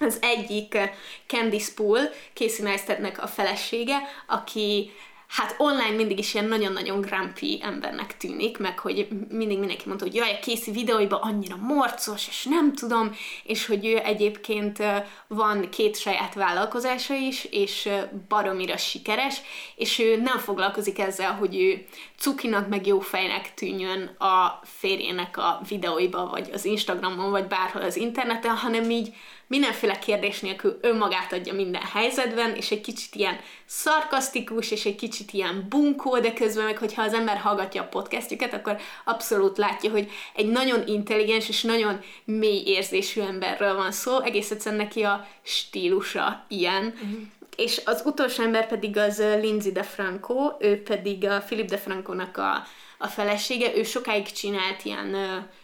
az 0.00 0.18
egyik 0.20 0.78
Candice 1.26 1.72
Pool, 1.74 2.00
Casey 2.34 2.64
Neistatnek 2.64 3.22
a 3.22 3.26
felesége, 3.26 3.98
aki 4.26 4.90
hát 5.30 5.54
online 5.58 5.96
mindig 5.96 6.18
is 6.18 6.34
ilyen 6.34 6.46
nagyon-nagyon 6.46 7.00
grumpy 7.00 7.60
embernek 7.62 8.16
tűnik, 8.16 8.58
meg 8.58 8.78
hogy 8.78 9.08
mindig 9.28 9.58
mindenki 9.58 9.82
mondta, 9.86 10.04
hogy 10.04 10.14
jaj, 10.14 10.30
a 10.30 10.44
Casey 10.44 10.72
videóiban 10.72 11.20
annyira 11.20 11.56
morcos, 11.56 12.28
és 12.28 12.44
nem 12.44 12.74
tudom, 12.74 13.14
és 13.44 13.66
hogy 13.66 13.86
ő 13.86 13.98
egyébként 14.04 14.82
van 15.26 15.68
két 15.68 15.96
saját 15.96 16.34
vállalkozása 16.34 17.14
is, 17.14 17.44
és 17.44 17.88
baromira 18.28 18.76
sikeres, 18.76 19.40
és 19.76 19.98
ő 19.98 20.16
nem 20.16 20.38
foglalkozik 20.38 20.98
ezzel, 20.98 21.32
hogy 21.32 21.56
ő 21.56 21.86
cukinak 22.18 22.68
meg 22.68 22.86
jó 22.86 23.00
fejnek 23.00 23.54
tűnjön 23.54 24.02
a 24.18 24.60
férjének 24.64 25.36
a 25.36 25.60
videóiba, 25.68 26.26
vagy 26.26 26.50
az 26.52 26.64
Instagramon, 26.64 27.30
vagy 27.30 27.46
bárhol 27.46 27.82
az 27.82 27.96
interneten, 27.96 28.56
hanem 28.56 28.90
így 28.90 29.14
mindenféle 29.50 29.98
kérdés 29.98 30.40
nélkül 30.40 30.78
önmagát 30.80 31.32
adja 31.32 31.52
minden 31.52 31.82
helyzetben, 31.82 32.54
és 32.54 32.70
egy 32.70 32.80
kicsit 32.80 33.14
ilyen 33.14 33.36
szarkasztikus, 33.66 34.70
és 34.70 34.84
egy 34.84 34.94
kicsit 34.96 35.32
ilyen 35.32 35.66
bunkó, 35.68 36.18
de 36.18 36.32
közben 36.32 36.64
meg, 36.64 36.78
hogyha 36.78 37.02
az 37.02 37.12
ember 37.12 37.36
hallgatja 37.36 37.82
a 37.82 37.88
podcastjukat, 37.88 38.52
akkor 38.52 38.76
abszolút 39.04 39.58
látja, 39.58 39.90
hogy 39.90 40.10
egy 40.34 40.46
nagyon 40.46 40.86
intelligens 40.86 41.48
és 41.48 41.62
nagyon 41.62 42.00
mély 42.24 42.62
érzésű 42.66 43.20
emberről 43.20 43.74
van 43.74 43.92
szó, 43.92 44.20
egész 44.20 44.50
egyszerűen 44.50 44.80
neki 44.80 45.02
a 45.02 45.26
stílusa 45.42 46.44
ilyen. 46.48 46.84
Uh-huh. 46.84 47.18
És 47.56 47.80
az 47.84 48.02
utolsó 48.04 48.42
ember 48.42 48.68
pedig 48.68 48.96
az 48.96 49.22
Lindsay 49.40 49.72
DeFranco, 49.72 50.52
ő 50.60 50.82
pedig 50.82 51.24
a 51.24 51.38
Philip 51.38 51.68
DeFranco-nak 51.68 52.36
a, 52.36 52.66
a 52.98 53.06
felesége, 53.06 53.76
ő 53.76 53.82
sokáig 53.82 54.32
csinált 54.32 54.84
ilyen 54.84 55.14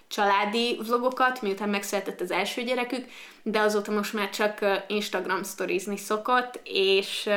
családi 0.09 0.79
vlogokat, 0.87 1.43
miután 1.43 1.69
megszületett 1.69 2.21
az 2.21 2.31
első 2.31 2.63
gyerekük, 2.63 3.07
de 3.43 3.61
azóta 3.61 3.93
most 3.93 4.13
már 4.13 4.31
csak 4.31 4.85
Instagram 4.89 5.43
sztorizni 5.43 5.97
szokott, 5.97 6.61
és 6.65 7.29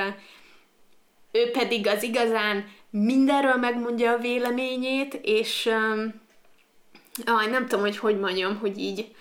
ő 1.31 1.51
pedig 1.51 1.87
az 1.87 2.03
igazán 2.03 2.67
mindenről 2.89 3.55
megmondja 3.55 4.11
a 4.11 4.17
véleményét, 4.17 5.13
és 5.13 5.69
ah, 7.25 7.49
nem 7.49 7.67
tudom, 7.67 7.85
hogy 7.85 7.97
hogy 7.97 8.19
mondjam, 8.19 8.57
hogy 8.57 8.77
így. 8.77 9.15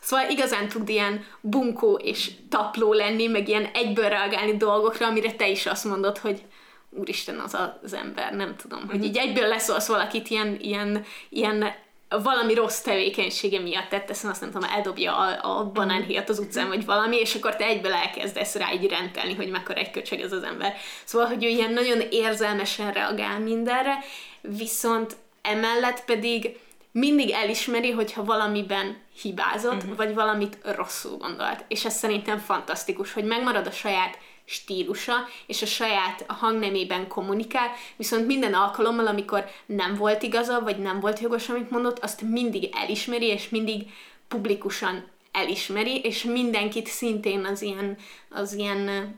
Szóval 0.00 0.30
igazán 0.30 0.68
tud 0.68 0.88
ilyen 0.88 1.24
bunkó 1.40 1.94
és 1.94 2.30
tapló 2.48 2.92
lenni, 2.92 3.26
meg 3.26 3.48
ilyen 3.48 3.64
egyből 3.64 4.08
reagálni 4.08 4.56
dolgokra, 4.56 5.06
amire 5.06 5.32
te 5.32 5.48
is 5.48 5.66
azt 5.66 5.84
mondod, 5.84 6.18
hogy 6.18 6.44
úristen 6.90 7.38
az 7.38 7.56
az 7.82 7.92
ember, 7.92 8.34
nem 8.34 8.56
tudom, 8.56 8.88
hogy 8.88 9.04
így 9.04 9.16
egyből 9.16 9.48
leszólsz 9.48 9.86
valakit 9.86 10.28
ilyen, 10.28 10.56
ilyen, 10.60 11.04
ilyen 11.28 11.74
valami 12.08 12.54
rossz 12.54 12.80
tevékenysége 12.80 13.60
miatt 13.60 13.88
tett, 13.88 14.10
ezt 14.10 14.24
azt 14.24 14.40
nem 14.40 14.50
tudom, 14.50 14.68
eldobja 14.70 15.16
a, 15.16 15.58
a 15.58 15.70
banánhiat 15.70 16.28
az 16.28 16.38
utcán, 16.38 16.68
vagy 16.68 16.84
valami, 16.84 17.16
és 17.16 17.34
akkor 17.34 17.56
te 17.56 17.64
egyből 17.64 17.92
elkezdesz 17.92 18.54
rá 18.54 18.72
így 18.72 18.88
rendelni, 18.88 19.34
hogy 19.34 19.50
mekkora 19.50 19.78
egy 19.78 19.90
köcsög 19.90 20.20
ez 20.20 20.32
az 20.32 20.42
ember. 20.42 20.74
Szóval, 21.04 21.26
hogy 21.26 21.44
ő 21.44 21.48
ilyen 21.48 21.72
nagyon 21.72 22.00
érzelmesen 22.10 22.92
reagál 22.92 23.38
mindenre, 23.38 23.98
viszont 24.40 25.16
emellett 25.42 26.04
pedig 26.04 26.58
mindig 26.92 27.30
elismeri, 27.30 27.90
hogyha 27.90 28.24
valamiben 28.24 28.96
hibázott, 29.22 29.82
uh-huh. 29.82 29.96
vagy 29.96 30.14
valamit 30.14 30.58
rosszul 30.62 31.16
gondolt. 31.16 31.64
És 31.68 31.84
ez 31.84 31.94
szerintem 31.94 32.38
fantasztikus, 32.38 33.12
hogy 33.12 33.24
megmarad 33.24 33.66
a 33.66 33.70
saját 33.70 34.18
stílusa, 34.46 35.14
és 35.46 35.62
a 35.62 35.66
saját 35.66 36.24
hangnemében 36.28 37.08
kommunikál, 37.08 37.70
viszont 37.96 38.26
minden 38.26 38.54
alkalommal, 38.54 39.06
amikor 39.06 39.44
nem 39.66 39.94
volt 39.94 40.22
igaza, 40.22 40.60
vagy 40.60 40.78
nem 40.78 41.00
volt 41.00 41.20
jogos, 41.20 41.48
amit 41.48 41.70
mondott, 41.70 41.98
azt 41.98 42.22
mindig 42.22 42.68
elismeri, 42.72 43.26
és 43.26 43.48
mindig 43.48 43.90
publikusan 44.28 45.04
elismeri, 45.32 46.00
és 46.00 46.22
mindenkit 46.22 46.86
szintén 46.86 47.44
az 47.44 47.62
ilyen, 47.62 47.96
az 48.30 48.52
ilyen 48.52 49.14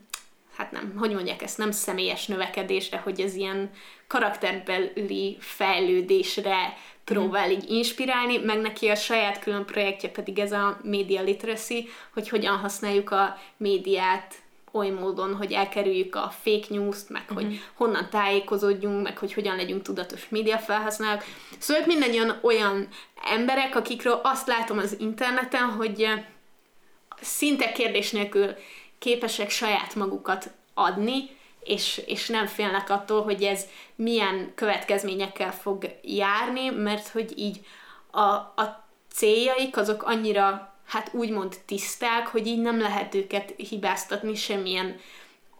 hát 0.56 0.72
nem, 0.72 0.94
hogy 0.98 1.12
mondják 1.12 1.42
ezt, 1.42 1.58
nem 1.58 1.70
személyes 1.70 2.26
növekedésre, 2.26 2.98
hogy 2.98 3.20
az 3.20 3.34
ilyen 3.34 3.70
karakterbeli 4.06 5.36
fejlődésre 5.40 6.76
próbál 7.04 7.50
így 7.50 7.70
inspirálni, 7.70 8.36
meg 8.38 8.60
neki 8.60 8.88
a 8.88 8.94
saját 8.94 9.38
külön 9.38 9.64
projektje 9.64 10.08
pedig 10.08 10.38
ez 10.38 10.52
a 10.52 10.78
media 10.82 11.22
literacy, 11.22 11.88
hogy 12.12 12.28
hogyan 12.28 12.56
használjuk 12.56 13.10
a 13.10 13.38
médiát 13.56 14.34
oly 14.78 14.90
módon, 14.90 15.34
hogy 15.34 15.52
elkerüljük 15.52 16.14
a 16.14 16.32
fake 16.42 16.66
news-t, 16.68 17.08
meg 17.08 17.22
uh-huh. 17.22 17.36
hogy 17.36 17.46
mhm. 17.46 17.56
honnan 17.74 18.08
tájékozódjunk, 18.10 19.02
meg 19.02 19.18
hogy 19.18 19.32
hogyan 19.32 19.56
legyünk 19.56 19.82
tudatos 19.82 20.28
média 20.28 20.58
felhasználók. 20.58 21.24
Szóval 21.58 21.86
mindannyian 21.86 22.38
olyan 22.42 22.88
emberek, 23.30 23.76
akikről 23.76 24.20
azt 24.22 24.46
látom 24.46 24.78
az 24.78 24.96
interneten, 24.98 25.62
hogy 25.62 26.02
eh, 26.02 26.24
szinte 27.20 27.72
kérdés 27.72 28.10
nélkül 28.10 28.54
képesek 28.98 29.50
saját 29.50 29.94
magukat 29.94 30.50
adni, 30.74 31.36
és, 31.60 32.02
és 32.06 32.28
nem 32.28 32.46
félnek 32.46 32.90
attól, 32.90 33.22
hogy 33.22 33.42
ez 33.42 33.66
milyen 33.94 34.52
következményekkel 34.54 35.52
fog 35.52 35.98
járni, 36.02 36.68
mert 36.70 37.08
hogy 37.08 37.38
így 37.38 37.60
a, 38.10 38.20
a 38.22 38.86
céljaik 39.12 39.76
azok 39.76 40.02
annyira 40.02 40.74
hát 40.88 41.14
úgymond 41.14 41.56
tiszták, 41.66 42.26
hogy 42.26 42.46
így 42.46 42.60
nem 42.60 42.78
lehet 42.78 43.14
őket 43.14 43.54
hibáztatni 43.56 44.34
semmilyen 44.34 44.96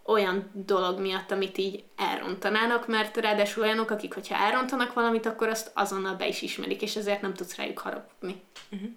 olyan 0.04 0.50
dolog 0.52 1.00
miatt, 1.00 1.30
amit 1.30 1.58
így 1.58 1.84
elrontanának, 1.96 2.86
mert 2.86 3.16
ráadásul 3.16 3.62
olyanok, 3.62 3.90
akik, 3.90 4.14
hogyha 4.14 4.36
elrontanak 4.36 4.92
valamit, 4.92 5.26
akkor 5.26 5.48
azt 5.48 5.70
azonnal 5.74 6.14
be 6.14 6.26
is 6.26 6.42
ismerik, 6.42 6.82
és 6.82 6.96
ezért 6.96 7.20
nem 7.20 7.34
tudsz 7.34 7.56
rájuk 7.56 7.78
haragudni. 7.78 8.42
Uh-huh. 8.70 8.88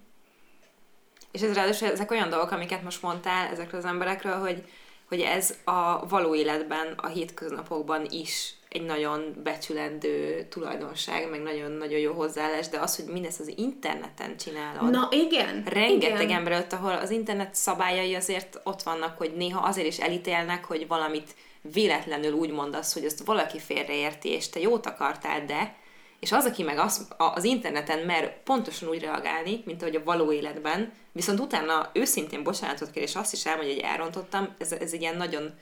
És 1.31 1.41
ez 1.41 1.53
ráadásul 1.53 1.87
ezek 1.87 2.11
olyan 2.11 2.29
dolgok, 2.29 2.51
amiket 2.51 2.83
most 2.83 3.01
mondtál 3.01 3.47
ezekről 3.47 3.79
az 3.79 3.85
emberekről, 3.85 4.39
hogy, 4.39 4.63
hogy 5.07 5.21
ez 5.21 5.57
a 5.63 6.07
való 6.07 6.35
életben, 6.35 6.93
a 6.97 7.07
hétköznapokban 7.07 8.05
is 8.09 8.53
egy 8.71 8.85
nagyon 8.85 9.35
becsülendő 9.43 10.45
tulajdonság, 10.49 11.29
meg 11.29 11.41
nagyon-nagyon 11.41 11.99
jó 11.99 12.13
hozzáállás, 12.13 12.69
de 12.69 12.79
az, 12.79 12.95
hogy 12.95 13.05
mindezt 13.05 13.39
az 13.39 13.53
interneten 13.55 14.37
csinálod. 14.37 14.89
Na 14.89 15.07
igen. 15.11 15.63
Rengeteg 15.65 16.21
igen. 16.21 16.37
ember 16.37 16.59
ott, 16.59 16.73
ahol 16.73 16.91
az 16.91 17.09
internet 17.09 17.55
szabályai 17.55 18.15
azért 18.15 18.59
ott 18.63 18.81
vannak, 18.81 19.17
hogy 19.17 19.33
néha 19.35 19.67
azért 19.67 19.87
is 19.87 19.99
elítélnek, 19.99 20.65
hogy 20.65 20.87
valamit 20.87 21.35
véletlenül 21.73 22.33
úgy 22.33 22.51
mondasz, 22.51 22.93
hogy 22.93 23.05
ezt 23.05 23.25
valaki 23.25 23.59
félreérti, 23.59 24.29
és 24.29 24.49
te 24.49 24.59
jót 24.59 24.85
akartál, 24.85 25.45
de 25.45 25.75
és 26.19 26.31
az, 26.31 26.45
aki 26.45 26.63
meg 26.63 26.77
az, 26.77 27.07
az 27.17 27.43
interneten 27.43 27.99
mer 27.99 28.43
pontosan 28.43 28.89
úgy 28.89 29.01
reagálni, 29.01 29.61
mint 29.65 29.81
ahogy 29.81 29.95
a 29.95 30.03
való 30.03 30.31
életben, 30.31 30.93
viszont 31.11 31.39
utána 31.39 31.89
őszintén 31.93 32.43
bocsánatot 32.43 32.91
kér, 32.91 33.03
és 33.03 33.15
azt 33.15 33.33
is 33.33 33.45
elmondja, 33.45 33.73
hogy 33.73 33.83
elrontottam, 33.83 34.55
ez, 34.57 34.71
ez 34.71 34.93
egy 34.93 35.01
ilyen 35.01 35.17
nagyon 35.17 35.53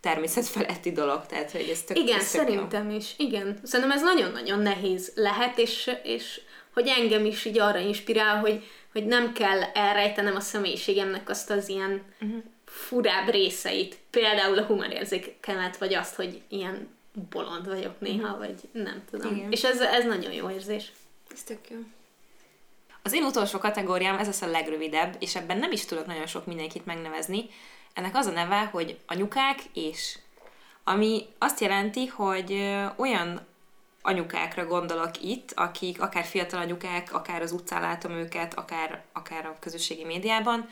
természetfeletti 0.00 0.92
dolog, 0.92 1.26
tehát 1.26 1.50
hogy 1.50 1.68
ez 1.72 1.82
tök, 1.82 1.98
Igen, 1.98 2.18
ez 2.18 2.30
tök 2.30 2.40
jó. 2.40 2.46
szerintem 2.46 2.90
is. 2.90 3.14
Igen. 3.16 3.60
Szerintem 3.62 3.96
ez 3.96 4.02
nagyon-nagyon 4.02 4.58
nehéz 4.58 5.12
lehet, 5.14 5.58
és, 5.58 5.90
és 6.02 6.40
hogy 6.72 6.88
engem 6.88 7.24
is 7.24 7.44
így 7.44 7.58
arra 7.58 7.78
inspirál, 7.78 8.38
hogy, 8.40 8.64
hogy 8.92 9.06
nem 9.06 9.32
kell 9.32 9.62
elrejtenem 9.62 10.36
a 10.36 10.40
személyiségemnek 10.40 11.28
azt 11.28 11.50
az 11.50 11.68
ilyen 11.68 12.02
uh-huh. 12.20 12.42
furább 12.64 13.28
részeit. 13.28 13.98
Például 14.10 14.58
a 14.58 14.64
humorérzékemet, 14.64 15.76
vagy 15.76 15.94
azt, 15.94 16.14
hogy 16.14 16.42
ilyen 16.48 16.96
bolond 17.30 17.66
vagyok 17.68 18.00
néha, 18.00 18.38
vagy 18.38 18.54
nem 18.72 19.02
tudom. 19.10 19.36
Igen. 19.36 19.52
És 19.52 19.64
ez, 19.64 19.80
ez 19.80 20.04
nagyon 20.04 20.32
jó 20.32 20.50
érzés. 20.50 20.92
Ez 21.32 21.42
tök 21.42 21.70
jó. 21.70 21.76
Az 23.02 23.12
én 23.12 23.22
utolsó 23.22 23.58
kategóriám, 23.58 24.18
ez 24.18 24.28
az 24.28 24.42
a 24.42 24.46
legrövidebb, 24.46 25.16
és 25.18 25.36
ebben 25.36 25.58
nem 25.58 25.72
is 25.72 25.84
tudok 25.84 26.06
nagyon 26.06 26.26
sok 26.26 26.46
mindenkit 26.46 26.86
megnevezni. 26.86 27.50
Ennek 27.98 28.16
az 28.16 28.26
a 28.26 28.30
neve, 28.30 28.64
hogy 28.64 28.98
anyukák 29.06 29.58
és. 29.72 30.18
Ami 30.84 31.26
azt 31.38 31.60
jelenti, 31.60 32.06
hogy 32.06 32.76
olyan 32.96 33.46
anyukákra 34.02 34.66
gondolok 34.66 35.22
itt, 35.22 35.52
akik 35.54 36.00
akár 36.00 36.24
fiatal 36.24 36.60
anyukák, 36.60 37.14
akár 37.14 37.42
az 37.42 37.52
utcán 37.52 37.80
látom 37.80 38.12
őket, 38.12 38.54
akár, 38.54 39.04
akár 39.12 39.46
a 39.46 39.56
közösségi 39.60 40.04
médiában, 40.04 40.68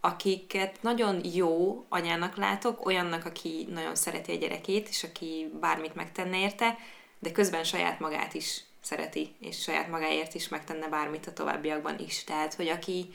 akiket 0.00 0.82
nagyon 0.82 1.20
jó 1.34 1.84
anyának 1.88 2.36
látok, 2.36 2.86
olyannak, 2.86 3.24
aki 3.24 3.66
nagyon 3.70 3.94
szereti 3.94 4.32
a 4.32 4.36
gyerekét, 4.38 4.88
és 4.88 5.04
aki 5.04 5.52
bármit 5.60 5.94
megtenne 5.94 6.38
érte, 6.38 6.78
de 7.18 7.32
közben 7.32 7.64
saját 7.64 8.00
magát 8.00 8.34
is 8.34 8.60
szereti, 8.82 9.34
és 9.40 9.60
saját 9.62 9.88
magáért 9.88 10.34
is 10.34 10.48
megtenne 10.48 10.88
bármit 10.88 11.26
a 11.26 11.32
továbbiakban 11.32 11.98
is. 11.98 12.24
Tehát, 12.24 12.54
hogy 12.54 12.68
aki, 12.68 13.08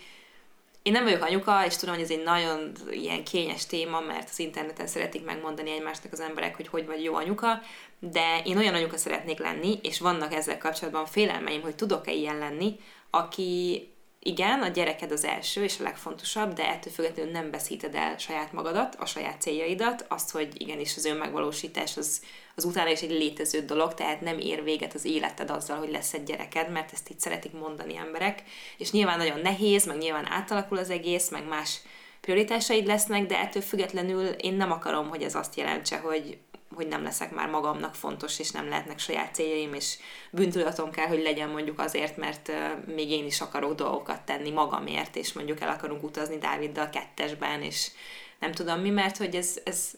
én 0.85 0.91
nem 0.91 1.03
vagyok 1.03 1.23
anyuka, 1.23 1.65
és 1.65 1.75
tudom, 1.75 1.95
hogy 1.95 2.03
ez 2.03 2.09
egy 2.09 2.23
nagyon 2.23 2.71
ilyen 2.91 3.23
kényes 3.23 3.65
téma, 3.65 3.99
mert 3.99 4.29
az 4.29 4.39
interneten 4.39 4.87
szeretik 4.87 5.25
megmondani 5.25 5.71
egymásnak 5.71 6.11
az 6.11 6.19
emberek, 6.19 6.55
hogy 6.55 6.67
hogy 6.67 6.85
vagy 6.85 7.03
jó 7.03 7.15
anyuka, 7.15 7.61
de 7.99 8.41
én 8.43 8.57
olyan 8.57 8.73
anyuka 8.73 8.97
szeretnék 8.97 9.39
lenni, 9.39 9.79
és 9.81 9.99
vannak 9.99 10.33
ezzel 10.33 10.57
kapcsolatban 10.57 11.05
félelmeim, 11.05 11.61
hogy 11.61 11.75
tudok-e 11.75 12.11
ilyen 12.11 12.37
lenni, 12.37 12.79
aki 13.09 13.81
igen, 14.27 14.61
a 14.61 14.67
gyereked 14.67 15.11
az 15.11 15.23
első 15.23 15.63
és 15.63 15.79
a 15.79 15.83
legfontosabb, 15.83 16.53
de 16.53 16.67
ettől 16.67 16.93
függetlenül 16.93 17.31
nem 17.31 17.51
veszíted 17.51 17.95
el 17.95 18.17
saját 18.17 18.51
magadat, 18.51 18.95
a 18.95 19.05
saját 19.05 19.41
céljaidat, 19.41 20.05
azt, 20.07 20.31
hogy 20.31 20.61
igenis 20.61 20.95
az 20.97 21.05
önmegvalósítás 21.05 21.97
az, 21.97 22.21
az 22.55 22.63
utána 22.63 22.89
is 22.89 23.01
egy 23.01 23.09
létező 23.09 23.59
dolog, 23.59 23.93
tehát 23.93 24.21
nem 24.21 24.39
ér 24.39 24.63
véget 24.63 24.93
az 24.93 25.05
életed 25.05 25.49
azzal, 25.49 25.77
hogy 25.77 25.91
lesz 25.91 26.13
egy 26.13 26.23
gyereked, 26.23 26.71
mert 26.71 26.93
ezt 26.93 27.09
így 27.09 27.19
szeretik 27.19 27.51
mondani 27.51 27.97
emberek, 27.97 28.43
és 28.77 28.91
nyilván 28.91 29.17
nagyon 29.17 29.39
nehéz, 29.39 29.85
meg 29.85 29.97
nyilván 29.97 30.27
átalakul 30.31 30.77
az 30.77 30.89
egész, 30.89 31.29
meg 31.29 31.47
más 31.47 31.79
prioritásaid 32.21 32.85
lesznek, 32.85 33.25
de 33.25 33.39
ettől 33.39 33.61
függetlenül 33.61 34.25
én 34.25 34.53
nem 34.53 34.71
akarom, 34.71 35.09
hogy 35.09 35.21
ez 35.21 35.35
azt 35.35 35.55
jelentse, 35.55 35.97
hogy, 35.97 36.37
hogy 36.75 36.87
nem 36.87 37.03
leszek 37.03 37.31
már 37.31 37.49
magamnak 37.49 37.95
fontos, 37.95 38.39
és 38.39 38.51
nem 38.51 38.69
lehetnek 38.69 38.99
saját 38.99 39.33
céljaim, 39.33 39.73
és 39.73 39.97
bűntudatom 40.31 40.91
kell, 40.91 41.07
hogy 41.07 41.21
legyen 41.21 41.49
mondjuk 41.49 41.79
azért, 41.79 42.17
mert 42.17 42.51
még 42.95 43.09
én 43.09 43.25
is 43.25 43.41
akarok 43.41 43.75
dolgokat 43.75 44.21
tenni 44.21 44.51
magamért, 44.51 45.15
és 45.15 45.33
mondjuk 45.33 45.61
el 45.61 45.69
akarunk 45.69 46.03
utazni 46.03 46.37
Dáviddal 46.37 46.89
kettesben, 46.89 47.61
és 47.61 47.91
nem 48.39 48.51
tudom 48.51 48.79
mi, 48.79 48.89
mert 48.89 49.17
hogy 49.17 49.35
ez, 49.35 49.59
ez, 49.63 49.91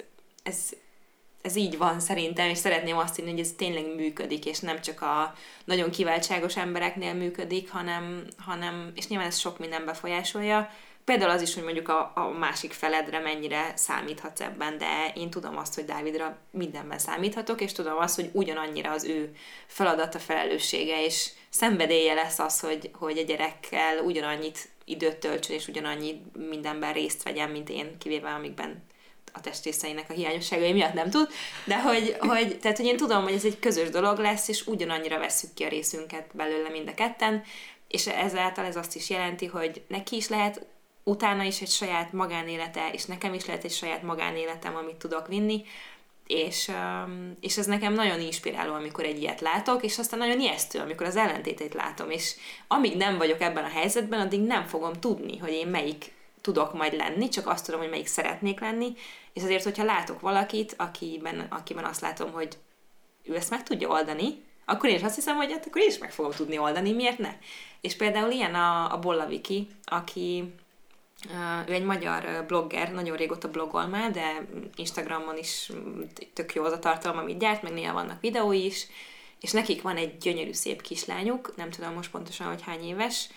ez, 0.43 0.69
ez 1.41 1.55
így 1.55 1.77
van 1.77 1.99
szerintem, 1.99 2.49
és 2.49 2.57
szeretném 2.57 2.97
azt 2.97 3.15
hinni, 3.15 3.29
hogy 3.29 3.39
ez 3.39 3.53
tényleg 3.57 3.95
működik, 3.95 4.45
és 4.45 4.59
nem 4.59 4.81
csak 4.81 5.01
a 5.01 5.33
nagyon 5.65 5.89
kiváltságos 5.89 6.57
embereknél 6.57 7.13
működik, 7.13 7.71
hanem, 7.71 8.23
hanem 8.37 8.91
és 8.95 9.07
nyilván 9.07 9.27
ez 9.27 9.37
sok 9.37 9.59
minden 9.59 9.85
befolyásolja, 9.85 10.69
Például 11.07 11.31
az 11.31 11.41
is, 11.41 11.53
hogy 11.53 11.63
mondjuk 11.63 11.89
a, 11.89 12.11
a 12.15 12.29
másik 12.29 12.73
feledre 12.73 13.19
mennyire 13.19 13.71
számíthatsz 13.75 14.41
ebben, 14.41 14.77
de 14.77 15.11
én 15.15 15.29
tudom 15.29 15.57
azt, 15.57 15.75
hogy 15.75 15.85
Dávidra 15.85 16.37
mindenben 16.51 16.99
számíthatok, 16.99 17.61
és 17.61 17.71
tudom 17.71 17.97
azt, 17.97 18.15
hogy 18.15 18.29
ugyanannyira 18.33 18.91
az 18.91 19.03
ő 19.03 19.35
feladata, 19.67 20.19
felelőssége 20.19 21.05
és 21.05 21.29
szenvedélye 21.49 22.13
lesz 22.13 22.39
az, 22.39 22.59
hogy, 22.59 22.89
hogy 22.93 23.17
a 23.17 23.21
gyerekkel 23.23 23.99
ugyanannyit 23.99 24.69
időt 24.85 25.17
töltsön, 25.17 25.55
és 25.55 25.67
ugyanannyi 25.67 26.21
mindenben 26.49 26.93
részt 26.93 27.23
vegyen, 27.23 27.49
mint 27.49 27.69
én, 27.69 27.97
kivéve 27.97 28.29
amikben 28.29 28.83
a 29.33 29.41
testrészeinek 29.41 30.09
a 30.09 30.13
hiányosságai 30.13 30.73
miatt 30.73 30.93
nem 30.93 31.09
tud, 31.09 31.29
de 31.65 31.81
hogy, 31.81 32.15
hogy, 32.19 32.59
tehát, 32.59 32.77
hogy 32.77 32.85
én 32.85 32.97
tudom, 32.97 33.23
hogy 33.23 33.33
ez 33.33 33.45
egy 33.45 33.59
közös 33.59 33.89
dolog 33.89 34.17
lesz, 34.17 34.47
és 34.47 34.67
ugyanannyira 34.67 35.19
vesszük 35.19 35.53
ki 35.53 35.63
a 35.63 35.69
részünket 35.69 36.27
belőle 36.33 36.69
mind 36.69 36.87
a 36.87 36.93
ketten, 36.93 37.43
és 37.87 38.07
ezáltal 38.07 38.65
ez 38.65 38.75
azt 38.75 38.95
is 38.95 39.09
jelenti, 39.09 39.45
hogy 39.45 39.81
neki 39.87 40.15
is 40.15 40.27
lehet 40.27 40.65
utána 41.07 41.43
is 41.43 41.61
egy 41.61 41.69
saját 41.69 42.13
magánélete, 42.13 42.89
és 42.91 43.05
nekem 43.05 43.33
is 43.33 43.45
lehet 43.45 43.63
egy 43.63 43.71
saját 43.71 44.03
magánéletem, 44.03 44.75
amit 44.75 44.95
tudok 44.95 45.27
vinni, 45.27 45.63
és, 46.27 46.71
és 47.39 47.57
ez 47.57 47.65
nekem 47.65 47.93
nagyon 47.93 48.21
inspiráló, 48.21 48.73
amikor 48.73 49.03
egy 49.03 49.21
ilyet 49.21 49.41
látok, 49.41 49.83
és 49.83 49.97
aztán 49.97 50.19
nagyon 50.19 50.39
ijesztő, 50.39 50.79
amikor 50.79 51.05
az 51.05 51.15
ellentétét 51.15 51.73
látom, 51.73 52.09
és 52.09 52.35
amíg 52.67 52.97
nem 52.97 53.17
vagyok 53.17 53.41
ebben 53.41 53.63
a 53.63 53.69
helyzetben, 53.69 54.19
addig 54.19 54.41
nem 54.41 54.65
fogom 54.65 54.93
tudni, 54.93 55.37
hogy 55.37 55.51
én 55.51 55.67
melyik 55.67 56.13
tudok 56.41 56.73
majd 56.73 56.93
lenni, 56.93 57.29
csak 57.29 57.47
azt 57.47 57.65
tudom, 57.65 57.79
hogy 57.79 57.89
melyik 57.89 58.07
szeretnék 58.07 58.59
lenni, 58.59 58.93
és 59.33 59.43
azért, 59.43 59.63
hogyha 59.63 59.83
látok 59.83 60.19
valakit, 60.19 60.75
akiben, 60.77 61.47
akiben 61.49 61.85
azt 61.85 62.01
látom, 62.01 62.31
hogy 62.31 62.57
ő 63.23 63.35
ezt 63.35 63.49
meg 63.49 63.63
tudja 63.63 63.89
oldani, 63.89 64.43
akkor 64.65 64.89
én 64.89 64.95
is 64.95 65.03
azt 65.03 65.15
hiszem, 65.15 65.35
hogy 65.35 65.51
hát 65.51 65.65
akkor 65.65 65.81
én 65.81 65.87
is 65.87 65.97
meg 65.97 66.11
fogom 66.11 66.31
tudni 66.31 66.57
oldani, 66.57 66.91
miért 66.91 67.17
ne? 67.17 67.33
És 67.81 67.95
például 67.95 68.31
ilyen 68.31 68.55
a, 68.55 68.93
a 68.93 68.99
Bolla 68.99 69.25
Viki, 69.25 69.67
aki 69.83 70.53
ő 71.67 71.73
egy 71.73 71.83
magyar 71.83 72.43
blogger, 72.47 72.91
nagyon 72.91 73.17
régóta 73.17 73.47
blogol 73.47 73.85
már, 73.85 74.11
de 74.11 74.47
Instagramon 74.75 75.37
is 75.37 75.71
tök 76.33 76.53
jó 76.53 76.63
az 76.63 76.71
a 76.71 76.79
tartalom, 76.79 77.17
amit 77.17 77.39
gyárt, 77.39 77.61
meg 77.61 77.73
néha 77.73 77.93
vannak 77.93 78.21
videói 78.21 78.65
is, 78.65 78.87
és 79.41 79.51
nekik 79.51 79.81
van 79.81 79.95
egy 79.97 80.17
gyönyörű 80.17 80.53
szép 80.53 80.81
kislányuk, 80.81 81.55
nem 81.55 81.69
tudom 81.69 81.93
most 81.93 82.11
pontosan, 82.11 82.47
hogy 82.47 82.61
hány 82.61 82.83
éves, 82.83 83.29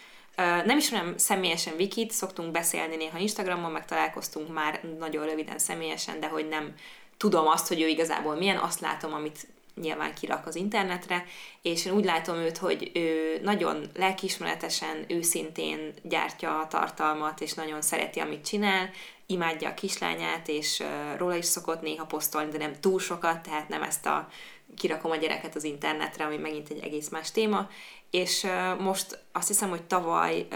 nem 0.65 0.79
ismerem 0.79 1.17
személyesen 1.17 1.77
Vikit, 1.77 2.11
szoktunk 2.11 2.51
beszélni 2.51 2.97
néha 2.97 3.19
Instagramon, 3.19 3.71
meg 3.71 3.85
találkoztunk 3.85 4.53
már 4.53 4.81
nagyon 4.99 5.27
röviden 5.27 5.59
személyesen, 5.59 6.21
de 6.21 6.29
hogy 6.29 6.49
nem 6.49 6.75
tudom 7.17 7.47
azt, 7.47 7.69
hogy 7.69 7.81
ő 7.81 7.89
igazából 7.89 8.35
milyen, 8.35 8.57
azt 8.57 8.81
látom, 8.81 9.13
amit 9.13 9.47
nyilván 9.81 10.15
kirak 10.15 10.47
az 10.47 10.57
internetre, 10.57 11.25
és 11.63 11.85
én 11.85 11.93
úgy 11.93 12.05
látom 12.05 12.37
őt, 12.37 12.59
hogy 12.59 12.91
ő 12.95 13.39
nagyon 13.43 13.91
lelkiismeretesen, 13.95 15.05
őszintén 15.09 15.95
gyártja 16.03 16.61
a 16.61 16.67
tartalmat, 16.69 17.41
és 17.41 17.53
nagyon 17.53 17.83
szereti, 17.83 18.21
amit 18.21 18.45
csinál, 18.45 18.91
imádja 19.27 19.69
a 19.69 19.75
kislányát, 19.75 20.49
és 20.49 20.83
róla 21.17 21.35
is 21.35 21.45
szokott 21.45 21.81
néha 21.81 22.05
posztolni, 22.05 22.51
de 22.51 22.59
nem 22.59 22.81
túl 22.81 22.99
sokat, 22.99 23.43
tehát 23.43 23.69
nem 23.69 23.83
ezt 23.83 24.07
a 24.07 24.29
kirakom 24.77 25.11
a 25.11 25.17
gyereket 25.17 25.55
az 25.55 25.65
internetre, 25.65 26.25
ami 26.25 26.37
megint 26.37 26.71
egy 26.71 26.83
egész 26.83 27.09
más 27.09 27.31
téma, 27.31 27.69
és 28.11 28.47
most 28.79 29.19
azt 29.33 29.49
hiszem, 29.49 29.69
hogy 29.69 29.83
tavaly 29.83 30.47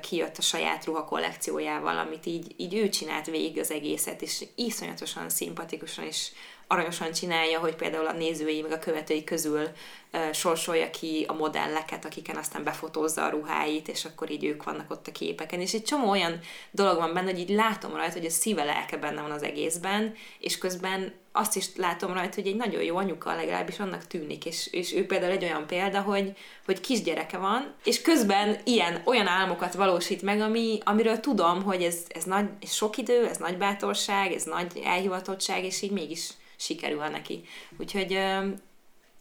kijött 0.00 0.38
a 0.38 0.42
saját 0.42 0.84
ruha 0.84 1.04
kollekciójával, 1.04 1.98
amit 1.98 2.26
így, 2.26 2.54
így 2.56 2.74
ő 2.74 2.88
csinált 2.88 3.26
végig 3.26 3.58
az 3.58 3.70
egészet, 3.70 4.22
és 4.22 4.44
iszonyatosan 4.54 5.28
szimpatikusan 5.28 6.04
és 6.04 6.30
aranyosan 6.72 7.12
csinálja, 7.12 7.58
hogy 7.58 7.74
például 7.74 8.06
a 8.06 8.12
nézői, 8.12 8.62
meg 8.62 8.72
a 8.72 8.78
követői 8.78 9.24
közül 9.24 9.68
uh, 10.12 10.32
sorsolja 10.32 10.90
ki 10.90 11.24
a 11.28 11.32
modelleket, 11.32 12.04
akiken 12.04 12.36
aztán 12.36 12.64
befotózza 12.64 13.24
a 13.24 13.28
ruháit, 13.28 13.88
és 13.88 14.04
akkor 14.04 14.30
így 14.30 14.44
ők 14.44 14.62
vannak 14.62 14.90
ott 14.90 15.06
a 15.06 15.12
képeken. 15.12 15.60
És 15.60 15.74
egy 15.74 15.82
csomó 15.82 16.10
olyan 16.10 16.40
dolog 16.70 16.96
van 16.96 17.14
benne, 17.14 17.30
hogy 17.30 17.38
így 17.38 17.50
látom 17.50 17.94
rajta, 17.94 18.12
hogy 18.12 18.26
a 18.26 18.30
szíve 18.30 18.64
lelke 18.64 18.96
benne 18.96 19.20
van 19.20 19.30
az 19.30 19.42
egészben, 19.42 20.14
és 20.38 20.58
közben 20.58 21.12
azt 21.32 21.56
is 21.56 21.66
látom 21.76 22.12
rajta, 22.12 22.34
hogy 22.34 22.46
egy 22.46 22.56
nagyon 22.56 22.82
jó 22.82 22.96
anyuka 22.96 23.34
legalábbis 23.34 23.78
annak 23.78 24.06
tűnik, 24.06 24.44
és, 24.44 24.66
és 24.72 24.94
ő 24.94 25.06
például 25.06 25.32
egy 25.32 25.44
olyan 25.44 25.66
példa, 25.66 26.00
hogy, 26.00 26.32
hogy 26.64 26.80
kisgyereke 26.80 27.38
van, 27.38 27.74
és 27.84 28.02
közben 28.02 28.56
ilyen, 28.64 29.02
olyan 29.04 29.26
álmokat 29.26 29.74
valósít 29.74 30.22
meg, 30.22 30.40
ami, 30.40 30.78
amiről 30.84 31.20
tudom, 31.20 31.62
hogy 31.62 31.82
ez, 31.82 31.96
ez, 32.08 32.24
nagy, 32.24 32.48
ez 32.62 32.72
sok 32.72 32.96
idő, 32.96 33.26
ez 33.26 33.36
nagy 33.36 33.56
bátorság, 33.56 34.32
ez 34.32 34.44
nagy 34.44 34.80
elhivatottság, 34.84 35.64
és 35.64 35.82
így 35.82 35.90
mégis 35.90 36.28
sikerül 36.60 37.06
neki. 37.06 37.44
Úgyhogy 37.78 38.18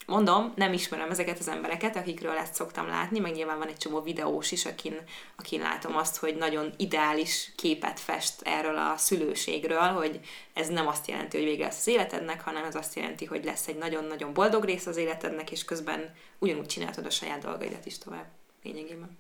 mondom, 0.09 0.53
nem 0.55 0.73
ismerem 0.73 1.09
ezeket 1.09 1.39
az 1.39 1.47
embereket, 1.47 1.95
akikről 1.95 2.37
ezt 2.37 2.53
szoktam 2.53 2.87
látni, 2.87 3.19
meg 3.19 3.33
nyilván 3.33 3.57
van 3.57 3.67
egy 3.67 3.77
csomó 3.77 4.01
videós 4.01 4.51
is, 4.51 4.65
akin, 4.65 4.95
akin 5.37 5.61
látom 5.61 5.95
azt, 5.95 6.17
hogy 6.17 6.35
nagyon 6.35 6.73
ideális 6.77 7.51
képet 7.55 7.99
fest 7.99 8.41
erről 8.41 8.77
a 8.77 8.97
szülőségről, 8.97 9.79
hogy 9.79 10.19
ez 10.53 10.67
nem 10.67 10.87
azt 10.87 11.07
jelenti, 11.07 11.37
hogy 11.37 11.45
vége 11.45 11.65
lesz 11.65 11.79
az 11.79 11.87
életednek, 11.87 12.41
hanem 12.41 12.63
ez 12.63 12.75
azt 12.75 12.95
jelenti, 12.95 13.25
hogy 13.25 13.45
lesz 13.45 13.67
egy 13.67 13.77
nagyon-nagyon 13.77 14.33
boldog 14.33 14.63
rész 14.63 14.85
az 14.85 14.97
életednek, 14.97 15.51
és 15.51 15.65
közben 15.65 16.15
ugyanúgy 16.39 16.67
csináltad 16.67 17.05
a 17.05 17.09
saját 17.09 17.41
dolgaidat 17.41 17.85
is 17.85 17.97
tovább 17.97 18.27
lényegében. 18.63 19.17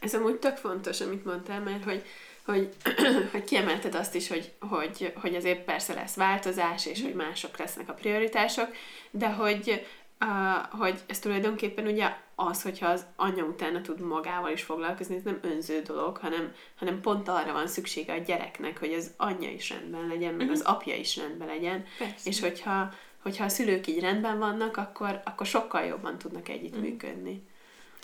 Ez 0.00 0.14
amúgy 0.14 0.38
tök 0.38 0.56
fontos, 0.56 1.00
amit 1.00 1.24
mondtál, 1.24 1.60
mert 1.60 1.84
hogy, 1.84 2.04
hogy, 2.46 2.68
hogy 3.32 3.44
kiemelted 3.44 3.94
azt 3.94 4.14
is, 4.14 4.28
hogy, 4.28 4.52
hogy, 4.60 5.12
hogy 5.14 5.34
azért 5.34 5.64
persze 5.64 5.94
lesz 5.94 6.14
változás, 6.14 6.86
és 6.86 7.02
hogy 7.02 7.14
mások 7.14 7.58
lesznek 7.58 7.88
a 7.88 7.92
prioritások, 7.92 8.68
de 9.10 9.28
hogy, 9.28 9.86
uh, 10.20 10.78
hogy 10.80 11.00
ez 11.06 11.18
tulajdonképpen 11.18 11.86
ugye 11.86 12.16
az, 12.34 12.62
hogyha 12.62 12.88
az 12.88 13.06
anya 13.16 13.44
utána 13.44 13.80
tud 13.80 14.00
magával 14.00 14.52
is 14.52 14.62
foglalkozni, 14.62 15.16
ez 15.16 15.22
nem 15.22 15.38
önző 15.42 15.80
dolog, 15.80 16.16
hanem, 16.16 16.52
hanem 16.78 17.00
pont 17.00 17.28
arra 17.28 17.52
van 17.52 17.66
szüksége 17.66 18.12
a 18.12 18.18
gyereknek, 18.18 18.78
hogy 18.78 18.92
az 18.92 19.10
anyja 19.16 19.50
is 19.50 19.70
rendben 19.70 20.06
legyen, 20.06 20.34
meg 20.34 20.50
az 20.50 20.60
apja 20.60 20.94
is 20.94 21.16
rendben 21.16 21.48
legyen, 21.48 21.84
Persze. 21.98 22.28
és 22.28 22.40
hogyha, 22.40 22.92
hogyha 23.22 23.44
a 23.44 23.48
szülők 23.48 23.86
így 23.86 24.00
rendben 24.00 24.38
vannak, 24.38 24.76
akkor, 24.76 25.20
akkor 25.24 25.46
sokkal 25.46 25.84
jobban 25.84 26.18
tudnak 26.18 26.48
együttműködni. 26.48 27.42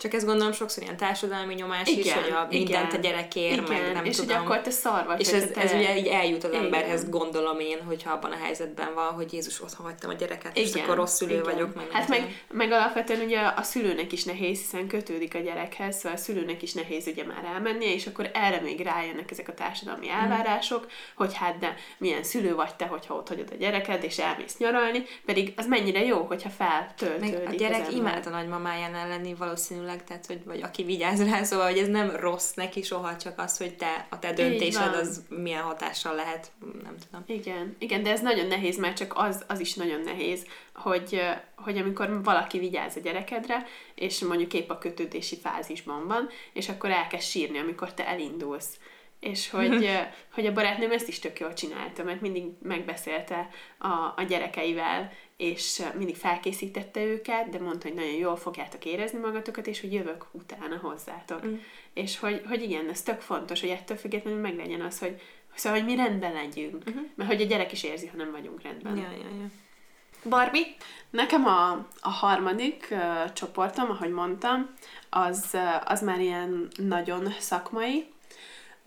Csak 0.03 0.13
ez 0.13 0.25
gondolom 0.25 0.53
sokszor 0.53 0.83
ilyen 0.83 0.97
társadalmi 0.97 1.53
nyomás 1.53 1.87
igen, 1.87 1.99
is, 1.99 2.13
hogy 2.13 2.31
a 2.31 2.47
mindent 2.49 2.93
igen, 2.93 2.99
a 2.99 3.03
gyerekér, 3.03 3.51
igen, 3.51 3.63
meg 3.63 3.93
nem 3.93 4.05
és 4.05 4.15
tudom. 4.15 4.35
hogy 4.35 4.45
akkor 4.45 4.61
te 4.61 4.69
szar 4.69 5.05
vagy. 5.05 5.19
És 5.19 5.31
ez, 5.31 5.49
te... 5.53 5.61
ez 5.61 5.73
ugye 5.73 5.97
így 5.97 6.07
eljut 6.07 6.43
az 6.43 6.49
Igen. 6.49 6.63
emberhez, 6.63 7.09
gondolom 7.09 7.59
én, 7.59 7.83
hogyha 7.83 8.11
abban 8.11 8.31
a 8.31 8.35
helyzetben 8.35 8.93
van, 8.93 9.13
hogy 9.13 9.33
Jézus, 9.33 9.61
ott 9.61 9.73
hagytam 9.73 10.09
a 10.09 10.13
gyereket, 10.13 10.57
és 10.57 10.73
akkor 10.73 10.95
rossz 10.95 11.15
szülő 11.15 11.31
igen. 11.31 11.43
vagyok. 11.43 11.75
Meg 11.75 11.91
hát 11.91 12.07
meg, 12.07 12.43
meg 12.51 12.71
alapvetően 12.71 13.21
ugye 13.21 13.39
a 13.39 13.61
szülőnek 13.61 14.11
is 14.11 14.23
nehéz, 14.23 14.59
hiszen 14.59 14.87
kötődik 14.87 15.35
a 15.35 15.39
gyerekhez, 15.39 15.95
szóval 15.95 16.17
a 16.17 16.21
szülőnek 16.21 16.61
is 16.61 16.73
nehéz 16.73 17.07
ugye 17.07 17.23
már 17.25 17.43
elmennie, 17.53 17.93
és 17.93 18.07
akkor 18.07 18.29
erre 18.33 18.61
még 18.61 18.79
rájönnek 18.79 19.31
ezek 19.31 19.47
a 19.47 19.53
társadalmi 19.53 20.07
Mhm. 20.07 20.15
elvárások, 20.15 20.87
hogy 21.15 21.33
hát 21.33 21.57
de 21.57 21.75
milyen 21.97 22.23
szülő 22.23 22.55
vagy 22.55 22.75
te, 22.75 22.85
hogyha 22.85 23.15
ott 23.15 23.27
hagyod 23.27 23.49
a 23.51 23.55
gyereket, 23.55 24.03
és 24.03 24.17
elmész 24.17 24.57
nyaralni, 24.57 25.03
pedig 25.25 25.53
az 25.55 25.67
mennyire 25.67 26.05
jó, 26.05 26.21
hogyha 26.21 26.49
feltöltődik 26.49 27.43
Meg 27.43 27.53
a 27.53 27.55
gyerek 27.55 27.93
imád 27.93 28.25
a 28.25 28.29
nagymamájánál 28.29 29.07
lenni 29.07 29.33
valószínűleg, 29.33 29.92
tehát 30.01 30.25
hogy, 30.25 30.41
vagy 30.45 30.61
aki 30.61 30.83
vigyáz 30.83 31.29
rá, 31.29 31.43
szóval, 31.43 31.69
hogy 31.69 31.77
ez 31.77 31.87
nem 31.87 32.15
rossz 32.15 32.53
neki 32.53 32.81
soha, 32.81 33.17
csak 33.17 33.39
az, 33.39 33.57
hogy 33.57 33.75
te, 33.75 34.07
a 34.09 34.19
te 34.19 34.33
döntésed 34.33 34.95
az 34.95 35.23
milyen 35.29 35.61
hatással 35.61 36.15
lehet, 36.15 36.51
nem 36.83 36.95
tudom. 37.05 37.23
Igen, 37.25 37.75
igen, 37.79 38.03
de 38.03 38.11
ez 38.11 38.21
nagyon 38.21 38.47
nehéz, 38.47 38.77
mert 38.77 38.97
csak 38.97 39.13
az, 39.15 39.43
az 39.47 39.59
is 39.59 39.73
nagyon 39.73 40.01
nehéz, 40.01 40.45
hogy, 40.73 41.21
hogy 41.55 41.77
amikor 41.77 42.23
valaki 42.23 42.59
vigyáz 42.59 42.95
a 42.95 42.99
gyerekedre, 42.99 43.65
és 43.95 44.19
mondjuk 44.19 44.53
épp 44.53 44.69
a 44.69 44.77
kötődési 44.77 45.37
fázisban 45.37 46.07
van, 46.07 46.29
és 46.53 46.69
akkor 46.69 46.89
elkezd 46.89 47.27
sírni, 47.27 47.57
amikor 47.57 47.93
te 47.93 48.07
elindulsz. 48.07 48.77
És 49.19 49.49
hogy, 49.49 49.89
hogy 50.35 50.45
a 50.45 50.53
barátnőm 50.53 50.91
ezt 50.91 51.07
is 51.07 51.19
tök 51.19 51.39
jól 51.39 51.53
csinálta, 51.53 52.03
mert 52.03 52.21
mindig 52.21 52.43
megbeszélte 52.61 53.49
a, 53.77 54.13
a 54.15 54.23
gyerekeivel, 54.27 55.11
és 55.37 55.83
mindig 55.97 56.15
felkészítette 56.15 57.03
őket, 57.03 57.49
de 57.49 57.59
mondta, 57.59 57.87
hogy 57.87 57.97
nagyon 57.97 58.13
jól 58.13 58.35
fogjátok 58.35 58.85
érezni 58.85 59.19
magatokat, 59.19 59.67
és 59.67 59.81
hogy 59.81 59.93
jövök 59.93 60.25
utána 60.31 60.77
hozzátok. 60.77 61.45
Mm. 61.45 61.55
És 61.93 62.19
hogy, 62.19 62.41
hogy 62.47 62.61
igen, 62.61 62.89
ez 62.89 63.01
tök 63.01 63.21
fontos, 63.21 63.59
hogy 63.59 63.69
ettől 63.69 63.97
függetlenül 63.97 64.39
meglegyen 64.39 64.81
az, 64.81 64.99
hogy, 64.99 65.21
szóval, 65.55 65.79
hogy 65.79 65.87
mi 65.87 65.95
rendben 65.95 66.33
legyünk. 66.33 66.83
Uh-huh. 66.87 67.03
Mert 67.15 67.29
hogy 67.29 67.41
a 67.41 67.45
gyerek 67.45 67.71
is 67.71 67.83
érzi, 67.83 68.07
ha 68.07 68.17
nem 68.17 68.31
vagyunk 68.31 68.61
rendben. 68.61 68.97
Ja, 68.97 69.11
ja, 69.11 69.17
ja. 69.17 69.49
Barbie? 70.29 70.65
Nekem 71.09 71.45
a, 71.45 71.71
a 72.01 72.09
harmadik 72.09 72.87
uh, 72.91 73.33
csoportom, 73.33 73.89
ahogy 73.89 74.11
mondtam, 74.11 74.73
az, 75.09 75.49
uh, 75.53 75.91
az 75.91 76.01
már 76.01 76.19
ilyen 76.19 76.67
nagyon 76.75 77.33
szakmai. 77.39 78.12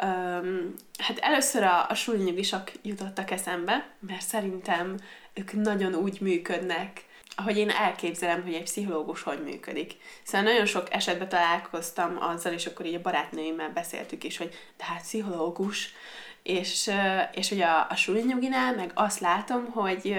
Um, 0.02 0.74
hát 0.98 1.18
először 1.18 1.62
a, 1.62 1.86
a 1.88 1.94
súlynyugisok 1.94 2.72
jutottak 2.82 3.30
eszembe, 3.30 3.88
mert 4.00 4.26
szerintem 4.26 4.96
ők 5.34 5.52
nagyon 5.52 5.94
úgy 5.94 6.20
működnek, 6.20 7.04
ahogy 7.36 7.56
én 7.56 7.70
elképzelem, 7.70 8.42
hogy 8.42 8.54
egy 8.54 8.62
pszichológus 8.62 9.22
hogy 9.22 9.42
működik. 9.42 9.96
Szóval 10.22 10.50
nagyon 10.50 10.66
sok 10.66 10.94
esetben 10.94 11.28
találkoztam 11.28 12.16
azzal, 12.20 12.52
és 12.52 12.66
akkor 12.66 12.86
így 12.86 12.94
a 12.94 13.00
barátnőimmel 13.00 13.70
beszéltük 13.70 14.24
is, 14.24 14.36
hogy 14.36 14.54
de 14.76 14.84
hát 14.84 15.00
pszichológus, 15.00 15.94
és, 16.42 16.90
és 17.32 17.48
hogy 17.48 17.60
a, 17.60 17.86
a 17.90 17.96
súlynyuginál 17.96 18.74
meg 18.74 18.90
azt 18.94 19.20
látom, 19.20 19.64
hogy, 19.70 20.16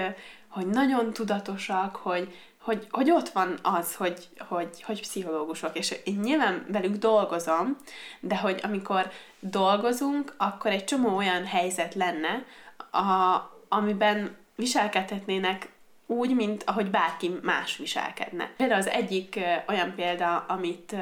hogy 0.48 0.66
nagyon 0.66 1.12
tudatosak, 1.12 1.96
hogy, 1.96 2.34
hogy, 2.60 2.86
hogy 2.90 3.10
ott 3.10 3.28
van 3.28 3.58
az, 3.62 3.94
hogy, 3.94 4.28
hogy, 4.38 4.82
hogy 4.82 5.00
pszichológusok, 5.00 5.78
és 5.78 5.96
én 6.04 6.18
nyilván 6.22 6.66
velük 6.68 6.96
dolgozom, 6.96 7.76
de 8.20 8.36
hogy 8.36 8.60
amikor 8.62 9.10
dolgozunk, 9.40 10.34
akkor 10.36 10.70
egy 10.70 10.84
csomó 10.84 11.16
olyan 11.16 11.46
helyzet 11.46 11.94
lenne, 11.94 12.44
a, 12.90 13.42
amiben 13.68 14.36
viselkedhetnének 14.54 15.70
úgy, 16.06 16.34
mint 16.34 16.62
ahogy 16.66 16.90
bárki 16.90 17.38
más 17.42 17.76
viselkedne. 17.76 18.50
Például 18.56 18.80
az 18.80 18.88
egyik 18.88 19.40
olyan 19.68 19.94
példa, 19.94 20.44
amit, 20.48 20.96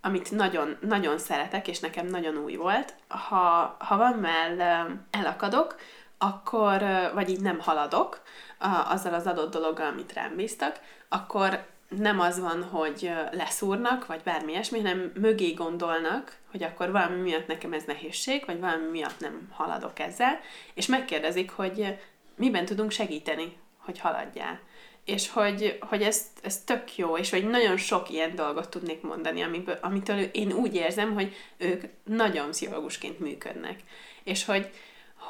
amit 0.00 0.30
nagyon, 0.30 0.76
nagyon 0.80 1.18
szeretek, 1.18 1.68
és 1.68 1.80
nekem 1.80 2.06
nagyon 2.06 2.36
új 2.36 2.56
volt, 2.56 2.94
ha, 3.08 3.76
ha 3.78 3.96
valamell 3.96 4.58
ö, 4.58 4.92
elakadok, 5.10 5.76
akkor, 6.22 6.82
vagy 7.14 7.28
így 7.28 7.40
nem 7.40 7.60
haladok 7.60 8.22
a, 8.58 8.66
azzal 8.66 9.14
az 9.14 9.26
adott 9.26 9.52
dologgal, 9.52 9.86
amit 9.86 10.12
rám 10.12 10.36
bíztak, 10.36 10.80
akkor 11.08 11.66
nem 11.88 12.20
az 12.20 12.40
van, 12.40 12.62
hogy 12.62 13.10
leszúrnak, 13.30 14.06
vagy 14.06 14.20
bármi 14.24 14.52
ilyesmi, 14.52 14.80
hanem 14.80 15.12
mögé 15.14 15.52
gondolnak, 15.52 16.36
hogy 16.50 16.62
akkor 16.62 16.90
valami 16.90 17.20
miatt 17.20 17.46
nekem 17.46 17.72
ez 17.72 17.84
nehézség, 17.84 18.42
vagy 18.46 18.60
valami 18.60 18.90
miatt 18.90 19.20
nem 19.20 19.48
haladok 19.52 19.98
ezzel, 19.98 20.40
és 20.74 20.86
megkérdezik, 20.86 21.50
hogy 21.50 21.98
miben 22.36 22.64
tudunk 22.64 22.90
segíteni, 22.90 23.56
hogy 23.78 23.98
haladjál. 23.98 24.60
És 25.04 25.30
hogy, 25.30 25.78
hogy 25.80 26.02
ez, 26.02 26.22
ez 26.42 26.64
tök 26.64 26.96
jó, 26.96 27.16
és 27.16 27.30
hogy 27.30 27.48
nagyon 27.48 27.76
sok 27.76 28.10
ilyen 28.10 28.34
dolgot 28.34 28.68
tudnék 28.68 29.02
mondani, 29.02 29.42
amiből, 29.42 29.78
amitől 29.80 30.18
én 30.18 30.52
úgy 30.52 30.74
érzem, 30.74 31.14
hogy 31.14 31.34
ők 31.56 31.84
nagyon 32.04 32.50
pszichológusként 32.50 33.20
működnek. 33.20 33.80
És 34.24 34.44
hogy, 34.44 34.70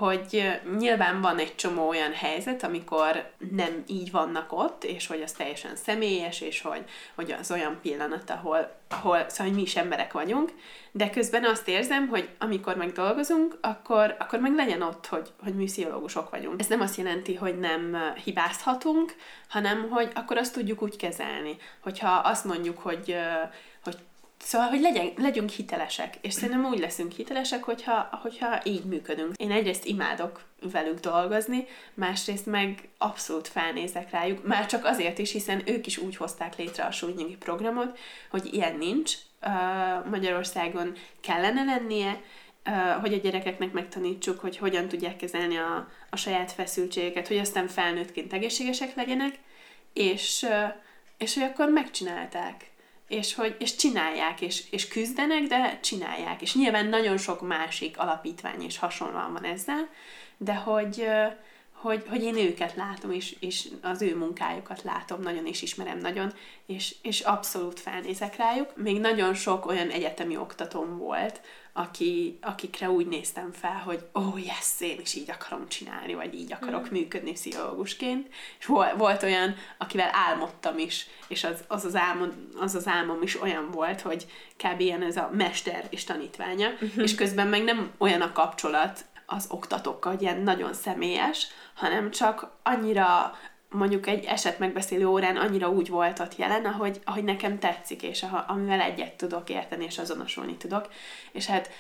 hogy 0.07 0.61
nyilván 0.79 1.21
van 1.21 1.39
egy 1.39 1.55
csomó 1.55 1.89
olyan 1.89 2.13
helyzet, 2.13 2.63
amikor 2.63 3.31
nem 3.51 3.83
így 3.87 4.11
vannak 4.11 4.53
ott, 4.53 4.85
és 4.85 5.07
hogy 5.07 5.23
az 5.23 5.33
teljesen 5.33 5.77
személyes, 5.77 6.41
és 6.41 6.61
hogy, 6.61 6.85
hogy 7.15 7.35
az 7.41 7.51
olyan 7.51 7.79
pillanat, 7.83 8.31
ahol, 8.31 8.77
ahol 8.89 9.25
szóval, 9.29 9.47
hogy 9.47 9.55
mi 9.55 9.63
is 9.63 9.77
emberek 9.77 10.13
vagyunk, 10.13 10.53
de 10.93 11.11
közben 11.11 11.45
azt 11.45 11.69
érzem, 11.69 12.09
hogy 12.09 12.29
amikor 12.39 12.77
meg 12.77 12.93
dolgozunk, 12.93 13.59
akkor, 13.61 14.17
akkor 14.19 14.39
meg 14.39 14.55
legyen 14.55 14.83
ott, 14.83 15.07
hogy, 15.07 15.29
hogy 15.43 15.55
mi 15.55 15.65
pszichológusok 15.65 16.31
vagyunk. 16.31 16.61
Ez 16.61 16.67
nem 16.67 16.81
azt 16.81 16.97
jelenti, 16.97 17.35
hogy 17.35 17.59
nem 17.59 17.97
hibázhatunk, 18.25 19.15
hanem 19.49 19.89
hogy 19.91 20.11
akkor 20.15 20.37
azt 20.37 20.55
tudjuk 20.55 20.83
úgy 20.83 20.97
kezelni. 20.97 21.57
Hogyha 21.81 22.11
azt 22.11 22.45
mondjuk, 22.45 22.79
hogy, 22.79 23.17
Szóval, 24.45 24.69
hogy 24.69 24.81
legyen, 24.81 25.13
legyünk 25.17 25.51
hitelesek, 25.51 26.15
és 26.21 26.33
szerintem 26.33 26.65
úgy 26.65 26.79
leszünk 26.79 27.13
hitelesek, 27.13 27.65
hogyha, 27.65 28.09
hogyha 28.23 28.61
így 28.65 28.85
működünk. 28.85 29.37
Én 29.37 29.51
egyrészt 29.51 29.85
imádok 29.85 30.43
velük 30.73 31.01
dolgozni, 31.01 31.67
másrészt 31.95 32.47
meg 32.47 32.89
abszolút 32.99 33.49
felnézek 33.49 34.11
rájuk, 34.11 34.47
már 34.47 34.67
csak 34.67 34.85
azért 34.85 35.19
is, 35.19 35.33
hiszen 35.33 35.63
ők 35.65 35.87
is 35.87 35.99
úgy 35.99 36.17
hozták 36.17 36.57
létre 36.57 36.85
a 36.85 36.91
súlynyugi 36.91 37.37
programot, 37.37 37.99
hogy 38.31 38.55
ilyen 38.55 38.77
nincs, 38.77 39.13
Magyarországon 40.11 40.93
kellene 41.21 41.65
lennie, 41.65 42.21
hogy 43.01 43.13
a 43.15 43.19
gyerekeknek 43.19 43.73
megtanítsuk, 43.73 44.41
hogy 44.41 44.57
hogyan 44.57 44.89
tudják 44.89 45.17
kezelni 45.17 45.57
a, 45.57 45.89
a 46.11 46.17
saját 46.17 46.53
feszültségeket, 46.53 47.29
hogy 47.29 47.39
aztán 47.39 47.69
felnőttként 47.69 48.33
egészségesek 48.33 48.95
legyenek, 48.95 49.39
és, 49.93 50.47
és 51.19 51.35
hogy 51.35 51.43
akkor 51.43 51.69
megcsinálták 51.69 52.71
és, 53.13 53.35
hogy, 53.35 53.57
és 53.59 53.77
csinálják, 53.77 54.41
és, 54.41 54.63
és 54.71 54.89
küzdenek, 54.89 55.43
de 55.43 55.79
csinálják. 55.83 56.43
És 56.43 56.55
nyilván 56.55 56.87
nagyon 56.87 57.17
sok 57.17 57.41
másik 57.41 57.99
alapítvány 57.99 58.63
és 58.63 58.79
hasonlóan 58.79 59.33
van 59.33 59.45
ezzel, 59.45 59.89
de 60.37 60.55
hogy, 60.55 61.07
hogy, 61.73 62.05
hogy 62.09 62.23
én 62.23 62.37
őket 62.37 62.75
látom, 62.75 63.11
és, 63.11 63.37
és 63.41 63.69
az 63.83 64.03
ő 64.03 64.17
munkájukat 64.17 64.83
látom 64.83 65.21
nagyon, 65.21 65.47
és 65.47 65.63
ismerem 65.63 65.99
nagyon, 65.99 66.33
és, 66.67 66.95
és 67.03 67.21
abszolút 67.21 67.81
felnézek 67.81 68.37
rájuk. 68.37 68.77
Még 68.77 69.01
nagyon 69.01 69.35
sok 69.35 69.67
olyan 69.67 69.89
egyetemi 69.89 70.37
oktatóm 70.37 70.99
volt, 70.99 71.41
aki, 71.73 72.39
akikre 72.41 72.91
úgy 72.91 73.07
néztem 73.07 73.53
fel, 73.53 73.83
hogy 73.85 74.07
ó, 74.15 74.21
oh, 74.21 74.45
yes, 74.45 74.81
én 74.81 75.01
is 75.01 75.15
így 75.15 75.31
akarom 75.31 75.69
csinálni, 75.69 76.15
vagy 76.15 76.35
így 76.35 76.53
akarok 76.53 76.89
mm. 76.89 76.93
működni 76.93 77.33
pszichológusként. 77.33 78.29
És 78.59 78.67
volt, 78.67 78.97
volt 78.97 79.23
olyan, 79.23 79.55
akivel 79.79 80.11
álmodtam 80.13 80.79
is, 80.79 81.07
és 81.29 81.45
az 81.45 81.65
az, 81.67 81.85
az, 81.85 81.97
álmod, 81.97 82.33
az 82.61 82.75
az 82.75 82.87
álmom 82.87 83.23
is 83.23 83.43
olyan 83.43 83.71
volt, 83.71 84.01
hogy 84.01 84.27
kb. 84.57 84.81
ilyen 84.81 85.03
ez 85.03 85.17
a 85.17 85.31
mester 85.33 85.87
és 85.91 86.05
tanítványa, 86.05 86.69
mm-hmm. 86.69 87.03
és 87.03 87.15
közben 87.15 87.47
meg 87.47 87.65
nem 87.65 87.91
olyan 87.99 88.21
a 88.21 88.33
kapcsolat 88.33 89.05
az 89.27 89.47
oktatókkal, 89.49 90.13
hogy 90.13 90.23
ilyen 90.23 90.41
nagyon 90.41 90.75
személyes, 90.75 91.47
hanem 91.75 92.11
csak 92.11 92.51
annyira 92.63 93.35
mondjuk 93.73 94.07
egy 94.07 94.25
eset 94.25 94.59
megbeszélő 94.59 95.07
órán 95.07 95.37
annyira 95.37 95.71
úgy 95.71 95.89
volt 95.89 96.19
ott 96.19 96.37
jelen, 96.37 96.65
ahogy, 96.65 97.01
ahogy 97.05 97.25
nekem 97.25 97.59
tetszik, 97.59 98.03
és 98.03 98.23
a, 98.23 98.45
amivel 98.49 98.81
egyet 98.81 99.13
tudok 99.13 99.51
érteni, 99.51 99.85
és 99.85 99.99
azonosulni 99.99 100.57
tudok. 100.57 100.89
És 101.33 101.47
hát 101.47 101.71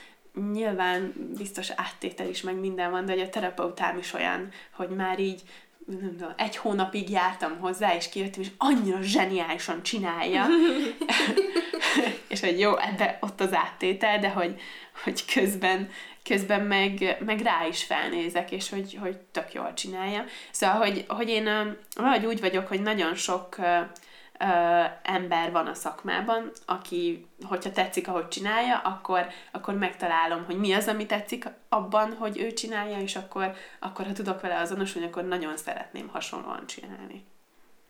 nyilván 0.52 1.12
biztos 1.36 1.70
áttétel 1.70 2.28
is, 2.28 2.42
meg 2.42 2.54
minden 2.54 2.90
van, 2.90 3.04
de 3.04 3.12
hogy 3.12 3.20
a 3.20 3.28
terapeutám 3.28 3.98
is 3.98 4.12
olyan, 4.12 4.48
hogy 4.70 4.88
már 4.88 5.18
így 5.18 5.42
egy 6.36 6.56
hónapig 6.56 7.10
jártam 7.10 7.58
hozzá, 7.58 7.94
és 7.94 8.08
kijöttem, 8.08 8.42
és 8.42 8.50
annyira 8.58 9.02
zseniálisan 9.02 9.82
csinálja. 9.82 10.46
és 12.28 12.40
hogy 12.40 12.58
jó, 12.58 12.76
ebbe 12.76 13.18
ott 13.20 13.40
az 13.40 13.54
áttétel, 13.54 14.18
de 14.18 14.28
hogy, 14.28 14.60
hogy 15.04 15.24
közben, 15.34 15.88
közben 16.24 16.62
meg, 16.62 17.16
meg 17.24 17.40
rá 17.40 17.66
is 17.66 17.84
felnézek, 17.84 18.50
és 18.50 18.68
hogy, 18.68 18.98
hogy 19.00 19.16
tök 19.16 19.52
jól 19.52 19.74
csinálja. 19.74 20.24
Szóval, 20.50 20.76
hogy, 20.76 21.04
hogy 21.08 21.28
én 21.28 21.76
valahogy 21.96 22.26
úgy 22.26 22.40
vagyok, 22.40 22.68
hogy 22.68 22.82
nagyon 22.82 23.14
sok 23.14 23.56
ö, 23.58 23.80
ember 25.02 25.50
van 25.50 25.66
a 25.66 25.74
szakmában, 25.74 26.50
aki, 26.66 27.26
hogyha 27.42 27.72
tetszik, 27.72 28.08
ahogy 28.08 28.28
csinálja, 28.28 28.78
akkor, 28.78 29.26
akkor 29.52 29.74
megtalálom, 29.74 30.44
hogy 30.44 30.56
mi 30.56 30.72
az, 30.72 30.88
ami 30.88 31.06
tetszik 31.06 31.44
abban, 31.68 32.12
hogy 32.12 32.38
ő 32.38 32.52
csinálja, 32.52 32.98
és 33.00 33.16
akkor, 33.16 33.54
akkor 33.80 34.06
ha 34.06 34.12
tudok 34.12 34.40
vele 34.40 34.58
azonosulni, 34.58 35.06
akkor 35.06 35.24
nagyon 35.24 35.56
szeretném 35.56 36.08
hasonlóan 36.08 36.66
csinálni. 36.66 37.24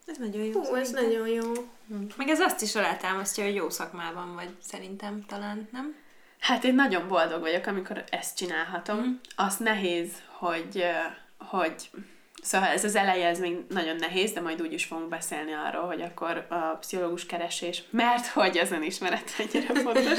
Ez 0.06 0.16
nagyon 0.18 0.42
jó. 0.42 0.64
Hú, 0.64 0.74
ez 0.74 0.90
nagyon 0.90 1.28
jó. 1.28 1.52
Meg 2.16 2.28
ez 2.28 2.40
azt 2.40 2.62
is 2.62 2.74
alátámasztja, 2.74 3.44
hogy 3.44 3.54
jó 3.54 3.70
szakmában 3.70 4.34
vagy, 4.34 4.56
szerintem 4.60 5.24
talán, 5.26 5.68
nem? 5.72 5.94
Hát 6.42 6.64
én 6.64 6.74
nagyon 6.74 7.08
boldog 7.08 7.40
vagyok, 7.40 7.66
amikor 7.66 8.04
ezt 8.10 8.36
csinálhatom. 8.36 8.98
Mm. 8.98 9.12
Azt 9.36 9.60
nehéz, 9.60 10.12
hogy, 10.26 10.84
hogy 11.38 11.90
Szóval 12.44 12.68
ez 12.68 12.84
az 12.84 12.96
eleje, 12.96 13.28
ez 13.28 13.38
még 13.38 13.56
nagyon 13.68 13.96
nehéz, 13.96 14.32
de 14.32 14.40
majd 14.40 14.62
úgy 14.62 14.72
is 14.72 14.84
fogunk 14.84 15.08
beszélni 15.08 15.52
arról, 15.52 15.86
hogy 15.86 16.02
akkor 16.02 16.46
a 16.48 16.76
pszichológus 16.80 17.26
keresés, 17.26 17.82
mert 17.90 18.26
hogy 18.26 18.58
az 18.58 18.70
önismeret 18.70 19.30
ennyire 19.38 19.80
fontos. 19.80 20.18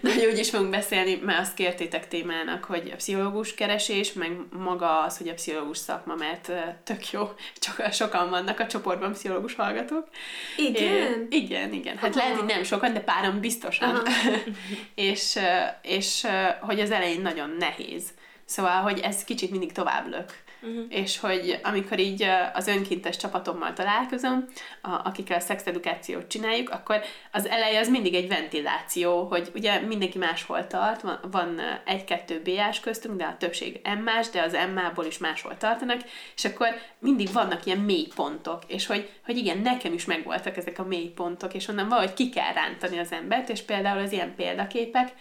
de 0.00 0.28
úgy 0.30 0.38
is 0.38 0.50
fogunk 0.50 0.70
beszélni, 0.70 1.20
mert 1.22 1.40
azt 1.40 1.54
kértétek 1.54 2.08
témának, 2.08 2.64
hogy 2.64 2.90
a 2.92 2.96
pszichológus 2.96 3.54
keresés, 3.54 4.12
meg 4.12 4.36
maga 4.58 5.02
az, 5.02 5.18
hogy 5.18 5.28
a 5.28 5.34
pszichológus 5.34 5.78
szakma, 5.78 6.14
mert 6.14 6.52
tök 6.84 7.10
jó, 7.10 7.30
csak 7.54 7.92
sokan 7.92 8.30
vannak 8.30 8.60
a 8.60 8.66
csoportban 8.66 9.12
pszichológus 9.12 9.54
hallgatók. 9.54 10.08
Igen? 10.56 11.28
É, 11.30 11.36
igen, 11.36 11.72
igen. 11.72 11.96
Hát 11.96 12.16
Aha. 12.16 12.24
lehet, 12.24 12.38
hogy 12.38 12.48
nem 12.48 12.62
sokan, 12.62 12.92
de 12.92 13.00
páran 13.00 13.40
biztosan. 13.40 14.02
és, 14.94 15.38
és 15.82 16.26
hogy 16.60 16.80
az 16.80 16.90
elején 16.90 17.20
nagyon 17.20 17.56
nehéz. 17.58 18.04
Szóval, 18.44 18.80
hogy 18.80 18.98
ez 18.98 19.24
kicsit 19.24 19.50
mindig 19.50 19.72
tovább 19.72 20.08
lök 20.08 20.32
Uh-huh. 20.62 20.84
És 20.88 21.18
hogy 21.18 21.60
amikor 21.62 21.98
így 21.98 22.26
az 22.52 22.66
önkéntes 22.66 23.16
csapatommal 23.16 23.72
találkozom, 23.72 24.44
a, 24.82 24.90
akikkel 25.04 25.36
a 25.36 25.40
szexedukációt 25.40 26.28
csináljuk, 26.28 26.70
akkor 26.70 27.00
az 27.32 27.46
eleje 27.46 27.78
az 27.78 27.88
mindig 27.88 28.14
egy 28.14 28.28
ventiláció, 28.28 29.24
hogy 29.24 29.50
ugye 29.54 29.80
mindenki 29.80 30.18
máshol 30.18 30.66
tart, 30.66 31.00
van, 31.00 31.18
van 31.30 31.60
egy-kettő 31.84 32.42
BA-s 32.44 32.80
köztünk, 32.80 33.16
de 33.16 33.24
a 33.24 33.36
többség 33.36 33.80
M-más, 33.98 34.30
de 34.30 34.42
az 34.42 34.56
M-ból 34.74 35.04
is 35.04 35.18
máshol 35.18 35.56
tartanak, 35.56 36.00
és 36.36 36.44
akkor 36.44 36.68
mindig 36.98 37.32
vannak 37.32 37.66
ilyen 37.66 37.78
mély 37.78 38.06
pontok, 38.14 38.62
és 38.66 38.86
hogy, 38.86 39.10
hogy 39.24 39.36
igen, 39.36 39.58
nekem 39.58 39.92
is 39.92 40.04
megvoltak 40.04 40.56
ezek 40.56 40.78
a 40.78 40.84
mély 40.84 41.08
pontok, 41.08 41.54
és 41.54 41.68
onnan 41.68 41.88
valahogy 41.88 42.14
ki 42.14 42.30
kell 42.30 42.52
rántani 42.52 42.98
az 42.98 43.12
embert, 43.12 43.48
és 43.48 43.62
például 43.62 44.02
az 44.02 44.12
ilyen 44.12 44.34
példaképek, 44.34 45.12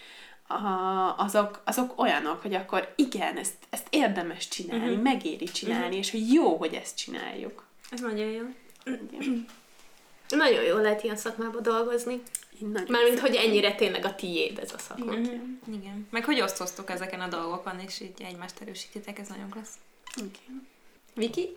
a, 0.54 1.16
azok, 1.18 1.62
azok 1.64 1.99
olyanok, 1.99 2.41
hogy 2.41 2.54
akkor 2.54 2.93
igen, 2.95 3.38
ezt, 3.38 3.54
ezt 3.70 3.88
érdemes 3.89 4.47
csinálni, 4.47 4.89
uh-huh. 4.89 5.02
megéri 5.02 5.45
csinálni, 5.45 5.84
uh-huh. 5.84 5.97
és 5.97 6.12
hogy 6.12 6.34
jó, 6.34 6.58
hogy 6.58 6.74
ezt 6.74 6.97
csináljuk. 6.97 7.66
Ez 7.91 7.99
nagyon 7.99 8.30
jó. 8.30 8.43
Igen. 8.86 9.45
Nagyon 10.30 10.64
jó 10.64 10.78
lehet 10.78 11.04
ilyen 11.04 11.16
szakmába 11.16 11.60
dolgozni. 11.60 12.22
Mármint, 12.88 13.20
hogy 13.20 13.36
ennyire 13.36 13.76
tényleg 13.76 14.06
a 14.06 14.16
tiéd 14.16 14.60
ez 14.60 14.74
a 14.74 14.78
szakma. 14.78 15.14
Igen. 15.14 15.60
Igen. 15.74 16.08
Meg 16.10 16.26
hogy 16.26 16.41
osztoztok 16.41 16.89
ezeken 16.89 17.20
a 17.20 17.28
dolgokon, 17.28 17.80
és 17.80 17.99
így 17.99 18.14
egymást 18.28 18.62
erősítitek, 18.62 19.20
ez 19.20 19.28
nagyon 19.28 19.49
klassz. 19.49 19.76
Igen. 20.16 20.68
Viki? 21.14 21.56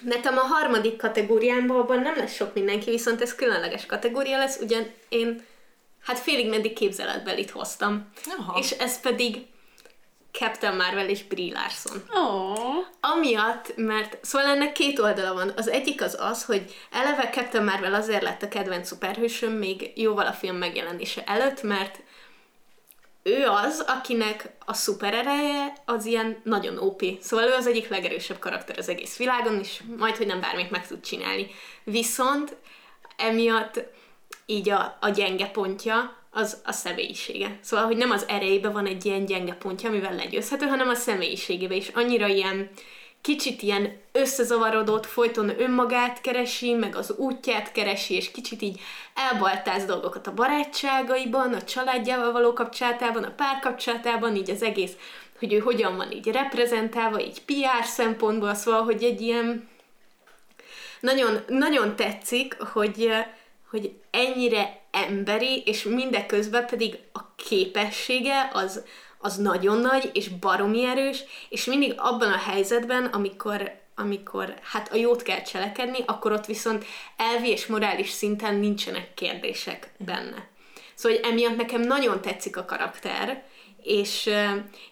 Nekem 0.00 0.36
a 0.36 0.40
harmadik 0.40 0.96
kategóriámban 0.96 2.00
nem 2.00 2.16
lesz 2.16 2.34
sok 2.34 2.54
mindenki, 2.54 2.90
viszont 2.90 3.20
ez 3.20 3.34
különleges 3.34 3.86
kategória 3.86 4.38
lesz, 4.38 4.58
ugyan 4.60 4.90
én 5.08 5.44
hát 6.02 6.18
félig 6.18 6.48
meddig 6.48 6.72
képzeletbelit 6.72 7.50
hoztam. 7.50 8.10
Aha. 8.38 8.58
És 8.58 8.70
ez 8.70 9.00
pedig 9.00 9.46
Captain 10.32 10.76
Marvel 10.76 11.08
és 11.08 11.24
Brie 11.24 11.52
Larson. 11.52 12.02
Oh. 12.14 12.86
Amiatt, 13.00 13.76
mert 13.76 14.18
szóval 14.22 14.48
ennek 14.48 14.72
két 14.72 14.98
oldala 14.98 15.34
van. 15.34 15.52
Az 15.56 15.68
egyik 15.68 16.02
az 16.02 16.16
az, 16.20 16.44
hogy 16.44 16.74
eleve 16.90 17.28
Captain 17.28 17.64
Marvel 17.64 17.94
azért 17.94 18.22
lett 18.22 18.42
a 18.42 18.48
kedvenc 18.48 18.86
szuperhősöm 18.88 19.52
még 19.52 19.92
jóval 19.94 20.26
a 20.26 20.32
film 20.32 20.56
megjelenése 20.56 21.24
előtt, 21.24 21.62
mert 21.62 22.02
ő 23.22 23.46
az, 23.46 23.84
akinek 23.86 24.50
a 24.64 24.72
szuperereje 24.72 25.72
az 25.84 26.04
ilyen 26.04 26.40
nagyon 26.44 26.78
OP. 26.78 27.02
Szóval 27.20 27.46
ő 27.46 27.52
az 27.52 27.66
egyik 27.66 27.88
legerősebb 27.88 28.38
karakter 28.38 28.78
az 28.78 28.88
egész 28.88 29.16
világon, 29.16 29.58
és 29.58 29.82
majd, 29.96 30.16
hogy 30.16 30.26
nem 30.26 30.40
bármit 30.40 30.70
meg 30.70 30.86
tud 30.86 31.00
csinálni. 31.00 31.50
Viszont 31.84 32.56
emiatt 33.16 33.80
így 34.50 34.68
a, 34.68 34.96
a 35.00 35.08
gyenge 35.08 35.46
pontja 35.46 36.16
az 36.30 36.60
a 36.64 36.72
személyisége. 36.72 37.58
Szóval, 37.60 37.86
hogy 37.86 37.96
nem 37.96 38.10
az 38.10 38.24
erejébe 38.28 38.68
van 38.68 38.86
egy 38.86 39.06
ilyen 39.06 39.24
gyenge 39.24 39.54
pontja, 39.54 39.88
amivel 39.88 40.14
legyőzhető, 40.14 40.66
hanem 40.66 40.88
a 40.88 40.94
személyiségébe, 40.94 41.74
és 41.74 41.90
annyira 41.94 42.26
ilyen 42.26 42.70
kicsit 43.20 43.62
ilyen 43.62 44.00
összezavarodott, 44.12 45.06
folyton 45.06 45.60
önmagát 45.60 46.20
keresi, 46.20 46.72
meg 46.72 46.96
az 46.96 47.14
útját 47.16 47.72
keresi, 47.72 48.14
és 48.14 48.30
kicsit 48.30 48.62
így 48.62 48.80
elbaltáz 49.14 49.84
dolgokat 49.84 50.26
a 50.26 50.34
barátságaiban, 50.34 51.52
a 51.52 51.62
családjával 51.62 52.32
való 52.32 52.52
kapcsolatában, 52.52 53.22
a 53.22 53.34
párkapcsolatában, 53.36 54.36
így 54.36 54.50
az 54.50 54.62
egész, 54.62 54.92
hogy 55.38 55.52
ő 55.52 55.58
hogyan 55.58 55.96
van 55.96 56.12
így 56.12 56.26
reprezentálva, 56.26 57.20
így 57.20 57.42
PR 57.42 57.84
szempontból, 57.84 58.54
szóval, 58.54 58.82
hogy 58.82 59.02
egy 59.02 59.20
ilyen 59.20 59.68
nagyon, 61.00 61.38
nagyon 61.48 61.96
tetszik, 61.96 62.56
hogy 62.60 63.12
hogy 63.70 63.92
ennyire 64.10 64.80
emberi, 64.90 65.62
és 65.66 65.82
mindeközben 65.82 66.66
pedig 66.66 66.98
a 67.12 67.34
képessége 67.36 68.50
az, 68.52 68.84
az 69.18 69.36
nagyon 69.36 69.78
nagy, 69.78 70.10
és 70.12 70.28
baromi 70.28 70.84
erős, 70.84 71.24
és 71.48 71.64
mindig 71.64 71.94
abban 71.96 72.32
a 72.32 72.38
helyzetben, 72.38 73.04
amikor, 73.04 73.72
amikor 73.94 74.54
hát 74.62 74.92
a 74.92 74.96
jót 74.96 75.22
kell 75.22 75.42
cselekedni, 75.42 75.98
akkor 76.06 76.32
ott 76.32 76.46
viszont 76.46 76.84
elvi 77.16 77.48
és 77.48 77.66
morális 77.66 78.10
szinten 78.10 78.54
nincsenek 78.54 79.14
kérdések 79.14 79.92
benne. 79.98 80.48
Szóval 80.94 81.18
hogy 81.18 81.30
emiatt 81.30 81.56
nekem 81.56 81.80
nagyon 81.80 82.20
tetszik 82.20 82.56
a 82.56 82.64
karakter, 82.64 83.44
és, 83.82 84.30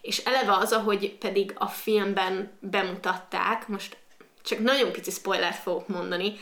és 0.00 0.18
eleve 0.18 0.52
az, 0.52 0.72
ahogy 0.72 1.12
pedig 1.12 1.52
a 1.58 1.66
filmben 1.66 2.58
bemutatták, 2.60 3.68
most 3.68 3.96
csak 4.46 4.58
nagyon 4.58 4.92
pici 4.92 5.10
spoilert 5.10 5.62
fogok 5.62 5.88
mondani, 5.88 6.34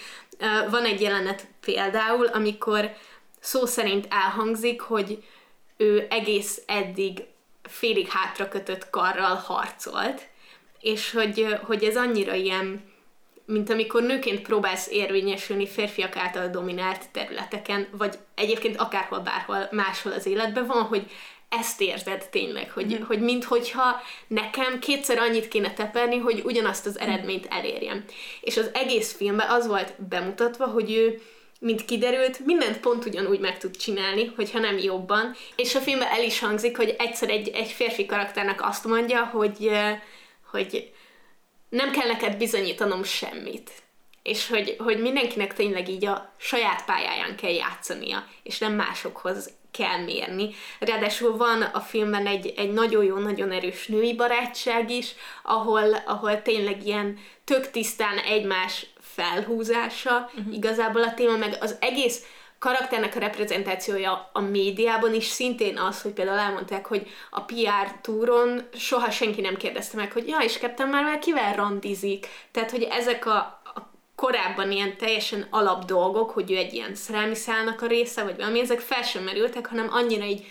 van 0.70 0.84
egy 0.84 1.00
jelenet 1.00 1.46
például, 1.60 2.26
amikor 2.26 2.92
szó 3.40 3.66
szerint 3.66 4.06
elhangzik, 4.10 4.80
hogy 4.80 5.24
ő 5.76 6.06
egész 6.10 6.62
eddig 6.66 7.24
félig 7.62 8.08
hátra 8.08 8.48
kötött 8.48 8.90
karral 8.90 9.34
harcolt, 9.34 10.28
és 10.80 11.10
hogy, 11.10 11.46
hogy 11.62 11.84
ez 11.84 11.96
annyira 11.96 12.34
ilyen, 12.34 12.92
mint 13.46 13.70
amikor 13.70 14.02
nőként 14.02 14.42
próbálsz 14.42 14.88
érvényesülni 14.90 15.66
férfiak 15.66 16.16
által 16.16 16.48
dominált 16.48 17.10
területeken, 17.10 17.88
vagy 17.90 18.18
egyébként 18.34 18.76
akárhol, 18.76 19.18
bárhol 19.18 19.68
máshol 19.70 20.12
az 20.12 20.26
életben 20.26 20.66
van, 20.66 20.82
hogy 20.82 21.10
ezt 21.58 21.80
érzed 21.80 22.28
tényleg, 22.30 22.70
hogy, 22.70 22.98
mm. 22.98 23.02
hogy 23.02 23.20
minthogyha 23.20 24.02
nekem 24.26 24.78
kétszer 24.78 25.18
annyit 25.18 25.48
kéne 25.48 25.72
teperni, 25.72 26.18
hogy 26.18 26.42
ugyanazt 26.44 26.86
az 26.86 26.98
eredményt 26.98 27.46
elérjem. 27.50 28.04
És 28.40 28.56
az 28.56 28.70
egész 28.72 29.12
filmben 29.16 29.48
az 29.48 29.66
volt 29.66 29.94
bemutatva, 30.08 30.66
hogy 30.66 30.92
ő 30.92 31.22
mint 31.60 31.84
kiderült, 31.84 32.44
mindent 32.44 32.80
pont 32.80 33.04
ugyanúgy 33.04 33.40
meg 33.40 33.58
tud 33.58 33.76
csinálni, 33.76 34.32
hogyha 34.36 34.58
nem 34.58 34.78
jobban. 34.78 35.34
És 35.56 35.74
a 35.74 35.80
filmben 35.80 36.08
el 36.08 36.22
is 36.22 36.38
hangzik, 36.38 36.76
hogy 36.76 36.94
egyszer 36.98 37.30
egy, 37.30 37.48
egy 37.48 37.70
férfi 37.70 38.06
karakternek 38.06 38.66
azt 38.66 38.84
mondja, 38.84 39.24
hogy, 39.24 39.70
hogy 40.50 40.92
nem 41.68 41.90
kell 41.90 42.06
neked 42.06 42.36
bizonyítanom 42.36 43.02
semmit. 43.02 43.70
És 44.22 44.48
hogy, 44.48 44.76
hogy 44.78 45.00
mindenkinek 45.00 45.54
tényleg 45.54 45.88
így 45.88 46.04
a 46.04 46.34
saját 46.36 46.84
pályáján 46.84 47.36
kell 47.36 47.52
játszania, 47.52 48.26
és 48.42 48.58
nem 48.58 48.72
másokhoz 48.72 49.50
kell 49.78 50.04
mérni. 50.04 50.50
Ráadásul 50.78 51.36
van 51.36 51.62
a 51.62 51.80
filmben 51.80 52.26
egy, 52.26 52.52
egy 52.56 52.72
nagyon 52.72 53.04
jó, 53.04 53.18
nagyon 53.18 53.50
erős 53.50 53.86
női 53.86 54.14
barátság 54.14 54.90
is, 54.90 55.14
ahol, 55.42 55.94
ahol 56.06 56.42
tényleg 56.42 56.86
ilyen 56.86 57.18
tök 57.44 57.70
tisztán 57.70 58.18
egymás 58.18 58.86
felhúzása 59.00 60.30
uh-huh. 60.36 60.54
igazából 60.54 61.02
a 61.02 61.14
téma, 61.14 61.36
meg 61.36 61.56
az 61.60 61.76
egész 61.80 62.24
karakternek 62.58 63.16
a 63.16 63.18
reprezentációja 63.18 64.30
a 64.32 64.40
médiában 64.40 65.14
is 65.14 65.24
szintén 65.24 65.78
az, 65.78 66.02
hogy 66.02 66.12
például 66.12 66.38
elmondták, 66.38 66.86
hogy 66.86 67.06
a 67.30 67.40
PR 67.40 68.00
túron 68.00 68.62
soha 68.74 69.10
senki 69.10 69.40
nem 69.40 69.56
kérdezte 69.56 69.96
meg, 69.96 70.12
hogy 70.12 70.28
ja, 70.28 70.38
és 70.38 70.56
Captain 70.58 70.88
Marvel 70.88 71.18
kivel 71.18 71.54
randizik. 71.54 72.26
Tehát, 72.50 72.70
hogy 72.70 72.82
ezek 72.82 73.26
a, 73.26 73.36
a 73.63 73.63
korábban 74.24 74.70
ilyen 74.70 74.96
teljesen 74.96 75.46
alap 75.50 75.84
dolgok, 75.84 76.30
hogy 76.30 76.50
ő 76.50 76.56
egy 76.56 76.72
ilyen 76.72 76.94
szerelmi 76.94 77.34
szálnak 77.34 77.82
a 77.82 77.86
része, 77.86 78.22
vagy 78.22 78.36
valami, 78.36 78.60
ezek 78.60 78.80
fel 78.80 79.02
sem 79.02 79.22
merültek, 79.22 79.66
hanem 79.66 79.88
annyira 79.90 80.24
így 80.24 80.46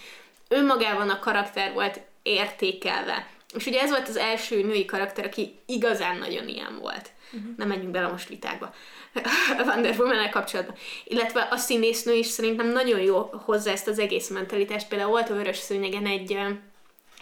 önmagában 0.48 1.10
a 1.10 1.20
karakter 1.20 1.74
volt 1.74 2.00
értékelve. 2.24 3.28
És 3.56 3.66
ugye 3.66 3.82
ez 3.82 3.90
volt 3.90 4.08
az 4.08 4.18
első 4.18 4.64
női 4.64 4.86
karakter, 4.86 5.26
aki 5.26 5.56
igazán 5.66 6.18
nagyon 6.18 6.48
ilyen 6.48 6.78
volt. 6.82 7.12
Uh-huh. 7.32 7.58
Nem 7.58 7.68
menjünk 7.68 7.92
bele 7.92 8.08
most 8.08 8.30
vitákba. 8.30 8.74
Wonder 9.68 9.96
woman 10.00 10.30
kapcsolatban. 10.30 10.76
Illetve 11.04 11.48
a 11.52 11.58
színésznő 11.58 12.14
is 12.14 12.28
szerintem 12.28 12.68
nagyon 12.68 13.00
jó 13.00 13.30
hozzá 13.46 13.72
ezt 13.72 13.88
az 13.88 14.00
egész 14.00 14.30
mentalitást. 14.30 14.88
Például 14.88 15.10
volt 15.10 15.30
a 15.30 15.34
Vörös 15.34 15.58
Szőnyegen 15.58 16.06
egy 16.06 16.38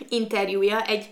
interjúja, 0.09 0.81
egy 0.81 1.05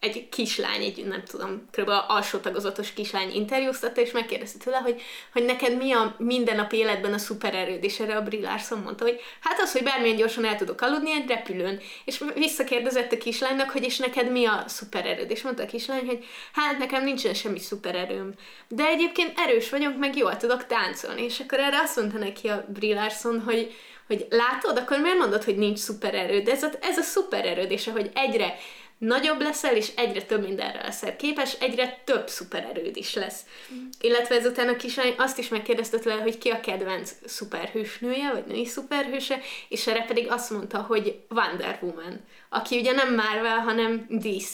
egy 0.00 0.28
kislány, 0.28 0.82
egy 0.82 1.04
nem 1.04 1.22
tudom, 1.24 1.68
kb. 1.70 1.88
alsó 2.08 2.38
tagozatos 2.38 2.92
kislány 2.92 3.30
interjúztatta, 3.34 4.00
és 4.00 4.10
megkérdezte 4.10 4.58
tőle, 4.64 4.76
hogy, 4.76 5.02
hogy 5.32 5.44
neked 5.44 5.76
mi 5.76 5.92
a 5.92 6.14
mindennapi 6.18 6.76
életben 6.76 7.12
a 7.12 7.18
szupererőd, 7.18 7.84
és 7.84 8.00
erre 8.00 8.16
a 8.16 8.22
Brie 8.22 8.40
Larson 8.40 8.78
mondta, 8.78 9.04
hogy 9.04 9.20
hát 9.40 9.60
az, 9.60 9.72
hogy 9.72 9.82
bármilyen 9.82 10.16
gyorsan 10.16 10.44
el 10.44 10.56
tudok 10.56 10.80
aludni 10.80 11.12
egy 11.12 11.28
repülőn. 11.28 11.80
És 12.04 12.24
visszakérdezett 12.34 13.12
a 13.12 13.18
kislánynak, 13.18 13.70
hogy 13.70 13.82
és 13.82 13.98
neked 13.98 14.30
mi 14.30 14.46
a 14.46 14.64
szupererőd, 14.66 15.30
és 15.30 15.42
mondta 15.42 15.62
a 15.62 15.66
kislány, 15.66 16.06
hogy 16.06 16.24
hát 16.52 16.78
nekem 16.78 17.04
nincsen 17.04 17.34
semmi 17.34 17.58
szupererőm. 17.58 18.32
De 18.68 18.86
egyébként 18.86 19.38
erős 19.38 19.70
vagyok, 19.70 19.98
meg 19.98 20.16
jól 20.16 20.36
tudok 20.36 20.66
táncolni. 20.66 21.22
És 21.22 21.40
akkor 21.40 21.58
erre 21.58 21.78
azt 21.78 21.96
mondta 21.96 22.18
neki 22.18 22.48
a 22.48 22.64
Brie 22.68 22.94
Larson, 22.94 23.40
hogy, 23.40 23.74
hogy 24.06 24.26
látod, 24.30 24.78
akkor 24.78 24.98
miért 24.98 25.18
mondod, 25.18 25.44
hogy 25.44 25.56
nincs 25.56 25.78
szupererőd? 25.78 26.48
Ez 26.48 26.62
a, 26.62 26.70
ez 26.80 26.98
a 26.98 27.02
szupererőd, 27.02 27.70
és 27.70 27.86
ahogy 27.86 28.10
egyre 28.14 28.58
nagyobb 28.98 29.40
leszel, 29.40 29.76
és 29.76 29.92
egyre 29.96 30.22
több 30.22 30.42
mindenre 30.42 30.82
leszel 30.82 31.16
képes, 31.16 31.52
egyre 31.60 32.00
több 32.04 32.28
szupererőd 32.28 32.96
is 32.96 33.14
lesz. 33.14 33.40
Mm. 33.74 33.86
Illetve 34.00 34.34
ezután 34.34 34.68
a 34.68 34.76
kislány 34.76 35.14
azt 35.18 35.38
is 35.38 35.48
megkérdezte 35.48 35.98
tőle, 35.98 36.22
hogy 36.22 36.38
ki 36.38 36.48
a 36.48 36.60
kedvenc 36.60 37.12
szuperhősnője, 37.24 38.32
vagy 38.32 38.44
női 38.44 38.66
szuperhőse, 38.66 39.40
és 39.68 39.86
erre 39.86 40.04
pedig 40.04 40.30
azt 40.30 40.50
mondta, 40.50 40.78
hogy 40.78 41.20
Wonder 41.28 41.78
Woman, 41.82 42.20
aki 42.48 42.78
ugye 42.78 42.92
nem 42.92 43.14
Marvel, 43.14 43.58
hanem 43.58 44.06
DC. 44.08 44.52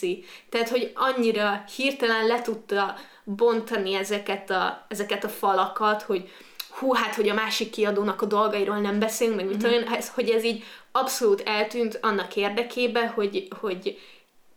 Tehát, 0.49 0.69
hogy 0.69 0.91
annyira 0.93 1.63
hirtelen 1.75 2.27
le 2.27 2.41
tudta 2.41 2.95
bontani 3.23 3.93
ezeket 3.93 4.49
a, 4.49 4.85
ezeket 4.89 5.23
a 5.23 5.29
falakat, 5.29 6.01
hogy 6.01 6.29
hú, 6.69 6.93
hát, 6.93 7.15
hogy 7.15 7.29
a 7.29 7.33
másik 7.33 7.69
kiadónak 7.69 8.21
a 8.21 8.25
dolgairól 8.25 8.77
nem 8.77 8.99
beszélünk, 8.99 9.35
meg 9.35 9.45
mit 9.45 9.67
mm-hmm. 9.67 9.93
ez, 9.93 10.09
hogy 10.09 10.29
ez 10.29 10.43
így 10.43 10.63
abszolút 10.91 11.41
eltűnt 11.45 11.99
annak 12.01 12.35
érdekében, 12.35 13.07
hogy, 13.07 13.47
hogy 13.59 13.97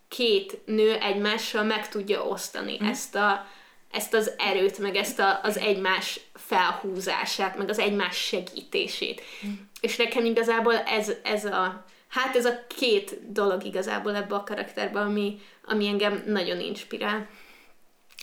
két 0.09 0.67
nő 0.67 0.95
egymással 0.95 1.63
meg 1.63 1.89
tudja 1.89 2.23
osztani 2.23 2.79
mm. 2.83 2.87
ezt, 2.87 3.15
a, 3.15 3.47
ezt 3.91 4.15
az 4.15 4.33
erőt, 4.39 4.79
meg 4.79 4.97
ezt 4.97 5.19
a, 5.19 5.41
az 5.43 5.57
egymás 5.59 6.21
felhúzását, 6.35 7.59
meg 7.59 7.69
az 7.69 7.79
egymás 7.79 8.17
segítését. 8.17 9.23
Mm. 9.47 9.53
És 9.81 9.97
nekem 9.97 10.25
igazából 10.25 10.75
ez, 10.75 11.13
ez 11.23 11.45
a 11.45 11.87
hát 12.09 12.37
ez 12.37 12.45
a 12.45 12.65
két 12.79 13.33
dolog 13.33 13.65
igazából 13.65 14.17
ebbe 14.17 14.35
a 14.35 14.45
karakterbe, 14.45 15.01
ami, 15.01 15.41
ami 15.65 15.87
engem 15.87 16.23
nagyon 16.27 16.61
inspirál. 16.61 17.29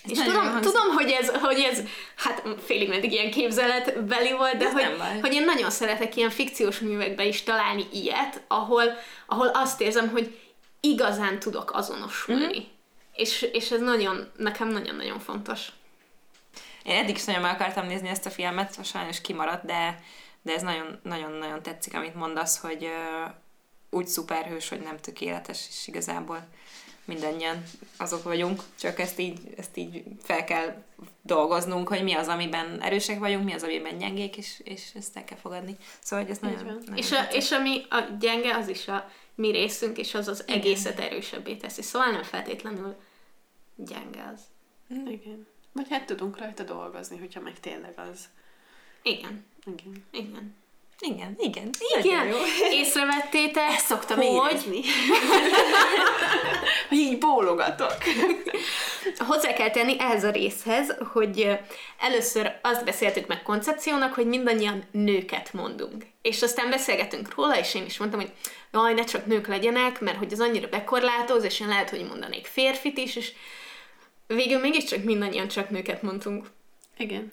Ez 0.04 0.10
és 0.10 0.18
tudom, 0.18 0.60
tudom 0.60 0.88
hogy, 0.94 1.10
ez, 1.10 1.28
hogy 1.28 1.58
ez, 1.58 1.82
hát 2.16 2.42
félig 2.64 2.88
meddig 2.88 3.12
ilyen 3.12 3.30
képzeletbeli 3.30 4.32
volt, 4.32 4.56
de 4.56 4.70
hogy, 4.70 4.84
hogy 5.20 5.32
én 5.32 5.44
nagyon 5.44 5.70
szeretek 5.70 6.16
ilyen 6.16 6.30
fikciós 6.30 6.78
művekbe 6.78 7.24
is 7.24 7.42
találni 7.42 7.86
ilyet, 7.92 8.42
ahol, 8.48 8.82
ahol 9.26 9.46
azt 9.46 9.80
érzem, 9.80 10.08
hogy 10.08 10.38
igazán 10.90 11.38
tudok 11.38 11.74
azonosulni. 11.74 12.58
Mm. 12.58 12.74
És, 13.12 13.42
és 13.42 13.70
ez 13.70 13.80
nagyon, 13.80 14.30
nekem 14.36 14.68
nagyon-nagyon 14.68 15.18
fontos. 15.18 15.68
Én 16.82 16.96
eddig 16.96 17.16
is 17.16 17.24
nagyon 17.24 17.42
meg 17.42 17.54
akartam 17.54 17.86
nézni 17.86 18.08
ezt 18.08 18.26
a 18.26 18.30
filmet, 18.30 18.84
sajnos 18.84 19.20
kimaradt, 19.20 19.64
de, 19.64 20.02
de 20.42 20.54
ez 20.54 20.62
nagyon-nagyon 21.02 21.62
tetszik, 21.62 21.94
amit 21.94 22.14
mondasz, 22.14 22.58
hogy 22.58 22.84
uh, 22.84 23.32
úgy 23.90 24.06
szuperhős, 24.06 24.68
hogy 24.68 24.80
nem 24.80 24.96
tökéletes, 24.96 25.66
és 25.68 25.86
igazából 25.86 26.46
mindannyian 27.04 27.64
azok 27.96 28.22
vagyunk, 28.22 28.62
csak 28.78 28.98
ezt 28.98 29.18
így, 29.18 29.38
ezt 29.56 29.76
így 29.76 30.02
fel 30.22 30.44
kell 30.44 30.82
dolgoznunk, 31.22 31.88
hogy 31.88 32.02
mi 32.02 32.14
az, 32.14 32.28
amiben 32.28 32.82
erősek 32.82 33.18
vagyunk, 33.18 33.44
mi 33.44 33.52
az, 33.52 33.62
amiben 33.62 33.98
gyengék, 33.98 34.36
és, 34.36 34.60
és 34.64 34.82
ezt 34.94 35.16
el 35.16 35.24
kell 35.24 35.38
fogadni. 35.38 35.76
Szóval, 36.02 36.24
hogy 36.24 36.34
ez 36.34 36.40
nagyon, 36.40 36.64
nagyon 36.64 36.96
és, 36.96 37.12
a, 37.12 37.22
és 37.32 37.50
ami 37.50 37.86
a 37.90 38.00
gyenge, 38.18 38.56
az 38.56 38.68
is 38.68 38.88
a 38.88 39.10
mi 39.36 39.50
részünk, 39.50 39.98
és 39.98 40.14
az 40.14 40.28
az 40.28 40.42
Igen. 40.46 40.60
egészet 40.60 41.00
erősebbé 41.00 41.54
teszi. 41.54 41.82
Szóval 41.82 42.10
nem 42.10 42.22
feltétlenül 42.22 42.96
gyenge 43.74 44.32
az. 44.34 44.40
Mm. 44.94 45.06
Igen. 45.06 45.46
Vagy 45.72 45.86
hát 45.90 46.06
tudunk 46.06 46.38
rajta 46.38 46.62
dolgozni, 46.62 47.18
hogyha 47.18 47.40
meg 47.40 47.60
tényleg 47.60 47.94
az. 48.10 48.28
Igen. 49.02 49.46
Igen. 49.64 50.04
Igen. 50.10 50.54
Igen, 50.98 51.34
igen. 51.38 51.70
Igen. 51.98 52.26
Jó. 52.26 52.36
Észrevettétek, 52.80 53.70
Ezt 53.70 53.86
szoktam 53.86 54.16
hogy... 54.16 54.26
érezni. 54.26 54.80
hogy 56.88 56.98
így 56.98 57.18
bólogatok. 57.18 57.96
Hozzá 59.18 59.52
kell 59.52 59.70
tenni 59.70 59.96
ehhez 59.98 60.24
a 60.24 60.30
részhez, 60.30 60.96
hogy 61.12 61.58
először 61.98 62.58
azt 62.62 62.84
beszéltük 62.84 63.26
meg 63.26 63.42
koncepciónak, 63.42 64.14
hogy 64.14 64.26
mindannyian 64.26 64.84
nőket 64.90 65.52
mondunk. 65.52 66.04
És 66.22 66.42
aztán 66.42 66.70
beszélgetünk 66.70 67.34
róla, 67.34 67.58
és 67.58 67.74
én 67.74 67.84
is 67.84 67.98
mondtam, 67.98 68.20
hogy 68.20 68.32
jaj, 68.72 68.94
ne 68.94 69.04
csak 69.04 69.26
nők 69.26 69.46
legyenek, 69.46 70.00
mert 70.00 70.18
hogy 70.18 70.32
az 70.32 70.40
annyira 70.40 70.68
bekorlátoz, 70.68 71.44
és 71.44 71.60
én 71.60 71.68
lehet, 71.68 71.90
hogy 71.90 72.06
mondanék 72.08 72.46
férfit 72.46 72.98
is, 72.98 73.16
és 73.16 73.32
végül 74.26 74.58
mégiscsak 74.58 75.04
mindannyian 75.04 75.48
csak 75.48 75.70
nőket 75.70 76.02
mondtunk. 76.02 76.46
Igen. 76.96 77.32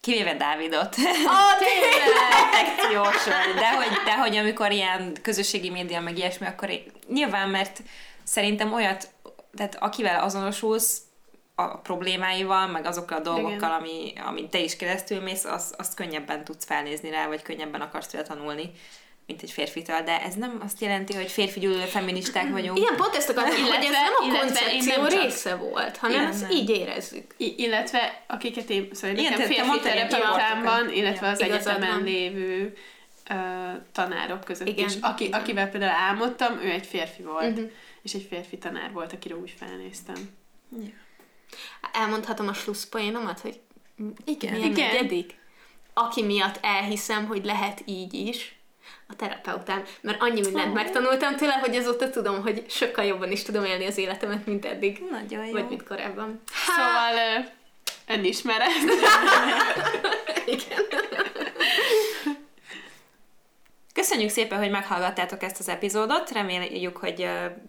Kivéve 0.00 0.34
Dávidot. 0.34 0.96
Ah, 1.26 1.58
tényleg! 1.64 2.08
de 3.54 3.70
hogy, 3.70 4.04
de 4.04 4.18
hogy 4.18 4.36
amikor 4.36 4.72
ilyen 4.72 5.16
közösségi 5.22 5.70
média 5.70 6.00
meg 6.00 6.18
ilyesmi, 6.18 6.46
akkor 6.46 6.70
én, 6.70 6.82
nyilván, 7.08 7.48
mert 7.48 7.80
szerintem 8.24 8.72
olyat, 8.72 9.08
tehát 9.58 9.76
akivel 9.80 10.22
azonosulsz, 10.22 11.00
a 11.54 11.76
problémáival, 11.76 12.66
meg 12.66 12.86
azokkal 12.86 13.18
a 13.18 13.20
dolgokkal, 13.20 13.72
ami, 13.72 14.12
amit 14.26 14.50
te 14.50 14.58
is 14.58 14.76
keresztül 14.76 15.20
mész, 15.20 15.44
az, 15.44 15.74
azt 15.78 15.94
könnyebben 15.94 16.44
tudsz 16.44 16.64
felnézni 16.64 17.10
rá, 17.10 17.26
vagy 17.26 17.42
könnyebben 17.42 17.80
akarsz 17.80 18.06
tőle 18.06 18.24
tanulni 18.24 18.70
mint 19.28 19.42
egy 19.42 19.50
férfitől, 19.50 20.00
de 20.00 20.22
ez 20.22 20.34
nem 20.34 20.60
azt 20.64 20.80
jelenti, 20.80 21.14
hogy 21.14 21.30
férfi 21.30 21.60
gyűlölő 21.60 21.84
feministák 21.84 22.50
vagyunk. 22.56 22.78
Igen, 22.78 22.96
pont 22.96 23.14
ezt 23.14 23.28
akartam, 23.28 23.62
hogy 23.62 23.84
ez 23.84 23.90
nem 23.90 24.12
a 24.18 24.38
koncepció 24.38 25.02
nem 25.02 25.06
része 25.06 25.54
volt, 25.54 25.96
hanem 25.96 26.16
Igen, 26.16 26.28
ezt 26.28 26.40
nem. 26.40 26.50
így 26.50 26.70
érezzük. 26.70 27.34
I- 27.36 27.54
illetve 27.56 28.24
akiket 28.26 28.70
én, 28.70 28.88
szóval 28.92 29.16
Igen, 29.16 29.32
nekem 29.32 29.46
férfi 29.46 29.80
terapeutámban, 29.80 30.92
illetve 30.92 31.28
az 31.28 31.40
egyetemen 31.40 32.02
lévő 32.02 32.76
tanárok 33.92 34.44
között 34.44 34.68
Igen. 34.68 34.86
is, 34.86 34.94
aki, 35.00 35.28
akivel 35.32 35.68
például 35.68 35.92
álmodtam, 35.92 36.60
ő 36.60 36.70
egy 36.70 36.86
férfi 36.86 37.22
volt, 37.22 37.50
uh-huh. 37.56 37.70
és 38.02 38.14
egy 38.14 38.26
férfi 38.30 38.58
tanár 38.58 38.92
volt, 38.92 39.12
akire 39.12 39.36
úgy 39.36 39.54
felnéztem. 39.58 40.30
Ja. 40.80 40.90
Elmondhatom 41.92 42.48
a 42.48 42.52
slusszpoénomat, 42.52 43.40
hogy 43.40 43.60
igen, 44.24 44.54
igen. 44.54 44.70
negyedik? 44.70 45.36
Aki 45.92 46.22
miatt 46.22 46.58
elhiszem, 46.62 47.26
hogy 47.26 47.44
lehet 47.44 47.82
így 47.84 48.14
is, 48.14 48.58
a 49.08 49.16
terapeutám, 49.16 49.84
mert 50.00 50.22
annyi 50.22 50.40
mindent 50.40 50.68
oh. 50.68 50.74
megtanultam 50.74 51.36
tőle, 51.36 51.52
hogy 51.52 51.76
azóta 51.76 52.10
tudom, 52.10 52.42
hogy 52.42 52.64
sokkal 52.68 53.04
jobban 53.04 53.30
is 53.30 53.42
tudom 53.42 53.64
élni 53.64 53.86
az 53.86 53.98
életemet, 53.98 54.46
mint 54.46 54.64
eddig. 54.64 55.02
Nagyon 55.10 55.46
jó. 55.46 55.52
Vagy 55.52 55.68
mint 55.68 55.82
korábban. 55.82 56.42
Ha. 56.66 56.72
Szóval 56.72 57.44
önismeret. 58.06 58.68
Igen. 60.54 60.87
Köszönjük 63.98 64.30
szépen, 64.30 64.58
hogy 64.58 64.70
meghallgattátok 64.70 65.42
ezt 65.42 65.58
az 65.58 65.68
epizódot, 65.68 66.30
reméljük, 66.30 66.96
hogy 66.96 67.28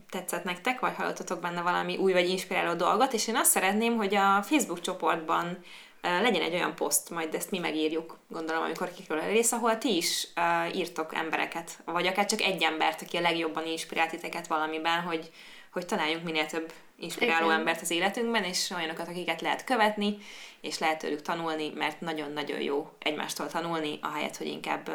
tetszett 0.09 0.43
nektek, 0.43 0.79
vagy 0.79 0.95
hallottatok 0.95 1.39
benne 1.39 1.61
valami 1.61 1.97
új 1.97 2.13
vagy 2.13 2.29
inspiráló 2.29 2.73
dolgot, 2.73 3.13
és 3.13 3.27
én 3.27 3.35
azt 3.35 3.51
szeretném, 3.51 3.95
hogy 3.95 4.15
a 4.15 4.43
Facebook 4.43 4.81
csoportban 4.81 5.57
legyen 6.01 6.41
egy 6.41 6.53
olyan 6.53 6.75
poszt, 6.75 7.09
majd 7.09 7.33
ezt 7.33 7.51
mi 7.51 7.59
megírjuk, 7.59 8.17
gondolom, 8.27 8.63
amikor 8.63 8.93
kikről 8.93 9.19
a 9.19 9.27
rész, 9.27 9.51
ahol 9.51 9.77
ti 9.77 9.95
is 9.95 10.27
írtok 10.73 11.15
embereket, 11.15 11.71
vagy 11.85 12.07
akár 12.07 12.25
csak 12.25 12.41
egy 12.41 12.63
embert, 12.63 13.01
aki 13.01 13.17
a 13.17 13.21
legjobban 13.21 13.65
inspirált 13.65 14.09
titeket 14.09 14.47
valamiben, 14.47 15.01
hogy, 15.01 15.31
hogy 15.71 15.85
találjunk 15.85 16.23
minél 16.23 16.45
több 16.45 16.73
inspiráló 16.99 17.45
Igen. 17.45 17.59
embert 17.59 17.81
az 17.81 17.91
életünkben, 17.91 18.43
és 18.43 18.69
olyanokat, 18.75 19.07
akiket 19.07 19.41
lehet 19.41 19.63
követni, 19.63 20.17
és 20.61 20.79
lehet 20.79 20.99
tőlük 20.99 21.21
tanulni, 21.21 21.71
mert 21.75 22.01
nagyon-nagyon 22.01 22.61
jó 22.61 22.89
egymástól 22.99 23.47
tanulni, 23.47 23.99
ahelyett, 24.01 24.37
hogy 24.37 24.47
inkább 24.47 24.89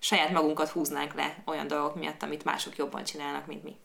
saját 0.00 0.30
magunkat 0.30 0.68
húznánk 0.68 1.14
le 1.14 1.42
olyan 1.46 1.66
dolgok 1.66 1.94
miatt, 1.94 2.22
amit 2.22 2.44
mások 2.44 2.76
jobban 2.76 3.04
csinálnak, 3.04 3.46
mint 3.46 3.62
mi. 3.62 3.76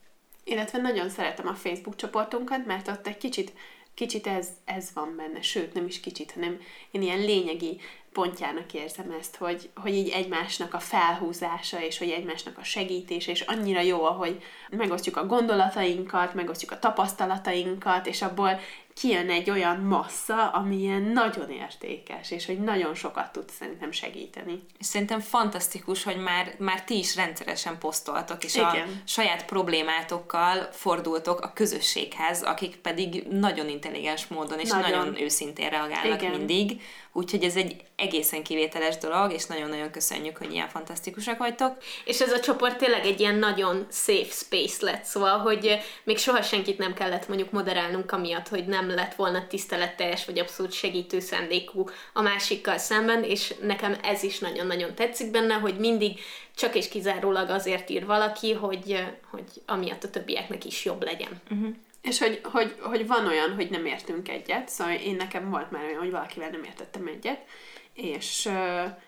Illetve 0.43 0.78
nagyon 0.78 1.09
szeretem 1.09 1.47
a 1.47 1.53
Facebook 1.53 1.95
csoportunkat, 1.95 2.66
mert 2.66 2.88
ott 2.88 3.07
egy 3.07 3.18
kicsit 3.18 3.53
kicsit 3.95 4.28
ez, 4.28 4.47
ez 4.66 4.89
van 4.93 5.16
benne, 5.16 5.41
sőt, 5.41 5.74
nem 5.74 5.86
is 5.86 5.99
kicsit, 5.99 6.32
hanem 6.32 6.59
én 6.91 7.01
ilyen 7.01 7.20
lényegi 7.20 7.80
pontjának 8.11 8.74
érzem 8.74 9.16
ezt, 9.20 9.36
hogy, 9.36 9.70
hogy 9.76 9.93
így 9.93 10.09
egymásnak 10.09 10.74
a 10.74 10.80
felhúzása, 10.80 11.82
és 11.82 11.97
hogy 11.97 12.09
egymásnak 12.09 12.57
a 12.57 12.63
segítése, 12.63 13.32
és 13.32 13.41
annyira 13.41 13.82
jó, 13.82 14.03
ahogy 14.03 14.43
megosztjuk 14.70 15.18
a 15.18 15.26
gondolatainkat, 15.26 16.34
megosztjuk 16.34 16.72
a 16.72 16.80
tapasztalatainkat, 16.80 18.07
és 18.07 18.22
abból 18.22 18.59
kijön 19.02 19.30
egy 19.30 19.50
olyan 19.50 19.78
massza, 19.78 20.50
ami 20.50 20.76
ilyen 20.76 21.02
nagyon 21.02 21.50
értékes, 21.50 22.32
és 22.32 22.46
hogy 22.46 22.60
nagyon 22.60 22.96
sokat 22.96 23.32
tud 23.32 23.50
szerintem 23.50 23.91
segíteni. 23.91 24.62
És 24.80 24.86
szerintem 24.86 25.20
fantasztikus, 25.20 26.04
hogy 26.04 26.18
már, 26.18 26.56
már 26.58 26.84
ti 26.84 26.98
is 26.98 27.16
rendszeresen 27.16 27.78
posztoltok, 27.78 28.43
és 28.43 28.56
Igen. 28.56 28.88
a 28.88 29.02
saját 29.06 29.46
problémátokkal 29.46 30.68
fordultok 30.72 31.39
a 31.39 31.54
közösséghez, 31.54 32.41
akik 32.41 32.76
pedig 32.76 33.28
nagyon 33.30 33.70
intelligens 33.70 34.28
módon 34.28 34.60
és 34.60 34.70
nagyon, 34.70 34.89
nagyon 34.89 35.22
őszintén 35.22 35.70
reagálnak 35.70 36.22
Igen. 36.22 36.38
mindig. 36.38 36.82
Úgyhogy 37.18 37.43
ez 37.43 37.55
egy 37.55 37.76
egészen 37.95 38.43
kivételes 38.43 38.97
dolog, 38.97 39.32
és 39.32 39.45
nagyon-nagyon 39.45 39.91
köszönjük, 39.91 40.38
hogy 40.38 40.51
ilyen 40.51 40.68
fantasztikusak 40.68 41.38
vagytok. 41.38 41.78
És 42.05 42.22
ez 42.22 42.32
a 42.32 42.39
csoport 42.39 42.78
tényleg 42.78 43.05
egy 43.05 43.20
ilyen 43.20 43.36
nagyon 43.36 43.88
safe 43.91 44.32
space 44.32 44.86
lett, 44.86 45.03
szóval, 45.03 45.38
hogy 45.38 45.80
még 46.03 46.18
soha 46.18 46.41
senkit 46.41 46.78
nem 46.78 46.93
kellett 46.93 47.28
mondjuk 47.28 47.51
moderálnunk 47.51 48.11
amiatt, 48.11 48.47
hogy 48.47 48.66
nem 48.66 48.89
lett 48.89 49.16
volna 49.16 49.47
tiszteletteljes 49.47 50.26
vagy 50.26 50.39
abszolút 50.39 50.72
segítő 50.72 51.20
szándékú 51.20 51.89
a 52.13 52.22
másikkal 52.22 52.78
szemben, 52.78 53.24
és 53.24 53.53
nekem 53.61 53.97
ez 54.03 54.24
is 54.24 54.39
nagyon-nagyon 54.39 54.95
tetszik 54.95 55.32
benne, 55.32 55.53
hogy 55.53 55.78
mindig 55.78 56.20
csak 56.55 56.76
és 56.76 56.88
kizárólag 56.89 57.49
azért 57.49 57.89
ír 57.89 58.05
valaki, 58.05 58.53
hogy, 58.53 59.05
hogy 59.32 59.45
amiatt 59.66 60.03
a 60.03 60.09
többieknek 60.09 60.66
is 60.66 60.86
jobb 60.86 61.03
legyen. 61.03 61.41
Uh-huh. 61.51 61.76
És 62.06 62.20
hogy, 62.20 62.41
hogy, 62.43 62.76
hogy 62.82 63.08
van 63.08 63.28
olyan, 63.28 63.53
hogy 63.53 63.70
nem 63.70 63.86
értünk 63.86 64.30
egyet, 64.30 64.70
szóval 64.70 64.93
én 64.93 65.16
nekem 65.16 65.49
volt 65.49 65.72
már 65.72 65.84
olyan, 65.84 65.99
hogy 65.99 66.12
valakivel 66.12 66.49
nem 66.49 66.64
értettem 66.64 67.08
egyet, 67.08 67.45
és, 67.93 68.49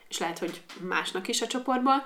és 0.09 0.17
lehet, 0.17 0.39
hogy 0.39 0.61
másnak 0.81 1.27
is 1.27 1.41
a 1.41 1.47
csoportban, 1.47 2.03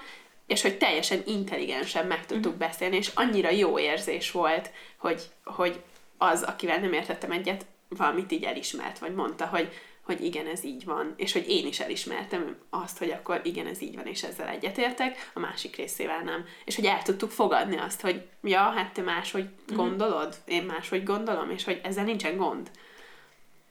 és 0.47 0.61
hogy 0.61 0.77
teljesen 0.77 1.21
intelligensen 1.25 2.07
meg 2.07 2.25
tudtuk 2.25 2.53
uh-huh. 2.53 2.67
beszélni, 2.67 2.95
és 2.95 3.11
annyira 3.13 3.49
jó 3.49 3.79
érzés 3.79 4.31
volt, 4.31 4.71
hogy, 4.97 5.21
hogy 5.43 5.81
az, 6.17 6.43
akivel 6.43 6.77
nem 6.77 6.93
értettem 6.93 7.31
egyet, 7.31 7.65
valamit 7.89 8.31
így 8.31 8.43
elismert, 8.43 8.99
vagy 8.99 9.13
mondta, 9.13 9.45
hogy, 9.45 9.69
hogy 10.01 10.23
igen, 10.23 10.47
ez 10.47 10.63
így 10.63 10.85
van, 10.85 11.13
és 11.17 11.31
hogy 11.31 11.49
én 11.49 11.67
is 11.67 11.79
elismertem 11.79 12.57
azt, 12.69 12.97
hogy 12.97 13.11
akkor 13.11 13.41
igen, 13.43 13.67
ez 13.67 13.81
így 13.81 13.95
van, 13.95 14.05
és 14.05 14.23
ezzel 14.23 14.47
egyetértek, 14.47 15.31
a 15.33 15.39
másik 15.39 15.75
részével 15.75 16.21
nem. 16.21 16.45
És 16.65 16.75
hogy 16.75 16.85
el 16.85 17.01
tudtuk 17.01 17.31
fogadni 17.31 17.77
azt, 17.77 18.01
hogy 18.01 18.21
ja, 18.43 18.59
hát 18.59 18.93
te 18.93 19.01
máshogy 19.01 19.45
mhm. 19.67 19.75
gondolod, 19.75 20.35
én 20.45 20.63
máshogy 20.63 21.03
gondolom, 21.03 21.49
és 21.49 21.63
hogy 21.63 21.79
ezzel 21.83 22.03
nincsen 22.03 22.37
gond. 22.37 22.71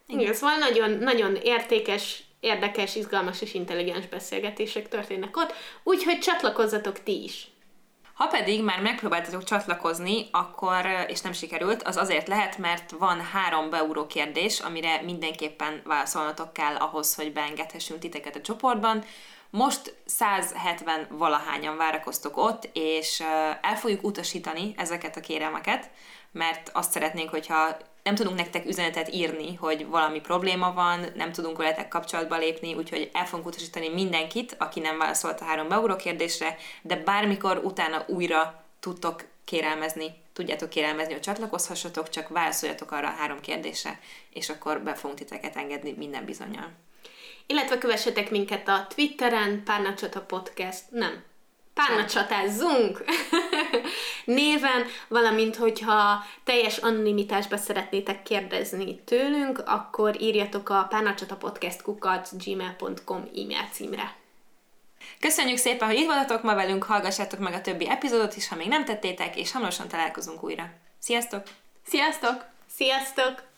Igen, 0.07 0.33
szóval 0.33 0.57
nagyon, 0.57 0.91
nagyon 0.91 1.35
értékes, 1.35 2.23
érdekes, 2.39 2.95
izgalmas 2.95 3.41
és 3.41 3.53
intelligens 3.53 4.07
beszélgetések 4.07 4.87
történnek 4.87 5.37
ott, 5.37 5.53
úgyhogy 5.83 6.19
csatlakozzatok 6.19 7.03
ti 7.03 7.23
is! 7.23 7.50
Ha 8.21 8.27
pedig 8.27 8.63
már 8.63 8.81
megpróbáltatok 8.81 9.43
csatlakozni, 9.43 10.27
akkor, 10.31 10.85
és 11.07 11.21
nem 11.21 11.31
sikerült, 11.31 11.83
az 11.83 11.97
azért 11.97 12.27
lehet, 12.27 12.57
mert 12.57 12.91
van 12.91 13.21
három 13.21 13.69
beuró 13.69 14.07
kérdés, 14.07 14.59
amire 14.59 15.01
mindenképpen 15.01 15.81
válaszolnatok 15.85 16.53
kell 16.53 16.75
ahhoz, 16.75 17.15
hogy 17.15 17.33
beengedhessünk 17.33 17.99
titeket 17.99 18.35
a 18.35 18.41
csoportban. 18.41 19.03
Most 19.49 19.95
170 20.05 21.07
valahányan 21.09 21.77
várakoztok 21.77 22.37
ott, 22.37 22.69
és 22.73 23.23
el 23.61 23.75
fogjuk 23.75 24.03
utasítani 24.03 24.73
ezeket 24.77 25.17
a 25.17 25.21
kérelmeket, 25.21 25.89
mert 26.31 26.69
azt 26.73 26.91
szeretnénk, 26.91 27.29
hogyha 27.29 27.77
nem 28.03 28.15
tudunk 28.15 28.37
nektek 28.37 28.65
üzenetet 28.65 29.13
írni, 29.13 29.55
hogy 29.55 29.87
valami 29.87 30.19
probléma 30.19 30.73
van, 30.73 31.05
nem 31.15 31.31
tudunk 31.31 31.57
veletek 31.57 31.87
kapcsolatba 31.87 32.37
lépni, 32.37 32.73
úgyhogy 32.73 33.09
el 33.13 33.25
fogunk 33.25 33.47
utasítani 33.47 33.89
mindenkit, 33.89 34.55
aki 34.59 34.79
nem 34.79 34.97
válaszolt 34.97 35.41
a 35.41 35.45
három 35.45 35.67
beuró 35.67 35.95
kérdésre, 35.95 36.57
de 36.81 36.95
bármikor 36.95 37.61
utána 37.63 38.05
újra 38.07 38.65
tudtok 38.79 39.25
kérelmezni, 39.45 40.13
tudjátok 40.33 40.69
kérelmezni, 40.69 41.13
hogy 41.13 41.21
csatlakozhassatok, 41.21 42.09
csak 42.09 42.27
válaszoljatok 42.27 42.91
arra 42.91 43.07
a 43.07 43.15
három 43.17 43.39
kérdésre, 43.39 43.99
és 44.29 44.49
akkor 44.49 44.81
be 44.81 44.93
fogunk 44.93 45.19
titeket 45.19 45.55
engedni 45.55 45.93
minden 45.97 46.25
bizonyal. 46.25 46.71
Illetve 47.47 47.77
kövessetek 47.77 48.29
minket 48.29 48.67
a 48.67 48.87
Twitteren, 48.95 49.63
Párnacsota 49.63 50.21
Podcast, 50.21 50.83
nem, 50.89 51.23
Párna 51.73 52.05
csatázzunk 52.05 53.03
néven, 54.25 54.85
valamint 55.07 55.55
hogyha 55.55 56.23
teljes 56.43 56.77
anonimitásba 56.77 57.57
szeretnétek 57.57 58.23
kérdezni 58.23 58.99
tőlünk, 58.99 59.63
akkor 59.65 60.21
írjatok 60.21 60.69
a 60.69 60.85
párnacsatapodcastkukat 60.89 62.29
gmail.com 62.43 63.17
e-mail 63.17 63.67
címre. 63.71 64.15
Köszönjük 65.19 65.57
szépen, 65.57 65.87
hogy 65.87 65.97
itt 65.97 66.05
voltatok 66.05 66.43
ma 66.43 66.55
velünk, 66.55 66.83
hallgassátok 66.83 67.39
meg 67.39 67.53
a 67.53 67.61
többi 67.61 67.89
epizódot 67.89 68.35
is, 68.35 68.47
ha 68.47 68.55
még 68.55 68.67
nem 68.67 68.85
tettétek, 68.85 69.35
és 69.35 69.51
hamarosan 69.51 69.87
találkozunk 69.87 70.43
újra. 70.43 70.69
Sziasztok! 70.99 71.43
Sziasztok! 71.87 72.45
Sziasztok! 72.75 73.50